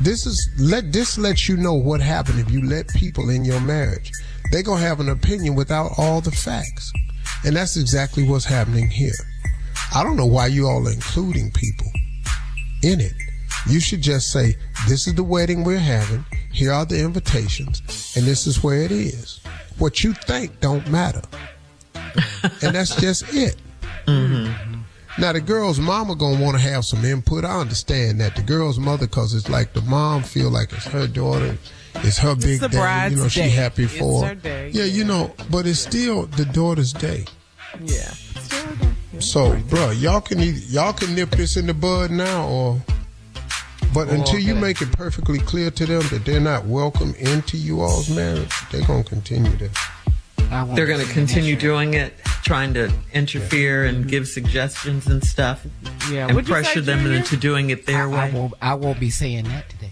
[0.00, 3.60] This is let this lets you know what happened if you let people in your
[3.60, 4.10] marriage.
[4.50, 6.92] They're gonna have an opinion without all the facts.
[7.44, 9.14] And that's exactly what's happening here.
[9.94, 11.86] I don't know why you all are including people
[12.82, 13.12] in it.
[13.68, 14.56] You should just say,
[14.88, 16.24] this is the wedding we're having.
[16.52, 17.80] Here are the invitations,
[18.16, 19.38] and this is where it is.
[19.78, 21.22] What you think don't matter.
[21.94, 23.54] and that's just it.
[24.08, 24.75] Mm-hmm.
[25.18, 27.44] Now the girl's mama gonna want to have some input.
[27.44, 31.06] I understand that the girl's mother, cause it's like the mom feel like it's her
[31.06, 31.56] daughter,
[31.96, 32.76] it's her big the day.
[32.76, 33.48] You bride's know she day.
[33.48, 34.26] happy It's for.
[34.26, 37.24] her day, Yeah, you know, but it's still the daughter's day.
[37.82, 38.12] Yeah.
[39.18, 42.82] So, bro, y'all can either, y'all can nip this in the bud now, or
[43.94, 47.80] but until you make it perfectly clear to them that they're not welcome into you
[47.80, 49.70] all's marriage, they're gonna continue to.
[50.74, 52.14] They're going to continue doing it,
[52.44, 55.66] trying to interfere and give suggestions and stuff.
[56.10, 57.18] Yeah, And what'd say, pressure them Junior?
[57.18, 58.18] into doing it their I, way.
[58.18, 59.90] I won't, I won't be saying that today.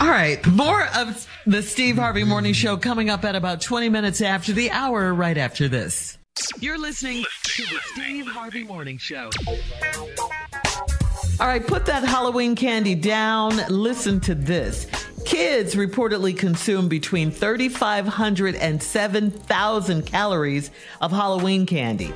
[0.00, 0.44] All right.
[0.46, 4.70] More of the Steve Harvey Morning Show coming up at about 20 minutes after the
[4.70, 6.18] hour, right after this.
[6.60, 9.30] You're listening to the Steve Harvey Morning Show.
[11.40, 13.56] All right, put that Halloween candy down.
[13.68, 14.86] Listen to this.
[15.24, 20.70] Kids reportedly consume between 3,500 and 7,000 calories
[21.00, 22.12] of Halloween candy.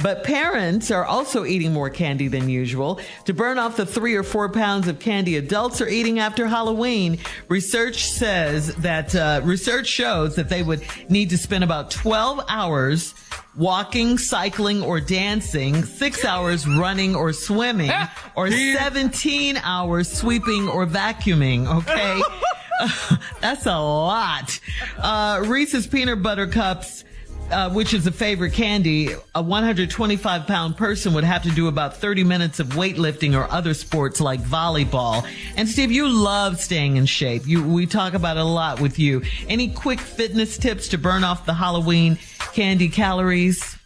[0.00, 2.98] But parents are also eating more candy than usual.
[3.26, 7.18] To burn off the three or four pounds of candy adults are eating after Halloween,
[7.48, 13.12] research says that uh, research shows that they would need to spend about 12 hours
[13.56, 17.90] walking, cycling, or dancing, six hours running or swimming,
[18.36, 21.66] or 17 hours sweeping or vacuuming.
[21.78, 22.22] Okay.
[23.40, 24.58] That's a lot.
[24.98, 27.04] Uh, Reese's peanut butter cups.
[27.50, 31.94] Uh, which is a favorite candy, a 125 pound person would have to do about
[31.94, 35.28] 30 minutes of weightlifting or other sports like volleyball.
[35.56, 37.46] And Steve, you love staying in shape.
[37.46, 39.20] You, we talk about it a lot with you.
[39.50, 42.18] Any quick fitness tips to burn off the Halloween
[42.54, 43.76] candy calories?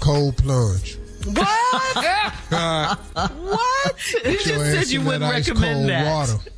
[0.00, 0.98] Cold plunge.
[1.24, 1.96] What?
[2.50, 4.14] what?
[4.26, 6.12] You just said you wouldn't recommend cold that.
[6.12, 6.50] Water.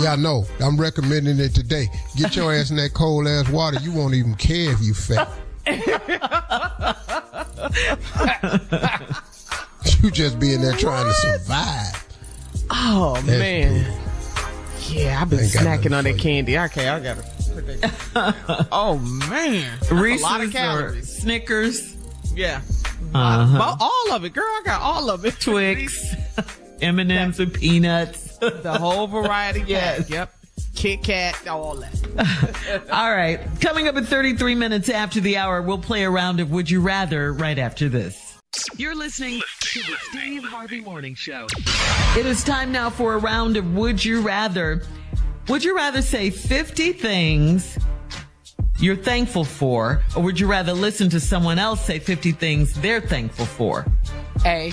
[0.00, 0.44] Yeah, I know.
[0.60, 1.88] I'm recommending it today.
[2.16, 3.78] Get your ass in that cold ass water.
[3.80, 5.30] You won't even care if you fat.
[10.02, 12.08] you just be in there trying to survive.
[12.70, 14.00] Oh That's man.
[14.88, 16.58] Yeah, I've been snacking on that candy.
[16.58, 17.22] Okay, I gotta
[17.52, 18.66] put that.
[18.72, 21.16] oh man, That's Reese's a lot of calories.
[21.18, 21.96] Snickers,
[22.34, 22.60] Yeah,
[23.14, 23.76] Uh-huh.
[23.80, 24.44] All of it, girl.
[24.44, 25.40] I got all of it.
[25.40, 26.14] Twix,
[26.80, 28.38] M&M's and peanuts.
[28.38, 29.64] the whole variety.
[29.66, 30.08] yes.
[30.10, 30.32] Yep.
[30.74, 32.82] Kit Kat, all that.
[32.92, 33.40] All right.
[33.60, 36.80] Coming up at 33 minutes after the hour, we'll play a round of Would You
[36.80, 38.38] Rather right after this.
[38.76, 41.46] You're listening to the Steve Harvey Morning Show.
[42.16, 44.82] It is time now for a round of Would You Rather.
[45.48, 47.78] Would you rather say 50 things
[48.78, 53.00] you're thankful for, or would you rather listen to someone else say 50 things they're
[53.00, 53.86] thankful for?
[54.44, 54.72] A.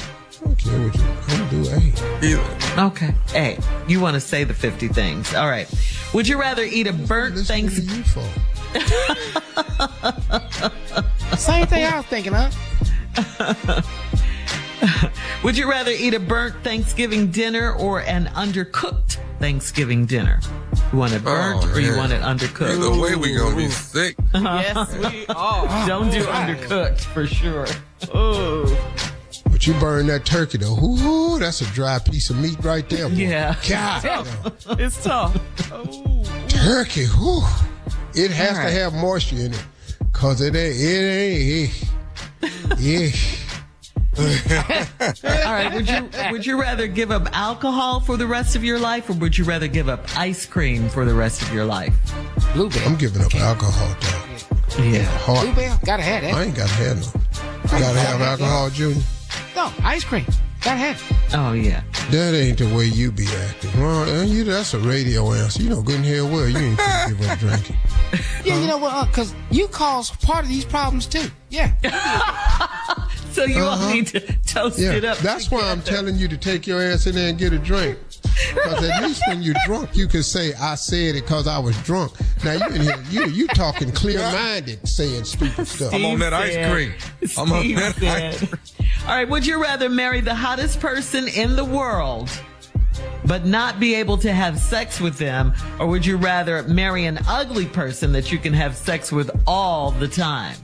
[0.52, 1.64] Okay, what you, I'm do
[2.78, 2.86] A.
[2.88, 3.14] Okay.
[3.30, 3.58] Hey,
[3.88, 5.34] you want to say the 50 things.
[5.34, 5.68] All right.
[6.14, 8.04] Would you rather eat a burnt Thanksgiving?
[11.38, 12.50] Same thing I was thinking, huh?
[15.44, 20.40] Would you rather eat a burnt Thanksgiving dinner or an undercooked Thanksgiving dinner?
[20.92, 22.78] You want it burnt Oh, or you want it undercooked?
[22.78, 24.16] Either way, we gonna be sick.
[24.34, 25.88] Yes, we are.
[25.88, 27.68] Don't do undercooked for sure.
[28.14, 28.66] Oh.
[29.62, 30.76] But you burn that turkey though.
[30.76, 33.08] Ooh, that's a dry piece of meat right there.
[33.08, 33.14] Boy.
[33.14, 33.56] Yeah.
[33.70, 34.26] God.
[34.80, 35.40] It's tough.
[35.72, 36.24] Oh.
[36.48, 37.44] Turkey, whew.
[38.16, 38.72] It has All right.
[38.72, 39.66] to have moisture in it.
[40.14, 41.80] Cause it ain't, it
[42.42, 43.12] ain't, yeah.
[45.46, 45.72] All right.
[45.76, 49.14] Would you would you rather give up alcohol for the rest of your life, or
[49.14, 51.94] would you rather give up ice cream for the rest of your life?
[52.56, 52.82] Bluebell.
[52.88, 54.84] I'm giving up alcohol, dog.
[54.84, 55.04] Yeah.
[55.20, 55.54] Hard.
[55.54, 55.80] Bluebell.
[55.86, 56.34] Gotta have that.
[56.34, 57.80] I ain't gotta have no.
[57.80, 59.04] Gotta have alcohol, Junior.
[59.62, 60.26] No, ice cream.
[60.64, 61.36] Gotta have it.
[61.38, 61.84] Oh yeah.
[62.10, 63.80] That ain't the way you be acting.
[63.80, 65.62] Well, uh, you, that's a radio answer.
[65.62, 67.76] You know good and hell well you ain't finna give up drinking.
[68.44, 68.92] Yeah, you know what?
[68.94, 71.28] Uh, Cause you cause part of these problems too.
[71.50, 71.74] Yeah.
[73.32, 73.94] So you all Uh-huh.
[73.94, 75.18] need to toast Yeah, it up.
[75.20, 77.98] that's why I'm telling you to take your ass in there and get a drink.
[78.54, 81.78] Because at least when you're drunk, you can say, I said it because I was
[81.84, 82.14] drunk.
[82.44, 85.94] Now, you in here, you, you talking clear minded, saying stupid stuff.
[85.94, 86.94] I'm on that ice said- cream.
[87.38, 88.60] I'm on Steve that ice said-
[89.04, 89.30] All right.
[89.30, 92.30] Would you rather marry the hottest person in the world,
[93.26, 97.20] but not be able to have sex with them, or would you rather marry an
[97.28, 100.56] ugly person that you can have sex with all the time?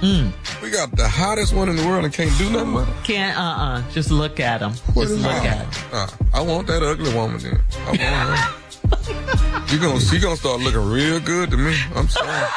[0.00, 0.32] Mm.
[0.62, 3.04] We got the hottest one in the world and can't do nothing with it.
[3.04, 3.38] Can't.
[3.38, 3.40] Uh.
[3.40, 4.72] uh Just look at him.
[4.94, 5.84] What Just look at him.
[5.92, 7.60] Uh, I want that ugly woman then.
[7.86, 8.62] I want her.
[9.68, 11.76] You gonna she gonna start looking real good to me.
[11.96, 12.48] I'm sorry.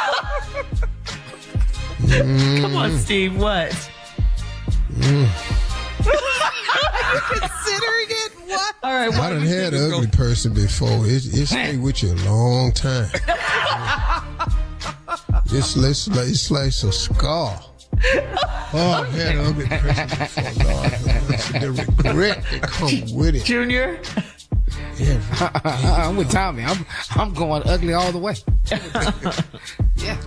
[2.62, 3.36] Come on, Steve.
[3.36, 3.72] What?
[7.30, 8.76] Considering it, what?
[8.84, 9.06] All right.
[9.14, 9.30] I What?
[9.30, 11.06] done had an ugly person before.
[11.06, 13.10] It, it stay with you a long time.
[15.52, 17.60] It's, it's, like, it's like a scar.
[18.72, 20.94] Oh, I've had an ugly person before, Lord.
[21.32, 23.44] It's the regret that comes with it.
[23.46, 24.00] Junior.
[25.66, 26.64] I'm with Tommy.
[26.64, 28.36] I'm I'm going ugly all the way.
[29.96, 30.18] yeah.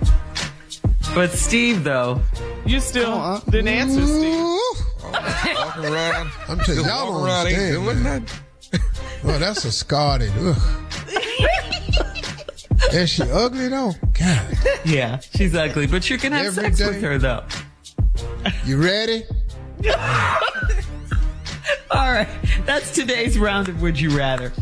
[1.14, 2.20] But Steve, though,
[2.64, 3.40] You still Uh-uh.
[3.50, 4.86] didn't answer, Steve.
[5.04, 6.30] Ooh, Walking around.
[6.48, 8.22] I'm telling you, Just y'all walking don't around ain't doing man.
[8.22, 8.80] nothing.
[9.24, 10.56] Oh, that's a scar that, ugh.
[12.94, 13.92] Is she ugly though?
[14.18, 14.58] God.
[14.84, 16.86] yeah, she's ugly, but you can have Every sex day.
[16.88, 17.44] with her, though.
[18.64, 19.24] You ready?
[21.90, 22.28] All right,
[22.64, 24.52] that's today's round of Would You Rather.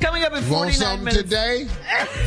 [0.00, 1.22] Coming up in Want 49 something minutes.
[1.22, 1.66] today?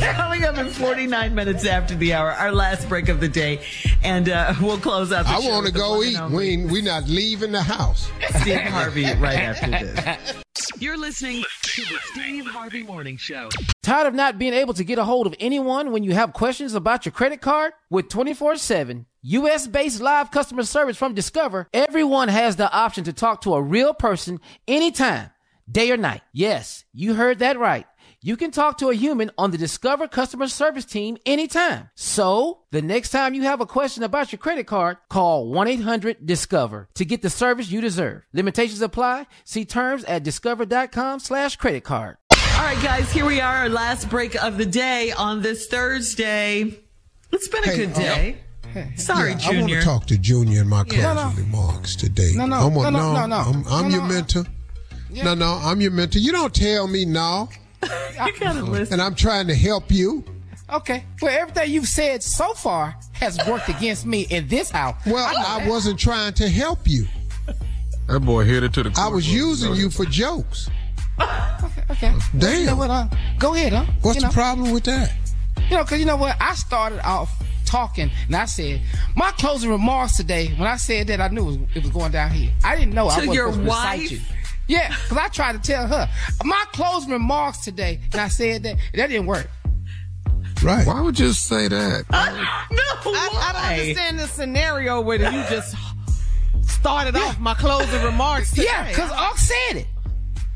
[0.00, 3.60] Coming up in 49 minutes after the hour, our last break of the day,
[4.02, 5.24] and uh, we'll close out.
[5.26, 5.48] The show.
[5.48, 6.18] I want to go eat.
[6.18, 8.10] only we're we not leaving the house.
[8.40, 10.34] Steve Harvey right after this.
[10.78, 13.48] You're listening to the Steve Harvey Morning Show.
[13.82, 16.74] Tired of not being able to get a hold of anyone when you have questions
[16.74, 17.72] about your credit card?
[17.88, 23.12] With 24 7 US based live customer service from Discover, everyone has the option to
[23.12, 25.30] talk to a real person anytime,
[25.70, 26.22] day or night.
[26.32, 27.86] Yes, you heard that right.
[28.22, 31.88] You can talk to a human on the Discover customer service team anytime.
[31.94, 37.04] So, the next time you have a question about your credit card, call 1-800-DISCOVER to
[37.06, 38.22] get the service you deserve.
[38.34, 39.26] Limitations apply.
[39.44, 42.16] See terms at discover.com slash credit card.
[42.32, 46.78] All right, guys, here we are, our last break of the day on this Thursday.
[47.32, 48.38] It's been a Hey, good uh, day.
[48.96, 51.32] Sorry, Yeah, I want to talk to Junior in my closing No, no.
[51.36, 52.32] remarks today.
[52.34, 53.36] No, no, I want- no, no, no, no.
[53.36, 54.08] I'm, I'm No, your no.
[55.10, 55.24] Mentor.
[55.24, 56.18] No, no, I'm your mentor.
[56.18, 57.48] You don't tell me no,
[57.82, 57.88] you
[58.38, 58.94] gotta listen.
[58.94, 60.24] and I'm trying to help you.
[60.72, 61.04] Okay.
[61.20, 64.94] Well, everything you've said so far has worked against me in this house.
[65.06, 67.06] Well, I I wasn't trying to help you.
[68.06, 68.94] That boy headed to the.
[68.96, 70.68] I was using you for jokes.
[71.90, 72.14] Okay.
[72.38, 72.60] Damn.
[72.60, 72.90] You know what?
[72.90, 73.06] Uh,
[73.38, 73.84] go ahead, huh?
[74.02, 75.12] What's you the problem with that?
[75.68, 76.36] You know, because you know what?
[76.40, 77.30] I started off
[77.66, 78.80] talking, and I said
[79.16, 80.48] my closing remarks today.
[80.56, 82.52] When I said that, I knew it was, it was going down here.
[82.64, 84.10] I didn't know I To wasn't your supposed to recite wife?
[84.10, 84.20] you.
[84.70, 86.08] Yeah, because I tried to tell her
[86.44, 89.48] my closing remarks today, and I said that that didn't work.
[90.62, 90.86] Right.
[90.86, 92.04] Why would you say that?
[92.10, 95.74] no, I, I don't understand the scenario where you just
[96.68, 98.50] started off my closing remarks.
[98.50, 98.66] Today.
[98.70, 99.86] Yeah, because Unc said it.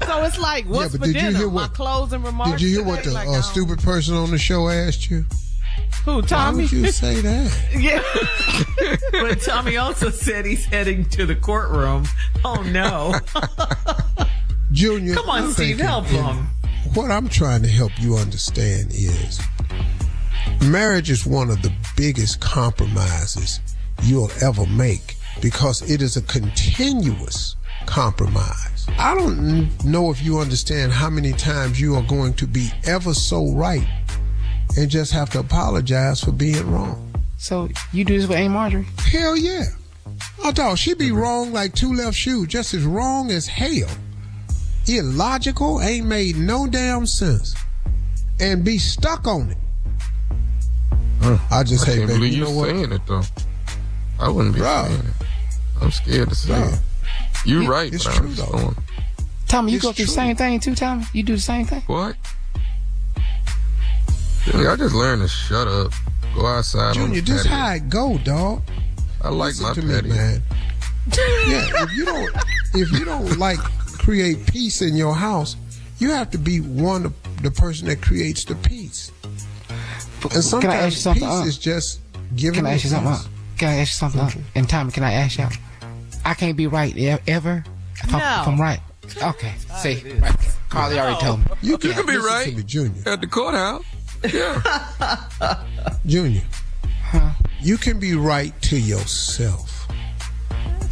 [0.07, 1.39] so it's like, what's but for did you dinner?
[1.39, 2.53] hear my what- closing remarks.
[2.53, 3.09] Did you hear what today?
[3.09, 5.25] the Like, uh, don't- stupid person on the show asked you?
[6.05, 6.57] Who, Tommy?
[6.57, 7.69] Why would you say that?
[7.79, 8.03] yeah.
[9.13, 12.07] But Tommy also said he's heading to the courtroom.
[12.45, 13.15] Oh no!
[14.73, 16.49] Junior, Come on, Steve, help him.
[16.93, 19.41] What I'm trying to help you understand is
[20.69, 23.61] marriage is one of the biggest compromises
[24.03, 27.57] you'll ever make because it is a continuous
[27.87, 28.87] compromise.
[28.99, 33.15] I don't know if you understand how many times you are going to be ever
[33.15, 33.87] so right
[34.77, 37.13] and just have to apologize for being wrong.
[37.39, 38.87] So you do this with Aunt Marjorie?
[38.99, 39.65] Hell yeah.
[40.43, 43.89] Oh, dog, she be wrong like two left shoes, just as wrong as hell.
[44.87, 47.55] Illogical, ain't made no damn sense.
[48.41, 49.59] And be stuck on it.
[51.51, 52.19] I just I hate can't baby.
[52.19, 52.69] believe You you know what?
[52.71, 53.23] saying it though.
[54.21, 54.87] I wouldn't be Bruh.
[54.89, 55.27] saying it.
[55.81, 56.73] I'm scared to say Bruh.
[56.75, 56.81] it.
[57.47, 58.75] You Yeah, right, it's but true, though.
[59.49, 61.05] Tommy, you It's go through the same thing too, Tommy?
[61.13, 61.83] You do the same thing?
[61.87, 62.17] What?
[64.47, 65.93] Yeah, I just learned to shut up.
[66.35, 67.57] Go outside on Junior, the this patio.
[67.59, 68.63] how it go, dog.
[69.23, 70.03] I like Listen my to patio.
[70.03, 70.43] me, man.
[71.17, 72.37] yeah, if you don't
[72.75, 73.59] if you don't like
[73.99, 75.57] create peace in your house,
[75.99, 79.11] you have to be one of the person that creates the peace.
[80.33, 81.23] And Can I ask you sometimes something?
[81.23, 81.45] peace uh?
[81.47, 82.01] is just
[82.35, 82.55] giving.
[82.61, 83.13] Can I ask you something?
[83.13, 83.25] peace.
[83.27, 83.29] uh?
[83.59, 84.21] Can I ask you something?
[84.21, 84.45] uh?
[84.55, 85.51] And Tommy, can I ask y'all?
[86.25, 86.97] I can't be right
[87.29, 87.63] ever
[88.03, 88.41] if, I'm, No.
[88.43, 88.81] if I'm right.
[89.23, 89.53] Okay.
[89.83, 90.35] See, right.
[90.71, 91.47] Carly already told me.
[91.63, 93.03] You You can, can be right to me, Junior.
[93.07, 93.85] at the courthouse.
[94.33, 95.65] Yeah.
[96.07, 96.43] Junior,
[97.61, 99.87] you can be right to yourself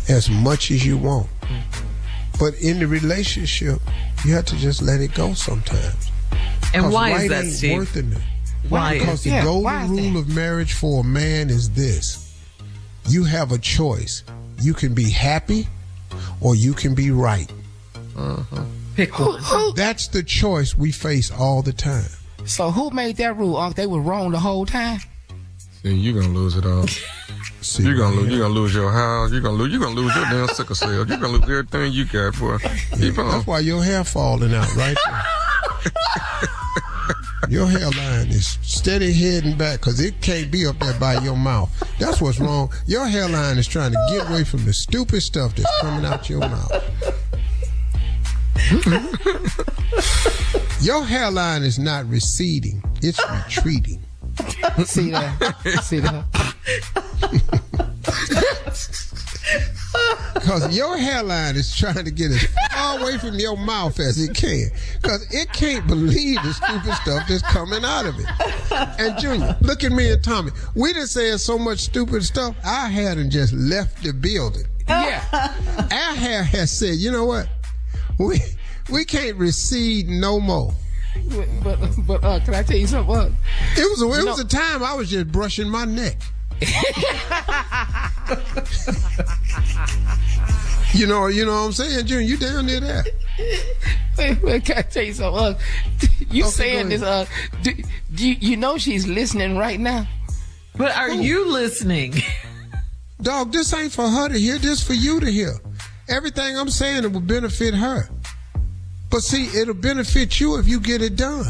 [0.09, 1.29] as much as you want,
[2.39, 3.81] but in the relationship,
[4.25, 6.11] you have to just let it go sometimes.
[6.75, 7.79] And why is that, ain't Steve?
[7.79, 8.05] worth it.
[8.69, 12.35] Why Because is the Yeah, golden is rule of marriage for a man is this:
[13.09, 14.23] you have a choice.
[14.61, 15.69] You can be happy,
[16.41, 17.51] or you can be right.
[18.17, 18.65] Uh-huh.
[18.95, 19.43] Pick one.
[19.75, 22.05] That's the choice we face all the time.
[22.45, 23.57] So who made that rule?
[23.57, 23.77] Unc?
[23.77, 25.01] They were wrong the whole time.
[25.83, 26.87] See, you're gonna lose it all.
[27.61, 28.31] See, You're gonna lose.
[28.31, 29.33] You're gonna lose your house.
[29.33, 29.73] You're gonna lose.
[29.73, 30.93] You're gonna lose your damn sickle cell.
[30.93, 32.59] You're gonna lose everything you got for.
[32.59, 33.31] Keep on.
[33.31, 34.97] That's why your hair falling out right
[37.49, 41.71] your hairline is steady heading back because it can't be up there by your mouth.
[41.99, 42.71] That's what's wrong.
[42.87, 46.41] Your hairline is trying to get away from the stupid stuff that's coming out your
[46.41, 46.73] mouth.
[50.83, 54.03] your hairline is not receding; it's retreating.
[54.85, 55.81] See that?
[55.83, 56.25] See that?
[60.35, 64.35] Because your hairline is trying to get as far away from your mouth as it
[64.35, 64.71] can.
[65.01, 68.27] Because it can't believe the stupid stuff that's coming out of it.
[68.99, 70.51] And Junior, look at me and Tommy.
[70.75, 74.65] We done said so much stupid stuff, our hair done just left the building.
[74.89, 75.23] Yeah.
[75.79, 77.49] Our hair has said, you know what?
[78.19, 78.41] We
[78.93, 80.73] we can't recede no more.
[81.31, 83.15] But but, but uh, can I tell you something?
[83.15, 83.31] Uh,
[83.77, 86.17] It was a, it was know- a time I was just brushing my neck.
[90.95, 92.27] you know, you know what I'm saying, Junior?
[92.27, 93.07] You down there that?
[94.19, 95.43] wait, wait, can I tell you something?
[95.43, 95.59] Uh,
[96.31, 97.03] you Okay, saying this?
[97.03, 97.27] Uh,
[97.63, 97.73] do,
[98.15, 100.07] do you, you know she's listening right now?
[100.77, 102.15] But are you listening?
[103.21, 104.59] Dog, this ain't for her to hear.
[104.59, 105.55] This for you to hear.
[106.09, 108.09] Everything I'm saying it will benefit her.
[109.13, 111.45] But see, it'll benefit you if you get it done.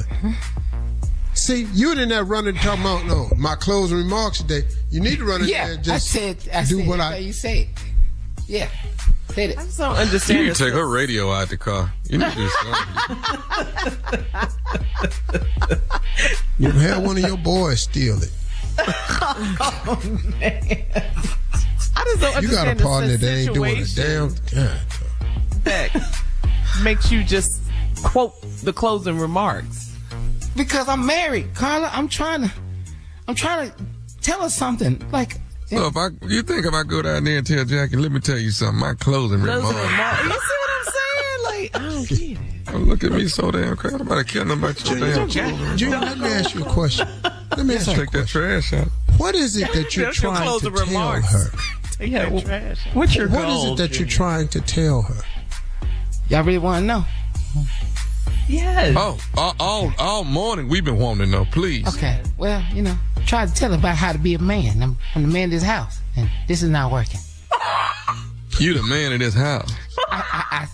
[1.34, 4.64] See, you in there running talking about no, my closing remarks today.
[4.90, 6.36] You need to run in there Yeah, and I said.
[6.52, 7.02] I do said what it.
[7.02, 7.68] I You say it.
[8.48, 8.68] Yeah,
[9.28, 9.58] said it.
[9.58, 10.58] I just don't You understand need this.
[10.58, 11.90] to take her radio out the car.
[12.10, 13.16] You need to do something.
[16.58, 18.30] you had one of your boys steal it.
[19.24, 20.00] Oh
[20.40, 20.84] man.
[21.94, 22.42] I just don't understand.
[22.42, 24.80] You got a understand the partner that ain't doing a damn God.
[25.64, 26.22] that
[26.82, 27.62] makes you just
[28.02, 29.94] quote the closing remarks.
[30.56, 31.90] Because I'm married, Carla.
[31.92, 32.52] I'm trying to.
[33.28, 33.76] I'm trying to
[34.20, 35.00] tell her something.
[35.10, 35.36] Like
[35.66, 38.20] So if I, you think if I go down there and tell Jackie, let me
[38.20, 39.90] tell you something, my closing Closing remarks.
[39.90, 40.22] remarks.
[40.24, 41.44] You see what I'm saying?
[41.44, 42.38] Like, I don't get it.
[42.66, 43.94] Don't look at me so damn crazy.
[43.96, 46.68] I'm about to kill them about your damn closing Junior, let me ask you a
[46.70, 47.08] question.
[47.56, 48.40] Let me ask you a Take that question.
[48.42, 48.88] trash out.
[49.18, 51.32] What is it that you're That's your trying to tell remarks.
[51.32, 51.58] her?
[51.92, 52.86] Take Yeah, that well, trash.
[52.86, 52.94] out.
[52.96, 53.74] What's your What is goal?
[53.74, 55.14] it that you're trying to tell her?
[56.28, 57.04] Y'all really want to know?
[58.48, 58.94] Yes.
[58.98, 61.86] Oh, all, all, all morning we've been wanting to know, please.
[61.96, 62.20] Okay.
[62.36, 62.96] Well, you know,
[63.26, 64.82] try to tell her about how to be a man.
[64.82, 67.20] I'm, I'm the man of this house, and this is not working.
[68.58, 69.72] You the man of this house.
[70.08, 70.68] I, I,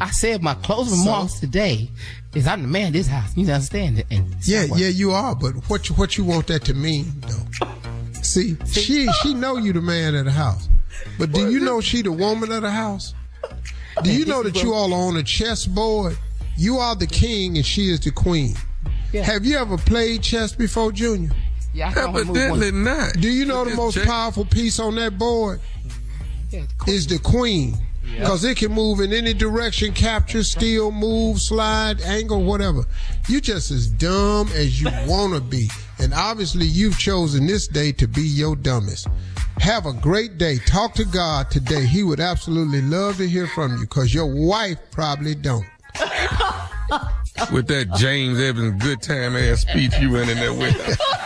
[0.00, 1.90] I, I said my closing remarks today
[2.34, 3.36] is I'm the man of this house.
[3.36, 4.06] You understand it?
[4.10, 5.34] And Yeah, yeah, you are.
[5.34, 7.66] But what you, what you want that to mean, though?
[8.22, 10.68] See, she she know you the man of the house,
[11.18, 13.14] but do you know she the woman of the house?
[14.02, 16.18] Do you know that you all are on a chessboard?
[16.56, 18.54] You are the king and she is the queen.
[19.12, 19.22] Yeah.
[19.22, 21.30] Have you ever played chess before, Junior?
[21.74, 23.12] Yeah, I can move Evidently not.
[23.20, 25.60] Do you know the most check- powerful piece on that board
[26.50, 26.94] Yeah, the queen.
[26.96, 27.76] is the queen?
[28.18, 32.84] Because it can move in any direction, capture, steal, move, slide, angle, whatever.
[33.28, 35.68] You just as dumb as you want to be.
[35.98, 39.08] And obviously, you've chosen this day to be your dumbest.
[39.58, 40.58] Have a great day.
[40.58, 41.86] Talk to God today.
[41.86, 45.66] He would absolutely love to hear from you because your wife probably don't.
[47.52, 50.76] with that James Evans good time ass speech you went in there with.